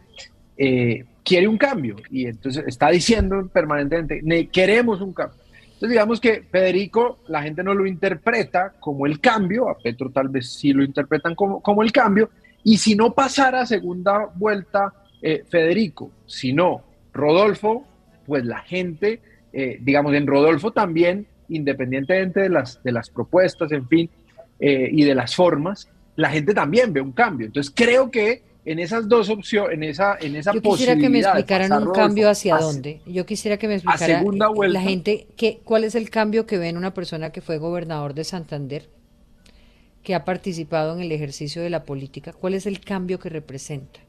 eh, 0.59 1.05
quiere 1.23 1.49
un 1.49 1.59
cambio 1.59 1.97
y 2.11 2.27
entonces 2.27 2.65
está 2.67 2.91
diciendo 2.91 3.49
permanentemente, 3.53 4.49
queremos 4.49 5.01
un 5.01 5.13
cambio. 5.13 5.46
Entonces 5.77 5.91
digamos 5.91 6.21
que 6.23 6.41
Federico, 6.41 7.19
la 7.29 7.43
gente 7.43 7.63
no 7.63 7.75
lo 7.75 7.85
interpreta 7.85 8.73
como 8.81 9.05
el 9.05 9.21
cambio, 9.21 9.69
a 9.69 9.77
Petro 9.77 10.11
tal 10.11 10.31
vez 10.31 10.51
sí 10.55 10.73
lo 10.73 10.83
interpretan 10.83 11.35
como, 11.35 11.61
como 11.61 11.83
el 11.83 11.93
cambio, 11.93 12.31
y 12.65 12.79
si 12.79 12.95
no 12.95 13.13
pasara 13.13 13.67
segunda 13.67 14.31
vuelta 14.35 14.95
eh, 15.21 15.45
Federico, 15.51 16.11
si 16.25 16.55
no 16.55 16.83
Rodolfo, 17.13 17.87
pues 18.25 18.47
la 18.47 18.61
gente, 18.61 19.21
eh, 19.53 19.79
digamos, 19.83 20.15
en 20.15 20.27
Rodolfo 20.27 20.71
también, 20.71 21.27
independientemente 21.51 22.41
de 22.41 22.49
las, 22.49 22.83
de 22.83 22.93
las 22.93 23.11
propuestas, 23.11 23.71
en 23.71 23.87
fin, 23.87 24.09
eh, 24.59 24.89
y 24.91 25.05
de 25.05 25.15
las 25.15 25.37
formas, 25.37 25.91
la 26.17 26.31
gente 26.31 26.55
también 26.55 26.91
ve 26.95 27.03
un 27.03 27.13
cambio. 27.13 27.49
Entonces 27.49 27.71
creo 27.77 28.11
que 28.11 28.43
en 28.67 28.81
esas 28.81 29.09
dos 29.09 29.31
opciones, 29.31 29.75
en 29.75 29.85
esa, 29.85 30.19
en 30.21 30.35
esa 30.35 30.53
Yo 30.53 30.61
quisiera 30.61 30.97
que 30.97 31.09
me 31.09 31.21
explicaran 31.21 31.73
un 31.73 31.93
cambio 31.93 32.29
hacia 32.29 32.57
dónde. 32.59 33.01
Yo 33.07 33.25
quisiera 33.25 33.59
que 33.59 33.69
me 33.69 33.77
explicara 33.77 34.23
la 34.69 34.81
gente 34.81 35.29
que, 35.37 35.61
cuál 35.63 35.85
es 35.85 35.95
el 35.95 36.11
cambio 36.11 36.47
que 36.47 36.59
ve 36.59 36.69
en 36.69 36.77
una 36.77 36.93
persona 36.93 37.31
que 37.31 37.41
fue 37.41 37.59
gobernador 37.59 38.13
de 38.13 38.25
Santander, 38.25 38.91
que 40.03 40.17
ha 40.17 40.25
participado 40.25 40.95
en 40.95 41.01
el 41.01 41.13
ejercicio 41.13 41.63
de 41.63 41.71
la 41.71 41.85
política. 41.85 42.33
¿Cuál 42.33 42.55
es 42.55 42.67
el 42.67 42.81
cambio 42.81 43.21
que 43.21 43.29
representa? 43.29 44.01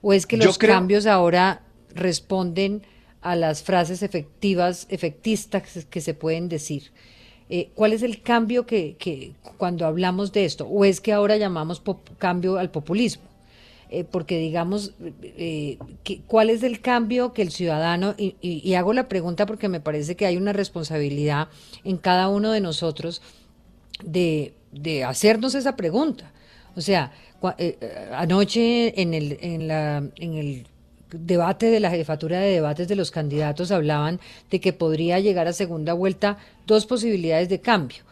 ¿O 0.00 0.14
es 0.14 0.26
que 0.26 0.38
los 0.38 0.56
cambios 0.56 1.06
ahora 1.06 1.60
responden 1.94 2.82
a 3.20 3.36
las 3.36 3.62
frases 3.62 4.02
efectivas, 4.02 4.86
efectistas 4.88 5.84
que 5.84 6.00
se 6.00 6.14
pueden 6.14 6.48
decir? 6.48 6.90
Eh, 7.50 7.68
¿Cuál 7.74 7.92
es 7.92 8.02
el 8.02 8.22
cambio 8.22 8.64
que, 8.64 8.96
que, 8.98 9.34
cuando 9.58 9.84
hablamos 9.84 10.32
de 10.32 10.46
esto? 10.46 10.66
¿O 10.66 10.86
es 10.86 11.02
que 11.02 11.12
ahora 11.12 11.36
llamamos 11.36 11.82
cambio 12.16 12.56
al 12.56 12.70
populismo? 12.70 13.29
Eh, 13.92 14.04
porque 14.04 14.38
digamos, 14.38 14.92
eh, 15.20 15.76
¿cuál 16.28 16.48
es 16.48 16.62
el 16.62 16.80
cambio 16.80 17.32
que 17.32 17.42
el 17.42 17.50
ciudadano, 17.50 18.14
y, 18.16 18.74
hago 18.74 18.92
la 18.92 19.08
pregunta 19.08 19.46
porque 19.46 19.68
me 19.68 19.80
parece 19.80 20.14
que 20.14 20.26
hay 20.26 20.36
una 20.36 20.52
responsabilidad 20.52 21.48
en 21.82 21.96
cada 21.96 22.28
uno 22.28 22.52
de 22.52 22.60
nosotros 22.60 23.20
de, 24.04 24.54
hacernos 25.04 25.56
esa 25.56 25.74
pregunta? 25.74 26.30
O 26.76 26.80
sea, 26.80 27.10
eh, 27.58 27.78
anoche 28.12 29.02
en 29.02 29.12
el, 29.12 29.38
en, 29.40 29.66
la, 29.66 30.04
en 30.14 30.34
el 30.34 30.68
debate 31.10 31.66
de 31.66 31.80
la 31.80 31.90
jefatura 31.90 32.38
de 32.38 32.52
debates 32.52 32.86
de 32.86 32.94
los 32.94 33.10
candidatos 33.10 33.72
hablaban 33.72 34.20
de 34.52 34.60
que 34.60 34.72
podría 34.72 35.18
llegar 35.18 35.48
a 35.48 35.52
segunda 35.52 35.94
vuelta 35.94 36.38
dos 36.64 36.86
posibilidades 36.86 37.48
de 37.48 37.60
cambio 37.60 38.04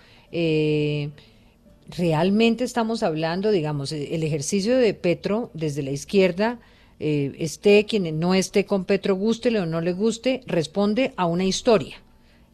realmente 1.88 2.64
estamos 2.64 3.02
hablando, 3.02 3.50
digamos, 3.50 3.92
e, 3.92 4.14
el 4.14 4.22
ejercicio 4.22 4.76
de 4.76 4.94
Petro 4.94 5.50
desde 5.54 5.82
la 5.82 5.90
izquierda, 5.90 6.58
eh, 7.00 7.32
esté 7.38 7.86
quien 7.86 8.18
no 8.18 8.34
esté 8.34 8.66
con 8.66 8.84
Petro, 8.84 9.14
gústele 9.14 9.60
o 9.60 9.66
no 9.66 9.80
le 9.80 9.92
guste, 9.92 10.42
responde 10.46 11.12
a 11.16 11.26
una 11.26 11.44
historia, 11.44 11.96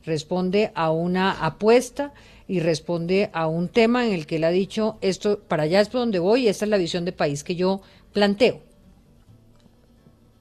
responde 0.05 0.71
a 0.75 0.91
una 0.91 1.33
apuesta 1.45 2.13
y 2.47 2.61
responde 2.61 3.31
a 3.33 3.47
un 3.47 3.69
tema 3.69 4.07
en 4.07 4.13
el 4.13 4.27
que 4.27 4.37
él 4.37 4.45
ha 4.45 4.51
dicho, 4.51 4.99
esto 5.01 5.41
para 5.41 5.63
allá 5.63 5.81
es 5.81 5.89
por 5.89 6.01
donde 6.01 6.19
voy, 6.19 6.47
esta 6.47 6.67
es 6.67 6.71
la 6.71 6.77
visión 6.77 7.05
de 7.05 7.13
país 7.13 7.43
que 7.43 7.57
yo 7.57 7.81
planteo. 8.13 8.61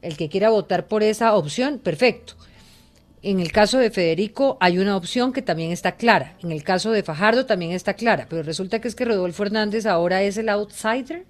El 0.02 0.18
que 0.18 0.28
quiera 0.28 0.50
votar 0.50 0.88
por 0.88 1.02
esa 1.02 1.34
opción, 1.34 1.80
perfecto. 1.80 2.36
En 3.24 3.40
el 3.40 3.54
caso 3.54 3.80
de 3.80 3.90
Federico 3.90 4.58
hay 4.60 4.78
una 4.78 4.98
opción 4.98 5.32
que 5.32 5.42
también 5.42 5.72
está 5.72 5.94
clara. 5.94 6.38
En 6.44 6.52
el 6.52 6.62
caso 6.62 6.92
de 6.92 7.04
Fajardo 7.04 7.46
también 7.46 7.72
está 7.72 7.94
clara. 7.94 8.28
Pero 8.30 8.44
resulta 8.44 8.82
que 8.82 8.90
es 8.90 8.96
que 8.96 9.06
Rodolfo 9.06 9.44
Hernández 9.44 9.86
ahora 9.86 10.22
es 10.22 10.38
el 10.38 10.50
outsider. 10.50 11.26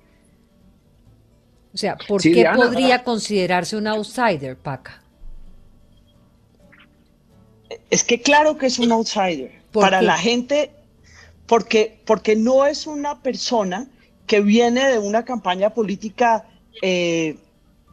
O 1.72 1.78
sea, 1.78 1.96
¿por 2.08 2.20
qué 2.22 2.50
podría 2.56 3.04
considerarse 3.04 3.78
un 3.78 3.86
outsider, 3.86 4.58
Paca? 4.58 5.04
Es 7.92 8.04
que 8.04 8.22
claro 8.22 8.58
que 8.58 8.66
es 8.66 8.80
un 8.80 8.92
outsider. 8.92 9.52
Para 9.72 10.02
la 10.02 10.18
gente, 10.18 10.72
porque, 11.46 12.00
porque 12.06 12.36
no 12.36 12.66
es 12.66 12.88
una 12.88 13.22
persona 13.22 13.88
que 14.26 14.42
viene 14.42 14.88
de 14.90 14.98
una 14.98 15.26
campaña 15.26 15.72
política 15.72 16.48
eh, 16.82 17.38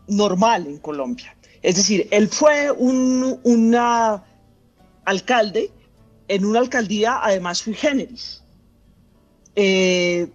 normal 0.08 0.66
en 0.66 0.78
Colombia. 0.78 1.34
Es 1.62 1.76
decir, 1.76 2.08
él 2.10 2.28
fue 2.28 2.70
un 2.70 3.74
alcalde 5.04 5.70
en 6.30 6.44
una 6.44 6.60
alcaldía, 6.60 7.18
además 7.22 7.58
sui 7.58 7.74
generis. 7.74 8.42
Eh, 9.56 10.28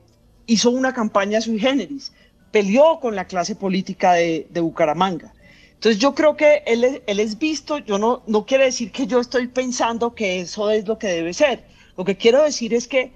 hizo 0.46 0.70
una 0.70 0.94
campaña 0.94 1.40
sui 1.40 1.58
generis, 1.58 2.12
peleó 2.52 3.00
con 3.00 3.16
la 3.16 3.26
clase 3.26 3.56
política 3.56 4.14
de, 4.14 4.60
Bucaramanga. 4.60 5.34
Entonces 5.76 5.98
yo 6.02 6.14
creo 6.14 6.36
que 6.36 6.64
él, 6.66 7.02
él, 7.08 7.20
es 7.22 7.40
visto, 7.40 7.78
yo 7.78 7.98
no, 7.98 8.24
no 8.28 8.46
quiere 8.46 8.66
decir 8.66 8.92
que 8.92 9.08
yo 9.08 9.22
estoy 9.22 9.48
pensando 9.48 10.14
que 10.14 10.42
eso 10.42 10.70
es 10.70 10.86
lo 10.86 11.00
que 11.00 11.08
debe 11.08 11.34
ser. 11.34 11.64
Lo 11.96 12.04
que 12.04 12.18
quiero 12.18 12.44
decir 12.44 12.74
es 12.74 12.90
que 12.90 13.14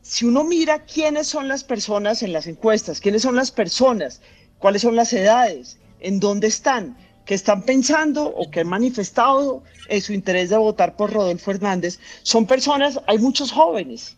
si 0.00 0.26
uno 0.26 0.44
mira 0.44 0.84
quiénes 0.84 1.26
son 1.26 1.48
las 1.48 1.64
personas 1.64 2.22
en 2.22 2.32
las 2.32 2.46
encuestas, 2.46 3.00
quiénes 3.00 3.22
son 3.22 3.34
las 3.34 3.50
personas, 3.50 4.20
cuáles 4.58 4.82
son 4.82 4.94
las 4.94 5.12
edades, 5.12 5.78
en 5.98 6.20
dónde 6.20 6.46
están, 6.46 6.96
que 7.26 7.34
están 7.34 7.62
pensando 7.62 8.24
o 8.24 8.50
que 8.50 8.60
han 8.60 8.68
manifestado 8.68 9.62
eh, 9.88 10.00
su 10.00 10.12
interés 10.12 10.48
de 10.50 10.56
votar 10.56 10.96
por 10.96 11.12
Rodolfo 11.12 11.50
Hernández 11.50 11.98
son 12.22 12.46
personas, 12.46 13.00
hay 13.06 13.18
muchos 13.18 13.52
jóvenes, 13.52 14.16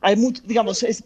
hay 0.00 0.16
digamos, 0.44 0.82
es 0.82 1.04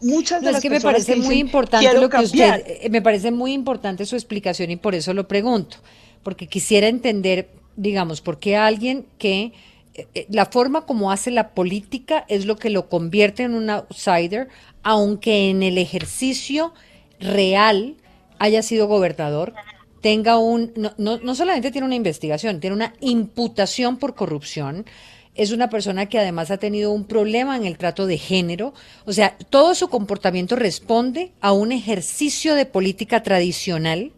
muchas 0.00 0.42
de 0.42 0.52
las 0.52 0.62
que 0.62 0.70
me 0.70 0.80
parece 0.80 1.16
muy 1.16 1.38
importante 1.38 1.98
lo 1.98 2.08
que 2.08 2.18
usted, 2.18 2.62
eh, 2.66 2.88
me 2.90 3.02
parece 3.02 3.32
muy 3.32 3.52
importante 3.52 4.04
su 4.06 4.14
explicación 4.16 4.70
y 4.70 4.76
por 4.76 4.94
eso 4.94 5.14
lo 5.14 5.26
pregunto, 5.26 5.78
porque 6.22 6.46
quisiera 6.46 6.88
entender, 6.88 7.48
digamos, 7.76 8.20
por 8.20 8.38
qué 8.38 8.56
alguien 8.56 9.06
que 9.18 9.52
eh, 9.94 10.26
la 10.28 10.44
forma 10.44 10.82
como 10.82 11.10
hace 11.10 11.30
la 11.30 11.50
política 11.50 12.26
es 12.28 12.44
lo 12.44 12.56
que 12.56 12.68
lo 12.68 12.88
convierte 12.90 13.44
en 13.44 13.54
un 13.54 13.70
outsider, 13.70 14.48
aunque 14.82 15.48
en 15.48 15.62
el 15.62 15.78
ejercicio 15.78 16.74
real 17.18 17.96
haya 18.38 18.62
sido 18.62 18.88
gobernador, 18.88 19.54
tenga 20.00 20.38
un, 20.38 20.72
no, 20.76 21.18
no, 21.18 21.34
solamente 21.34 21.70
tiene 21.70 21.86
una 21.86 21.94
investigación, 21.94 22.60
tiene 22.60 22.76
una 22.76 22.94
imputación 23.00 23.98
por 23.98 24.14
corrupción, 24.14 24.86
es 25.34 25.52
una 25.52 25.70
persona 25.70 26.06
que 26.06 26.18
además 26.18 26.50
ha 26.50 26.58
tenido 26.58 26.90
un 26.90 27.04
problema 27.04 27.56
en 27.56 27.64
el 27.64 27.78
trato 27.78 28.06
de 28.06 28.18
género, 28.18 28.74
o 29.04 29.12
sea, 29.12 29.36
todo 29.50 29.74
su 29.74 29.88
comportamiento 29.88 30.56
responde 30.56 31.32
a 31.40 31.52
un 31.52 31.72
ejercicio 31.72 32.54
de 32.54 32.66
política 32.66 33.22
tradicional 33.22 34.12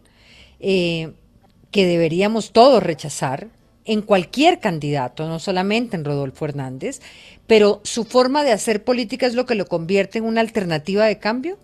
eh, 0.59 1.11
que 1.71 1.85
deberíamos 1.85 2.51
todos 2.51 2.81
rechazar 2.81 3.49
en 3.85 4.01
cualquier 4.01 4.59
candidato, 4.59 5.27
no 5.27 5.39
solamente 5.39 5.95
en 5.95 6.05
Rodolfo 6.05 6.45
Hernández, 6.45 7.01
pero 7.47 7.81
su 7.83 8.05
forma 8.05 8.43
de 8.43 8.51
hacer 8.51 8.83
política 8.83 9.25
es 9.27 9.33
lo 9.33 9.45
que 9.45 9.55
lo 9.55 9.65
convierte 9.65 10.19
en 10.19 10.25
una 10.25 10.41
alternativa 10.41 11.05
de 11.05 11.19
cambio. 11.19 11.57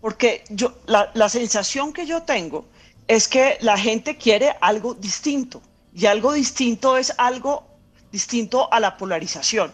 Porque 0.00 0.44
yo, 0.48 0.72
la, 0.86 1.28
sensación 1.28 1.92
que 1.92 2.06
yo 2.06 2.22
tengo 2.22 2.64
es 3.06 3.28
que 3.28 3.58
la 3.60 3.76
gente 3.76 4.16
quiere 4.16 4.56
algo 4.60 4.94
distinto 4.94 5.62
y 5.94 6.06
algo 6.06 6.32
distinto 6.32 6.96
es 6.96 7.12
algo 7.18 7.64
distinto 8.10 8.72
a 8.72 8.80
la 8.80 8.96
polarización. 8.96 9.72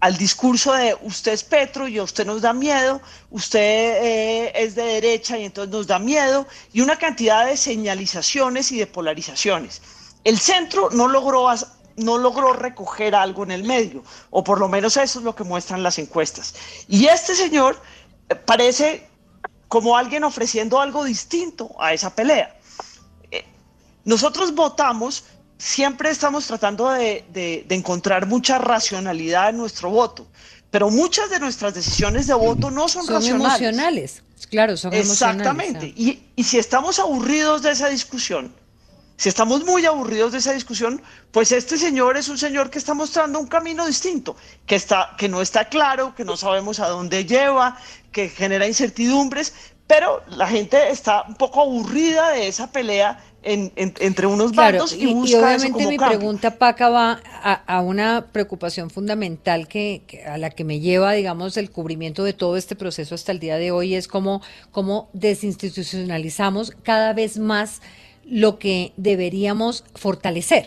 al 0.00 0.16
discurso 0.16 0.72
de 0.72 0.96
usted 1.02 1.32
es 1.32 1.44
Petro 1.44 1.86
y 1.86 1.96
a 1.98 2.02
usted 2.02 2.26
nos 2.26 2.42
da 2.42 2.52
miedo, 2.52 3.00
usted 3.30 3.60
eh, 3.60 4.52
es 4.56 4.74
de 4.74 4.82
derecha 4.82 5.38
y 5.38 5.44
entonces 5.44 5.72
nos 5.72 5.86
da 5.86 6.00
miedo, 6.00 6.44
y 6.72 6.80
una 6.80 6.98
cantidad 6.98 7.46
de 7.46 7.56
señalizaciones 7.56 8.72
y 8.72 8.78
de 8.80 8.88
polarizaciones. 8.88 9.80
El 10.24 10.40
centro 10.40 10.90
no 10.90 11.06
logró, 11.06 11.46
no 11.96 12.18
logró 12.18 12.52
recoger 12.52 13.14
algo 13.14 13.44
en 13.44 13.52
el 13.52 13.62
medio, 13.62 14.02
o 14.30 14.42
por 14.42 14.58
lo 14.58 14.68
menos 14.68 14.96
eso 14.96 15.20
es 15.20 15.24
lo 15.24 15.36
que 15.36 15.44
muestran 15.44 15.84
las 15.84 16.00
encuestas. 16.00 16.54
Y 16.88 17.06
este 17.06 17.36
señor 17.36 17.80
eh, 18.28 18.34
parece 18.34 19.06
como 19.72 19.96
alguien 19.96 20.22
ofreciendo 20.22 20.82
algo 20.82 21.02
distinto 21.02 21.74
a 21.80 21.94
esa 21.94 22.14
pelea. 22.14 22.54
Eh, 23.30 23.42
nosotros 24.04 24.54
votamos 24.54 25.24
siempre 25.56 26.10
estamos 26.10 26.46
tratando 26.46 26.90
de, 26.90 27.64
encontrar 27.70 28.26
mucha 28.26 28.58
racionalidad 28.58 29.48
en 29.48 29.56
nuestro 29.56 29.88
voto, 29.88 30.26
pero 30.70 30.90
muchas 30.90 31.30
de 31.30 31.40
nuestras 31.40 31.72
decisiones 31.72 32.26
de 32.26 32.34
voto 32.34 32.70
no 32.70 32.86
son, 32.86 33.06
son 33.06 33.14
racionales. 33.14 33.62
emocionales. 33.62 34.22
Claro, 34.50 34.76
son 34.76 34.92
Exactamente. 34.92 35.86
Y, 35.86 36.22
y 36.36 36.44
si 36.44 36.58
estamos 36.58 36.98
aburridos 36.98 37.62
de 37.62 37.70
esa 37.70 37.88
discusión, 37.88 38.54
si 39.16 39.28
estamos 39.28 39.64
muy 39.64 39.86
aburridos 39.86 40.32
de 40.32 40.38
esa 40.38 40.52
discusión, 40.52 41.00
pues 41.30 41.52
este 41.52 41.78
señor 41.78 42.16
es 42.16 42.28
un 42.28 42.38
señor 42.38 42.70
que 42.70 42.78
está 42.78 42.94
mostrando 42.94 43.38
un 43.38 43.46
camino 43.46 43.86
distinto, 43.86 44.36
que, 44.66 44.74
está, 44.74 45.14
que 45.16 45.28
no 45.28 45.40
está 45.40 45.68
claro, 45.68 46.14
que 46.14 46.24
no 46.24 46.36
sabemos 46.36 46.80
a 46.80 46.88
dónde 46.88 47.24
lleva, 47.24 47.78
que 48.10 48.28
genera 48.28 48.66
incertidumbres, 48.66 49.54
pero 49.86 50.22
la 50.28 50.46
gente 50.46 50.90
está 50.90 51.24
un 51.28 51.34
poco 51.34 51.60
aburrida 51.60 52.30
de 52.30 52.48
esa 52.48 52.70
pelea 52.70 53.22
entre 53.44 54.26
unos 54.26 54.52
bandos 54.54 54.94
y, 54.94 55.12
busca 55.12 55.36
y 55.36 55.42
obviamente 55.42 55.86
mi 55.88 55.98
pregunta 55.98 56.58
Paca 56.58 56.88
va 56.88 57.20
a, 57.42 57.80
una 57.80 58.26
preocupación 58.30 58.88
fundamental 58.88 59.66
que, 59.66 60.02
a 60.26 60.38
la 60.38 60.50
que 60.50 60.62
me 60.62 60.78
lleva 60.78 61.12
digamos 61.12 61.56
el 61.56 61.70
cubrimiento 61.70 62.22
de 62.22 62.34
todo 62.34 62.56
este 62.56 62.76
proceso 62.76 63.16
hasta 63.16 63.32
el 63.32 63.40
día 63.40 63.56
de 63.56 63.72
hoy 63.72 63.96
es 63.96 64.06
cómo, 64.06 64.42
cómo 64.70 65.10
desinstitucionalizamos 65.12 66.72
cada 66.84 67.12
vez 67.14 67.38
más 67.38 67.82
lo 68.32 68.58
que 68.58 68.94
deberíamos 68.96 69.84
fortalecer 69.94 70.64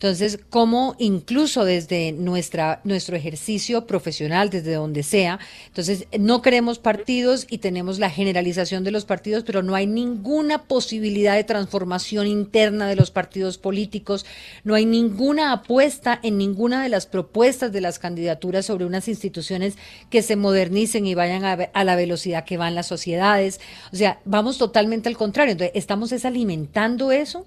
entonces, 0.00 0.40
cómo 0.48 0.96
incluso 0.98 1.66
desde 1.66 2.12
nuestra, 2.12 2.80
nuestro 2.84 3.16
ejercicio 3.16 3.86
profesional, 3.86 4.48
desde 4.48 4.72
donde 4.72 5.02
sea, 5.02 5.38
entonces 5.66 6.06
no 6.18 6.40
queremos 6.40 6.78
partidos 6.78 7.46
y 7.50 7.58
tenemos 7.58 7.98
la 7.98 8.08
generalización 8.08 8.82
de 8.82 8.92
los 8.92 9.04
partidos, 9.04 9.44
pero 9.44 9.62
no 9.62 9.74
hay 9.74 9.86
ninguna 9.86 10.62
posibilidad 10.62 11.34
de 11.34 11.44
transformación 11.44 12.26
interna 12.26 12.88
de 12.88 12.96
los 12.96 13.10
partidos 13.10 13.58
políticos, 13.58 14.24
no 14.64 14.74
hay 14.74 14.86
ninguna 14.86 15.52
apuesta 15.52 16.18
en 16.22 16.38
ninguna 16.38 16.82
de 16.82 16.88
las 16.88 17.04
propuestas 17.04 17.70
de 17.70 17.82
las 17.82 17.98
candidaturas 17.98 18.64
sobre 18.64 18.86
unas 18.86 19.06
instituciones 19.06 19.76
que 20.08 20.22
se 20.22 20.34
modernicen 20.34 21.06
y 21.06 21.14
vayan 21.14 21.44
a, 21.44 21.52
a 21.74 21.84
la 21.84 21.94
velocidad 21.94 22.46
que 22.46 22.56
van 22.56 22.74
las 22.74 22.86
sociedades. 22.86 23.60
O 23.92 23.96
sea, 23.96 24.18
vamos 24.24 24.56
totalmente 24.56 25.10
al 25.10 25.18
contrario. 25.18 25.52
Entonces, 25.52 25.76
¿estamos 25.76 26.10
es 26.12 26.24
alimentando 26.24 27.12
eso? 27.12 27.44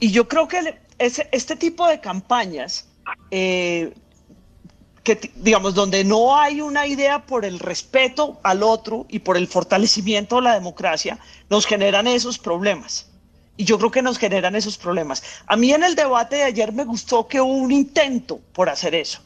Y 0.00 0.10
yo 0.10 0.28
creo 0.28 0.48
que 0.48 0.78
este 0.98 1.56
tipo 1.56 1.86
de 1.86 2.00
campañas, 2.00 2.86
eh, 3.30 3.92
que 5.02 5.30
digamos, 5.36 5.74
donde 5.74 6.04
no 6.04 6.38
hay 6.38 6.60
una 6.60 6.86
idea 6.86 7.24
por 7.24 7.44
el 7.44 7.58
respeto 7.58 8.40
al 8.42 8.62
otro 8.62 9.06
y 9.08 9.20
por 9.20 9.36
el 9.36 9.46
fortalecimiento 9.46 10.36
de 10.36 10.42
la 10.42 10.54
democracia, 10.54 11.18
nos 11.48 11.66
generan 11.66 12.06
esos 12.06 12.38
problemas. 12.38 13.06
Y 13.56 13.64
yo 13.64 13.78
creo 13.78 13.90
que 13.90 14.02
nos 14.02 14.18
generan 14.18 14.54
esos 14.54 14.76
problemas. 14.76 15.22
A 15.46 15.56
mí 15.56 15.72
en 15.72 15.82
el 15.82 15.94
debate 15.94 16.36
de 16.36 16.44
ayer 16.44 16.72
me 16.72 16.84
gustó 16.84 17.26
que 17.26 17.40
hubo 17.40 17.52
un 17.52 17.72
intento 17.72 18.38
por 18.52 18.68
hacer 18.68 18.94
eso. 18.94 19.20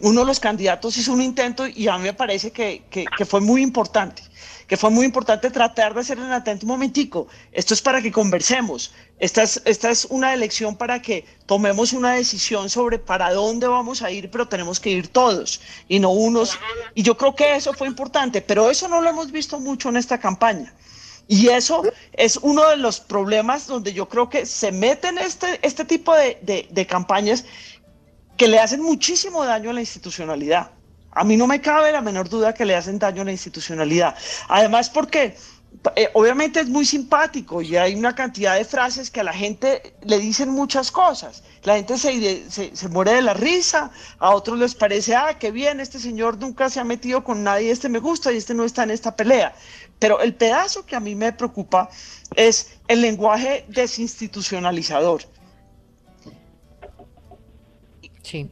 Uno 0.00 0.20
de 0.20 0.26
los 0.26 0.40
candidatos 0.40 0.96
hizo 0.96 1.12
un 1.12 1.22
intento 1.22 1.66
y 1.68 1.86
a 1.86 1.96
mí 1.96 2.04
me 2.04 2.14
parece 2.14 2.50
que, 2.50 2.82
que 2.90 3.24
fue 3.24 3.40
muy 3.40 3.62
importante 3.62 4.22
que 4.66 4.76
fue 4.76 4.90
muy 4.90 5.06
importante 5.06 5.50
tratar 5.50 5.94
de 5.94 6.00
hacer 6.00 6.18
en 6.18 6.32
atento 6.32 6.66
un 6.66 6.72
momentico. 6.72 7.28
Esto 7.52 7.74
es 7.74 7.80
para 7.80 8.02
que 8.02 8.10
conversemos. 8.10 8.92
Esta 9.18 9.42
es, 9.42 9.62
esta 9.64 9.90
es 9.90 10.06
una 10.06 10.34
elección 10.34 10.76
para 10.76 11.00
que 11.00 11.24
tomemos 11.46 11.92
una 11.92 12.14
decisión 12.14 12.68
sobre 12.68 12.98
para 12.98 13.32
dónde 13.32 13.66
vamos 13.68 14.02
a 14.02 14.10
ir, 14.10 14.30
pero 14.30 14.48
tenemos 14.48 14.80
que 14.80 14.90
ir 14.90 15.08
todos 15.08 15.60
y 15.88 16.00
no 16.00 16.10
unos. 16.10 16.58
Y 16.94 17.02
yo 17.02 17.16
creo 17.16 17.34
que 17.34 17.54
eso 17.54 17.72
fue 17.72 17.86
importante, 17.86 18.42
pero 18.42 18.70
eso 18.70 18.88
no 18.88 19.00
lo 19.00 19.08
hemos 19.08 19.30
visto 19.30 19.60
mucho 19.60 19.88
en 19.88 19.96
esta 19.96 20.18
campaña. 20.18 20.74
Y 21.28 21.48
eso 21.48 21.82
es 22.12 22.36
uno 22.36 22.68
de 22.68 22.76
los 22.76 23.00
problemas 23.00 23.66
donde 23.66 23.92
yo 23.92 24.08
creo 24.08 24.28
que 24.28 24.46
se 24.46 24.70
meten 24.70 25.18
este, 25.18 25.58
este 25.62 25.84
tipo 25.84 26.14
de, 26.14 26.68
de 26.70 26.86
campañas 26.86 27.44
que 28.36 28.48
le 28.48 28.58
hacen 28.58 28.82
muchísimo 28.82 29.44
daño 29.44 29.70
a 29.70 29.72
la 29.72 29.80
institucionalidad. 29.80 30.70
A 31.16 31.24
mí 31.24 31.38
no 31.38 31.46
me 31.46 31.62
cabe 31.62 31.92
la 31.92 32.02
menor 32.02 32.28
duda 32.28 32.52
que 32.52 32.66
le 32.66 32.76
hacen 32.76 32.98
daño 32.98 33.22
a 33.22 33.24
la 33.24 33.32
institucionalidad. 33.32 34.14
Además, 34.48 34.90
porque 34.90 35.34
eh, 35.94 36.10
obviamente 36.12 36.60
es 36.60 36.68
muy 36.68 36.84
simpático 36.84 37.62
y 37.62 37.74
hay 37.74 37.94
una 37.94 38.14
cantidad 38.14 38.54
de 38.54 38.66
frases 38.66 39.10
que 39.10 39.20
a 39.20 39.24
la 39.24 39.32
gente 39.32 39.94
le 40.02 40.18
dicen 40.18 40.50
muchas 40.50 40.92
cosas. 40.92 41.42
La 41.62 41.76
gente 41.76 41.96
se, 41.96 42.50
se, 42.50 42.88
muere 42.90 43.14
de 43.14 43.22
la 43.22 43.32
risa, 43.32 43.90
a 44.18 44.34
otros 44.34 44.58
les 44.58 44.74
parece, 44.74 45.16
ah, 45.16 45.38
qué 45.38 45.50
bien, 45.50 45.80
este 45.80 45.98
señor 45.98 46.36
nunca 46.38 46.68
se 46.68 46.80
ha 46.80 46.84
metido 46.84 47.24
con 47.24 47.42
nadie, 47.42 47.70
este 47.70 47.88
me 47.88 47.98
gusta 47.98 48.30
y 48.30 48.36
este 48.36 48.52
no 48.52 48.64
está 48.64 48.82
en 48.82 48.90
esta 48.90 49.16
pelea. 49.16 49.54
Pero 49.98 50.20
el 50.20 50.34
pedazo 50.34 50.84
que 50.84 50.96
a 50.96 51.00
mí 51.00 51.14
me 51.14 51.32
preocupa 51.32 51.88
es 52.34 52.72
el 52.88 53.00
lenguaje 53.00 53.64
desinstitucionalizador. 53.68 55.22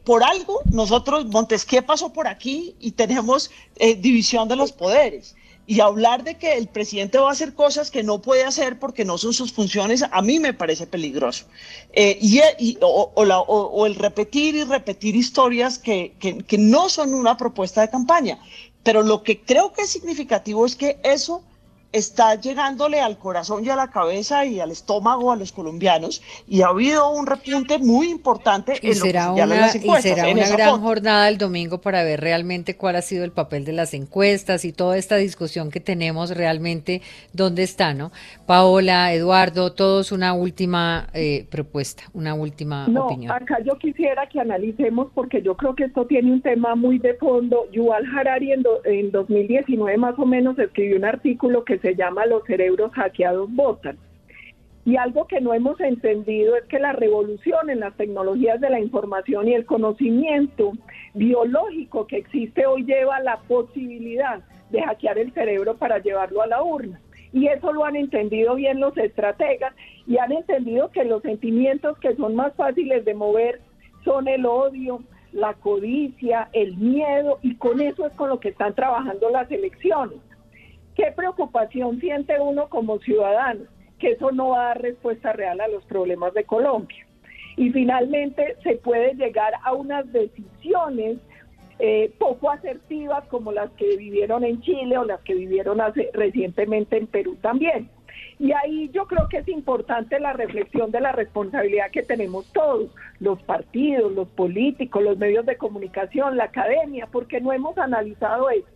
Por 0.03 0.23
algo, 0.23 0.61
nosotros, 0.71 1.25
Montesquieu 1.25 1.83
pasó 1.83 2.13
por 2.13 2.27
aquí 2.27 2.75
y 2.79 2.91
tenemos 2.91 3.51
eh, 3.77 3.95
división 3.95 4.47
de 4.47 4.55
los 4.55 4.71
poderes. 4.71 5.35
Y 5.67 5.79
hablar 5.79 6.23
de 6.23 6.35
que 6.35 6.53
el 6.53 6.67
presidente 6.67 7.17
va 7.17 7.29
a 7.29 7.31
hacer 7.31 7.55
cosas 7.55 7.89
que 7.89 8.03
no 8.03 8.21
puede 8.21 8.43
hacer 8.43 8.77
porque 8.77 9.03
no 9.03 9.17
son 9.17 9.33
sus 9.33 9.51
funciones, 9.51 10.03
a 10.03 10.21
mí 10.21 10.39
me 10.39 10.53
parece 10.53 10.85
peligroso. 10.85 11.45
Eh, 11.93 12.19
y, 12.21 12.77
o, 12.81 13.85
el 13.85 13.95
repetir 13.95 14.55
y 14.55 14.63
repetir 14.63 15.15
historias 15.15 15.79
que 15.79 16.13
no 16.59 16.87
son 16.89 17.15
una 17.15 17.35
propuesta 17.35 17.81
de 17.81 17.89
campaña. 17.89 18.39
Pero 18.83 19.01
lo 19.01 19.23
que 19.23 19.41
creo 19.41 19.73
que 19.73 19.81
es 19.81 19.89
significativo 19.89 20.63
es 20.65 20.75
que 20.75 20.99
eso 21.03 21.41
está 21.95 22.35
llegándole 22.35 22.99
al 22.99 23.17
corazón 23.17 23.63
y 23.63 23.69
a 23.69 23.75
la 23.75 23.87
cabeza 23.87 24.45
y 24.45 24.59
al 24.59 24.71
estómago 24.71 25.31
a 25.31 25.37
los 25.37 25.53
colombianos 25.53 26.21
y 26.45 26.61
ha 26.61 26.67
habido 26.67 27.09
un 27.09 27.25
repunte 27.25 27.79
muy 27.79 28.09
importante 28.09 28.73
y 28.81 28.87
en 28.87 28.95
será 28.95 29.31
una, 29.31 29.45
las 29.45 29.75
Y 29.75 29.89
será 30.01 30.27
una 30.27 30.49
gran 30.49 30.81
jornada 30.81 31.29
el 31.29 31.37
domingo 31.37 31.79
para 31.79 32.03
ver 32.03 32.19
realmente 32.19 32.75
cuál 32.75 32.97
ha 32.97 33.01
sido 33.01 33.23
el 33.23 33.31
papel 33.31 33.63
de 33.63 33.71
las 33.71 33.93
encuestas 33.93 34.65
y 34.65 34.73
toda 34.73 34.97
esta 34.97 35.15
discusión 35.15 35.71
que 35.71 35.79
tenemos 35.79 36.31
realmente 36.31 37.01
dónde 37.31 37.63
está, 37.63 37.93
¿no? 37.93 38.11
Paola, 38.45 39.13
Eduardo, 39.13 39.71
todos 39.71 40.11
una 40.11 40.33
última 40.33 41.07
eh, 41.13 41.47
propuesta, 41.49 42.03
una 42.13 42.33
última 42.33 42.87
no, 42.87 43.05
opinión. 43.05 43.31
Acá 43.31 43.59
yo 43.63 43.77
quisiera 43.77 44.27
que 44.27 44.41
analicemos 44.41 45.07
porque 45.13 45.41
yo 45.41 45.55
creo 45.55 45.75
que 45.75 45.85
esto 45.85 46.05
tiene 46.05 46.31
un 46.33 46.41
tema 46.41 46.75
muy 46.75 46.99
de 46.99 47.13
fondo. 47.13 47.69
Yuval 47.71 48.05
Harari 48.15 48.51
en, 48.51 48.63
en 48.83 49.11
2019 49.11 49.97
más 49.97 50.19
o 50.19 50.25
menos 50.25 50.59
escribió 50.59 50.97
un 50.97 51.05
artículo 51.05 51.63
que 51.63 51.79
se 51.79 51.84
llama 51.93 52.25
Los 52.25 52.43
cerebros 52.45 52.91
hackeados 52.93 53.53
votan. 53.53 53.99
Y 54.85 54.97
algo 54.97 55.25
que 55.25 55.41
no 55.41 55.53
hemos 55.53 55.79
entendido 55.79 56.55
es 56.55 56.63
que 56.65 56.79
la 56.79 56.93
revolución 56.93 57.69
en 57.69 57.81
las 57.81 57.95
tecnologías 57.97 58.61
de 58.61 58.69
la 58.69 58.79
información 58.79 59.47
y 59.47 59.53
el 59.53 59.65
conocimiento 59.65 60.73
biológico 61.13 62.07
que 62.07 62.17
existe 62.17 62.65
hoy 62.65 62.85
lleva 62.85 63.19
la 63.19 63.37
posibilidad 63.47 64.41
de 64.69 64.81
hackear 64.81 65.17
el 65.17 65.33
cerebro 65.33 65.75
para 65.75 65.99
llevarlo 65.99 66.41
a 66.41 66.47
la 66.47 66.63
urna. 66.63 66.99
Y 67.33 67.47
eso 67.47 67.73
lo 67.73 67.83
han 67.83 67.95
entendido 67.95 68.55
bien 68.55 68.79
los 68.79 68.95
estrategas 68.95 69.73
y 70.07 70.17
han 70.17 70.31
entendido 70.31 70.91
que 70.91 71.03
los 71.03 71.21
sentimientos 71.21 71.97
que 71.97 72.15
son 72.15 72.35
más 72.35 72.53
fáciles 72.55 73.03
de 73.05 73.13
mover 73.13 73.59
son 74.05 74.27
el 74.27 74.45
odio, 74.45 75.01
la 75.33 75.53
codicia, 75.55 76.47
el 76.53 76.77
miedo, 76.77 77.39
y 77.41 77.55
con 77.55 77.81
eso 77.81 78.05
es 78.07 78.13
con 78.13 78.29
lo 78.29 78.39
que 78.39 78.49
están 78.49 78.73
trabajando 78.73 79.29
las 79.31 79.51
elecciones. 79.51 80.19
¿Qué 80.95 81.11
preocupación 81.15 81.99
siente 81.99 82.39
uno 82.39 82.69
como 82.69 82.99
ciudadano? 82.99 83.65
Que 83.99 84.11
eso 84.11 84.31
no 84.31 84.49
va 84.49 84.61
a 84.61 84.67
dar 84.67 84.81
respuesta 84.81 85.33
real 85.33 85.59
a 85.59 85.67
los 85.67 85.83
problemas 85.85 86.33
de 86.33 86.45
Colombia. 86.45 87.05
Y 87.57 87.69
finalmente 87.71 88.55
se 88.63 88.75
puede 88.75 89.13
llegar 89.13 89.53
a 89.63 89.73
unas 89.73 90.11
decisiones 90.11 91.17
eh, 91.79 92.13
poco 92.17 92.49
asertivas 92.49 93.25
como 93.27 93.51
las 93.51 93.69
que 93.71 93.97
vivieron 93.97 94.45
en 94.45 94.61
Chile 94.61 94.97
o 94.97 95.03
las 95.03 95.19
que 95.21 95.35
vivieron 95.35 95.79
recientemente 96.13 96.97
en 96.97 97.07
Perú 97.07 97.37
también. 97.41 97.89
Y 98.39 98.51
ahí 98.53 98.89
yo 98.93 99.05
creo 99.07 99.27
que 99.29 99.37
es 99.37 99.47
importante 99.47 100.19
la 100.19 100.33
reflexión 100.33 100.91
de 100.91 101.01
la 101.01 101.11
responsabilidad 101.11 101.91
que 101.91 102.03
tenemos 102.03 102.45
todos, 102.53 102.89
los 103.19 103.41
partidos, 103.43 104.11
los 104.11 104.27
políticos, 104.29 105.03
los 105.03 105.17
medios 105.17 105.45
de 105.45 105.57
comunicación, 105.57 106.37
la 106.37 106.45
academia, 106.45 107.07
porque 107.11 107.39
no 107.41 107.53
hemos 107.53 107.77
analizado 107.77 108.49
eso. 108.49 108.67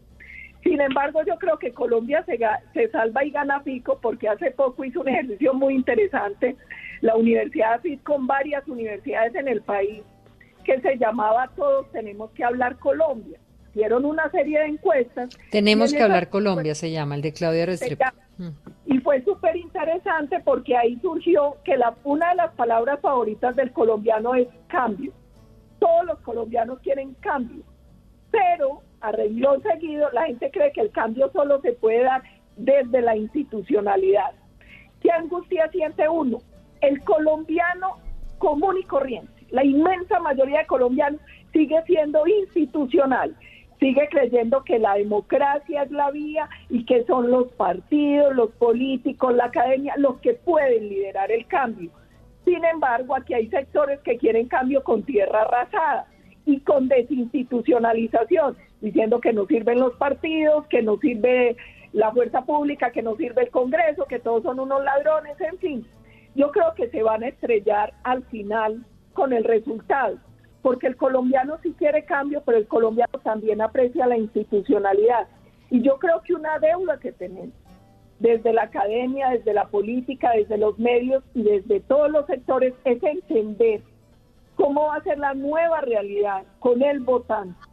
Sin 0.64 0.82
embargo, 0.82 1.22
yo 1.26 1.38
creo 1.38 1.58
que 1.58 1.72
Colombia 1.72 2.24
se, 2.26 2.38
se 2.74 2.90
salva 2.90 3.24
y 3.24 3.32
gana 3.32 3.64
pico 3.64 4.00
porque 4.02 4.28
hace 4.28 4.52
poco 4.52 4.84
hizo 4.84 5.02
un 5.02 5.10
ejercicio 5.10 5.54
muy 5.54 5.74
interesante 5.74 6.58
la 7.02 7.16
Universidad 7.16 7.80
FIT 7.82 8.04
con 8.04 8.28
varias 8.28 8.68
universidades 8.68 9.34
en 9.36 9.48
el 9.48 9.62
país 9.62 10.04
que 10.66 10.80
se 10.82 10.98
llamaba 10.98 11.50
Todos 11.56 11.90
tenemos 11.92 12.32
que 12.32 12.44
hablar 12.44 12.78
Colombia. 12.78 13.40
Hicieron 13.70 14.04
una 14.04 14.30
serie 14.32 14.60
de 14.60 14.66
encuestas. 14.66 15.30
Tenemos 15.52 15.94
que 15.94 16.02
hablar 16.02 16.30
Colombia, 16.30 16.76
se 16.76 16.92
llama, 16.92 17.16
el 17.16 17.22
de 17.22 17.34
Claudia 17.34 17.66
Restrepo. 17.66 18.04
Mm. 18.38 18.50
Y 18.86 18.98
fue 19.00 19.24
súper 19.24 19.56
interesante 19.56 20.40
porque 20.44 20.76
ahí 20.76 20.98
surgió 21.02 21.58
que 21.64 21.78
la, 21.78 21.96
una 22.04 22.30
de 22.30 22.36
las 22.36 22.54
palabras 22.56 23.00
favoritas 23.00 23.56
del 23.56 23.72
colombiano 23.72 24.36
es 24.36 24.48
cambio. 24.68 25.14
Todos 25.78 26.06
los 26.06 26.20
colombianos 26.20 26.80
quieren 26.80 27.14
cambio, 27.22 27.64
pero 28.32 28.82
a 29.02 29.12
seguido 29.62 30.10
la 30.12 30.26
gente 30.26 30.52
cree 30.52 30.72
que 30.72 30.82
el 30.82 30.92
cambio 30.92 31.30
solo 31.32 31.62
se 31.62 31.74
puede 31.74 32.04
dar 32.04 32.24
desde 32.58 33.02
la 33.02 33.16
institucionalidad. 33.16 34.32
¿Qué 35.02 35.12
angustia 35.12 35.70
siente 35.72 36.08
uno? 36.10 36.40
El 36.82 37.04
colombiano 37.04 37.98
común 38.38 38.78
y 38.78 38.84
corriente, 38.84 39.46
la 39.52 39.64
inmensa 39.64 40.20
mayoría 40.20 40.60
de 40.60 40.68
colombianos 40.68 41.22
sigue 41.52 41.82
siendo 41.86 42.26
institucional, 42.28 43.36
sigue 43.80 44.08
creyendo 44.10 44.64
que 44.64 44.80
la 44.80 44.96
democracia 44.96 45.84
es 45.84 45.92
la 45.92 46.12
vía 46.12 46.50
y 46.70 46.86
que 46.86 47.06
son 47.06 47.32
los 47.32 47.48
partidos, 47.54 48.36
los 48.36 48.52
políticos, 48.52 49.34
la 49.36 49.46
academia 49.46 49.94
los 49.98 50.20
que 50.20 50.34
pueden 50.34 50.90
liderar 50.90 51.32
el 51.32 51.46
cambio. 51.48 51.92
Sin 52.46 52.64
embargo, 52.66 53.16
aquí 53.16 53.34
hay 53.34 53.48
sectores 53.50 54.00
que 54.02 54.18
quieren 54.18 54.48
cambio 54.48 54.84
con 54.84 55.04
tierra 55.04 55.42
arrasada 55.42 56.08
y 56.46 56.60
con 56.62 56.88
desinstitucionalización, 56.88 58.58
diciendo 58.82 59.20
que 59.20 59.34
no 59.34 59.46
sirven 59.46 59.80
los 59.80 59.94
partidos, 59.96 60.66
que 60.68 60.82
no 60.82 60.98
sirve 60.98 61.58
la 61.92 62.12
fuerza 62.12 62.44
pública, 62.44 62.92
que 62.92 63.02
no 63.02 63.16
sirve 63.16 63.44
el 63.44 63.50
Congreso, 63.50 64.06
que 64.06 64.20
todos 64.20 64.44
son 64.44 64.60
unos 64.60 64.84
ladrones, 64.84 65.40
en 65.42 65.58
fin. 65.58 65.88
Yo 66.36 66.52
creo 66.52 66.74
que 66.76 66.90
se 66.90 67.04
van 67.04 67.24
a 67.24 67.30
estrellar 67.30 67.94
al 68.04 68.24
final 68.26 68.86
con 69.14 69.34
el 69.34 69.44
resultado, 69.44 70.18
porque 70.62 70.88
el 70.88 70.96
colombiano 70.96 71.58
sí 71.64 71.74
quiere 71.78 72.06
cambio, 72.06 72.44
pero 72.46 72.58
el 72.58 72.68
colombiano 72.68 73.20
también 73.24 73.62
aprecia 73.62 74.08
la 74.08 74.18
institucionalidad. 74.18 75.28
Y 75.70 75.82
yo 75.82 75.98
creo 75.98 76.22
que 76.22 76.34
una 76.34 76.60
deuda 76.60 77.00
que 77.00 77.12
tenemos 77.12 77.54
desde 78.20 78.54
la 78.54 78.64
academia, 78.64 79.30
desde 79.30 79.54
la 79.54 79.68
política, 79.68 80.32
desde 80.36 80.58
los 80.58 80.78
medios 80.78 81.24
y 81.34 81.44
desde 81.44 81.80
todos 81.80 82.12
los 82.12 82.26
sectores 82.26 82.74
es 82.84 83.02
entender 83.02 83.82
cómo 84.56 84.88
va 84.88 84.98
a 84.98 85.04
ser 85.04 85.18
la 85.18 85.34
nueva 85.34 85.82
realidad 85.82 86.44
con 86.60 86.82
el 86.82 87.00
votante 87.00 87.69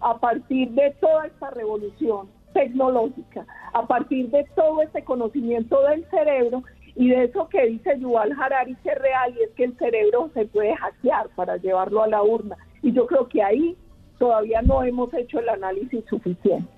a 0.00 0.18
partir 0.18 0.70
de 0.70 0.94
toda 1.00 1.26
esta 1.26 1.50
revolución 1.50 2.28
tecnológica, 2.52 3.46
a 3.72 3.86
partir 3.86 4.30
de 4.30 4.44
todo 4.56 4.82
este 4.82 5.04
conocimiento 5.04 5.80
del 5.82 6.08
cerebro 6.10 6.62
y 6.96 7.10
de 7.10 7.24
eso 7.24 7.48
que 7.48 7.66
dice 7.66 7.98
Yuval 8.00 8.32
Harari 8.32 8.74
que 8.82 8.90
es 8.90 8.98
real 8.98 9.34
y 9.38 9.44
es 9.44 9.50
que 9.56 9.64
el 9.64 9.78
cerebro 9.78 10.30
se 10.34 10.46
puede 10.46 10.74
hackear 10.76 11.28
para 11.36 11.56
llevarlo 11.56 12.02
a 12.02 12.08
la 12.08 12.22
urna. 12.22 12.56
Y 12.82 12.92
yo 12.92 13.06
creo 13.06 13.28
que 13.28 13.42
ahí 13.42 13.76
todavía 14.18 14.62
no 14.62 14.82
hemos 14.82 15.12
hecho 15.14 15.38
el 15.38 15.48
análisis 15.48 16.04
suficiente. 16.10 16.68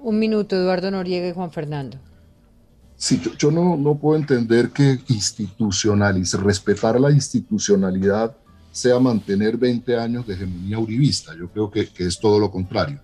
Un 0.00 0.18
minuto, 0.18 0.54
Eduardo 0.54 0.90
Noriega 0.90 1.28
y 1.28 1.32
Juan 1.32 1.50
Fernando. 1.50 1.98
Sí, 2.94 3.20
yo, 3.38 3.50
no, 3.50 3.76
no, 3.76 3.96
puedo 3.96 4.18
entender 4.18 4.70
que 4.70 4.98
institucionalizar, 5.08 6.42
respetar 6.42 6.98
la 7.00 7.12
institucionalidad 7.12 8.36
sea 8.70 8.98
mantener 8.98 9.56
20 9.56 9.96
años 9.98 10.26
de 10.26 10.34
hegemonía 10.34 10.78
uribista. 10.78 11.34
Yo 11.36 11.48
creo 11.48 11.70
que, 11.70 11.88
que 11.88 12.06
es 12.06 12.18
todo 12.18 12.38
lo 12.38 12.50
contrario. 12.50 13.00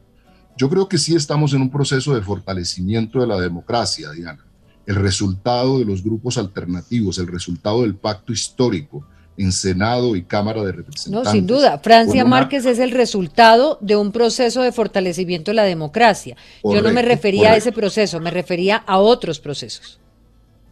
Yo 0.56 0.70
creo 0.70 0.88
que 0.88 0.98
sí 0.98 1.14
estamos 1.16 1.52
en 1.52 1.62
un 1.62 1.70
proceso 1.70 2.14
de 2.14 2.22
fortalecimiento 2.22 3.20
de 3.20 3.26
la 3.26 3.40
democracia, 3.40 4.10
Diana. 4.12 4.44
El 4.86 4.96
resultado 4.96 5.78
de 5.78 5.84
los 5.84 6.04
grupos 6.04 6.38
alternativos, 6.38 7.18
el 7.18 7.26
resultado 7.26 7.82
del 7.82 7.96
pacto 7.96 8.32
histórico 8.32 9.04
en 9.36 9.50
Senado 9.50 10.14
y 10.14 10.22
Cámara 10.22 10.62
de 10.62 10.72
Representantes. 10.72 11.26
No, 11.26 11.30
sin 11.32 11.46
duda. 11.46 11.78
Francia 11.78 12.24
Márquez 12.24 12.66
es 12.66 12.78
el 12.78 12.92
resultado 12.92 13.78
de 13.80 13.96
un 13.96 14.12
proceso 14.12 14.62
de 14.62 14.72
fortalecimiento 14.72 15.50
de 15.50 15.56
la 15.56 15.64
democracia. 15.64 16.36
Yo 16.62 16.82
no 16.82 16.92
me 16.92 17.02
refería 17.02 17.52
a 17.52 17.56
ese 17.56 17.72
proceso, 17.72 18.20
me 18.20 18.30
refería 18.30 18.76
a 18.76 18.98
otros 18.98 19.40
procesos. 19.40 19.98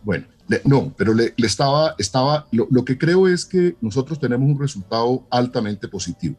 Bueno, 0.03 0.27
no, 0.65 0.93
pero 0.97 1.15
le, 1.15 1.35
estaba, 1.37 1.95
estaba 1.99 2.47
lo 2.51 2.85
que 2.85 2.99
creo 2.99 3.29
es 3.29 3.45
que 3.45 3.77
nosotros 3.81 4.19
tenemos 4.19 4.49
un 4.49 4.61
resultado 4.61 5.25
altamente 5.31 5.89
positivo. 5.89 6.37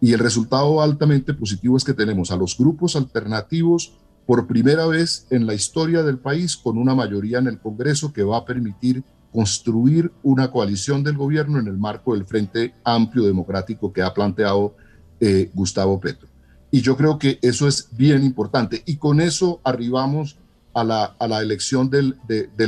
Y 0.00 0.12
el 0.12 0.20
resultado 0.20 0.80
altamente 0.80 1.34
positivo 1.34 1.76
es 1.76 1.84
que 1.84 1.94
tenemos 1.94 2.30
a 2.30 2.36
los 2.36 2.56
grupos 2.56 2.94
alternativos 2.94 3.92
por 4.26 4.46
primera 4.46 4.86
vez 4.86 5.26
en 5.30 5.46
la 5.46 5.54
historia 5.54 6.02
del 6.02 6.18
país 6.18 6.56
con 6.56 6.78
una 6.78 6.94
mayoría 6.94 7.38
en 7.38 7.48
el 7.48 7.58
Congreso 7.58 8.12
que 8.12 8.22
va 8.22 8.38
a 8.38 8.44
permitir 8.44 9.02
construir 9.32 10.12
una 10.22 10.50
coalición 10.50 11.02
del 11.02 11.16
gobierno 11.16 11.58
en 11.58 11.66
el 11.66 11.78
marco 11.78 12.14
del 12.14 12.26
Frente 12.26 12.74
Amplio 12.84 13.24
Democrático 13.24 13.92
que 13.92 14.02
ha 14.02 14.14
planteado 14.14 14.76
eh, 15.20 15.50
Gustavo 15.54 15.98
Petro. 15.98 16.28
Y 16.70 16.82
yo 16.82 16.96
creo 16.96 17.18
que 17.18 17.38
eso 17.42 17.66
es 17.66 17.88
bien 17.96 18.22
importante. 18.22 18.82
Y 18.86 18.96
con 18.96 19.20
eso 19.20 19.60
arribamos 19.64 20.38
a 20.80 21.26
la, 21.28 21.42
elección 21.42 21.88
del, 21.90 22.16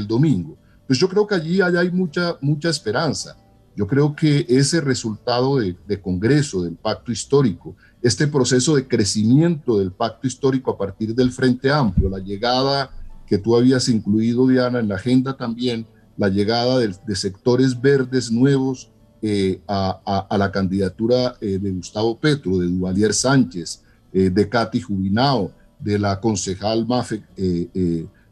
domingo. 0.06 0.56
Pues 0.86 0.98
yo 0.98 1.08
creo 1.08 1.26
que 1.26 1.34
allí 1.34 1.60
hay 1.60 1.90
mucha, 1.90 2.36
mucha 2.40 2.68
esperanza. 2.68 3.36
Yo 3.76 3.86
creo 3.86 4.14
que 4.14 4.44
ese 4.48 4.80
resultado 4.80 5.58
de, 5.58 6.00
Congreso, 6.00 6.62
del 6.62 6.76
pacto 6.76 7.12
histórico, 7.12 7.76
este 8.02 8.26
proceso 8.26 8.74
de 8.76 8.86
crecimiento 8.86 9.78
del 9.78 9.92
pacto 9.92 10.26
histórico 10.26 10.72
a 10.72 10.78
partir 10.78 11.14
del 11.14 11.32
Frente 11.32 11.70
Amplio, 11.70 12.08
la 12.08 12.18
llegada 12.18 12.90
que 13.26 13.38
tú 13.38 13.56
habías 13.56 13.88
incluido, 13.88 14.46
Diana, 14.46 14.80
en 14.80 14.88
la 14.88 14.96
agenda 14.96 15.36
también, 15.36 15.86
la 16.16 16.28
llegada 16.28 16.78
de, 16.78 17.16
sectores 17.16 17.80
verdes 17.80 18.30
nuevos 18.30 18.90
eh, 19.22 19.60
a, 19.68 20.26
la 20.36 20.50
candidatura 20.50 21.36
eh, 21.40 21.58
de 21.58 21.70
Gustavo 21.70 22.18
Petro, 22.18 22.58
de 22.58 22.66
Duvalier 22.66 23.14
Sánchez, 23.14 23.82
eh, 24.12 24.28
de 24.28 24.48
Katy 24.48 24.80
Jubinao, 24.80 25.52
de 25.80 25.98
la 25.98 26.20
concejal 26.20 26.86
Mafe 26.86 27.22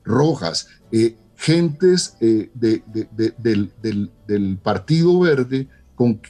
Rojas 0.05 0.68
gentes 1.38 2.16
eh, 2.20 2.51
del, 2.55 4.59
Partido 4.62 5.20
Verde 5.20 5.68
con, 5.94 6.20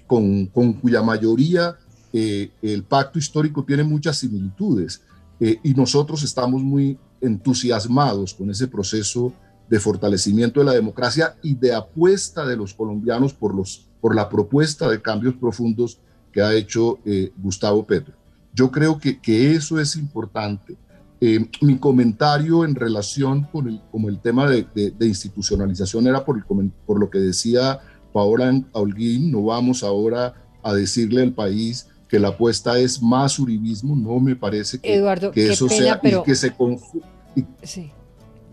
cuya 0.81 1.03
mayoría 1.03 1.77
eh, 2.13 2.51
el 2.61 2.85
pacto 2.85 3.19
histórico 3.19 3.65
tiene 3.65 3.85
muchas 3.85 4.19
similitudes 4.19 5.01
eh, 5.41 5.59
y 5.63 5.73
nosotros 5.73 6.23
estamos 6.23 6.63
muy 6.63 6.99
entusiasmados 7.23 8.35
con 8.35 8.51
ese 8.51 8.69
proceso 8.69 9.33
de 9.69 9.81
fortalecimiento 9.81 10.61
de 10.61 10.67
la 10.67 10.73
democracia 10.73 11.37
y 11.43 11.55
de 11.55 11.75
apuesta 11.75 12.47
de 12.47 12.57
los 12.57 12.75
colombianos 12.75 13.33
por, 13.33 13.55
los, 13.55 13.87
por 14.01 14.15
la 14.15 14.29
propuesta 14.29 14.91
de 14.91 15.01
cambios 15.01 15.37
profundos 15.37 16.01
que 16.33 16.43
ha 16.43 16.55
hecho 16.55 16.99
Gustavo 17.37 17.87
Petro. 17.87 18.15
Yo 18.55 18.71
creo 18.71 18.99
que, 18.99 19.21
que 19.21 19.55
eso 19.55 19.81
es 19.81 19.97
importante 19.97 20.77
eh, 21.21 21.45
mi 21.61 21.79
comentario 21.79 22.65
en 22.65 22.75
relación 22.75 23.45
con 23.51 23.69
el, 23.69 23.81
como 23.91 24.09
el 24.09 24.21
tema 24.21 24.49
de, 24.49 24.67
institucionalización 25.01 26.07
era 26.07 26.25
por, 26.25 26.45
por 26.87 27.01
lo 27.01 27.11
que 27.11 27.19
decía 27.19 27.81
Paola 28.13 28.63
Holguín, 28.73 29.33
no 29.33 29.45
vamos 29.45 29.83
ahora 29.83 30.35
a 30.63 30.73
decirle 30.73 31.23
al 31.23 31.33
país 31.33 31.89
que 32.09 32.19
la 32.19 32.29
apuesta 32.29 32.79
es 32.79 33.03
más 33.03 33.39
uribismo, 33.39 33.95
no 33.95 34.19
me 34.21 34.35
parece 34.35 34.79
que, 34.79 35.03
que 35.33 35.51
eso 35.51 35.69
sea 35.69 36.01
y 36.03 36.23
que 36.23 36.35
se 36.35 36.55
Sí. 37.63 37.91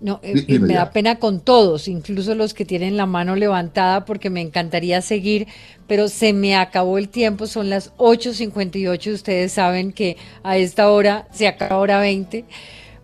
No, 0.02 0.20
eh, 0.24 0.60
me 0.60 0.74
da 0.74 0.92
pena 0.92 1.20
con 1.20 1.40
todos, 1.40 1.88
incluso 1.88 2.36
los 2.36 2.54
que 2.54 2.66
tienen 2.66 2.98
la 2.98 3.06
mano 3.06 3.36
levantada, 3.36 4.06
porque 4.06 4.30
me 4.30 4.42
encantaría 4.42 5.02
seguir, 5.02 5.48
pero 5.88 6.10
se 6.10 6.34
me 6.34 6.56
acabó 6.56 6.98
el 6.98 7.10
tiempo, 7.10 7.48
son 7.48 7.70
las 7.70 7.96
8.58, 7.98 9.14
ustedes 9.14 9.54
saben 9.54 9.94
que 9.94 10.18
a 10.44 10.58
esta 10.58 10.90
hora 10.90 11.28
se 11.32 11.48
acaba 11.48 11.78
hora 11.78 12.00
20. 12.00 12.46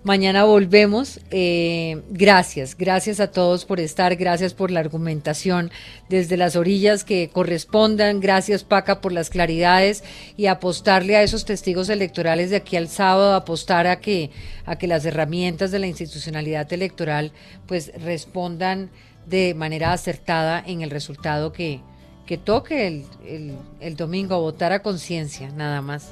Mañana 0.03 0.45
volvemos. 0.45 1.19
Eh, 1.29 2.01
gracias, 2.09 2.75
gracias 2.75 3.19
a 3.19 3.29
todos 3.29 3.65
por 3.65 3.79
estar, 3.79 4.15
gracias 4.15 4.55
por 4.55 4.71
la 4.71 4.79
argumentación 4.79 5.69
desde 6.09 6.37
las 6.37 6.55
orillas 6.55 7.03
que 7.03 7.29
correspondan. 7.29 8.19
Gracias 8.19 8.63
Paca 8.63 8.99
por 8.99 9.11
las 9.11 9.29
claridades 9.29 10.03
y 10.37 10.47
apostarle 10.47 11.17
a 11.17 11.21
esos 11.21 11.45
testigos 11.45 11.87
electorales 11.89 12.49
de 12.49 12.55
aquí 12.55 12.77
al 12.77 12.87
sábado, 12.87 13.35
apostar 13.35 13.85
a 13.85 13.99
que, 13.99 14.31
a 14.65 14.75
que 14.75 14.87
las 14.87 15.05
herramientas 15.05 15.69
de 15.69 15.77
la 15.77 15.87
institucionalidad 15.87 16.71
electoral 16.73 17.31
pues 17.67 17.91
respondan 18.03 18.89
de 19.27 19.53
manera 19.53 19.93
acertada 19.93 20.63
en 20.65 20.81
el 20.81 20.89
resultado 20.89 21.53
que, 21.53 21.79
que 22.25 22.39
toque 22.39 22.87
el, 22.87 23.05
el, 23.27 23.55
el 23.79 23.95
domingo, 23.95 24.41
votar 24.41 24.71
a 24.71 24.81
conciencia, 24.81 25.51
nada 25.51 25.83
más 25.83 26.11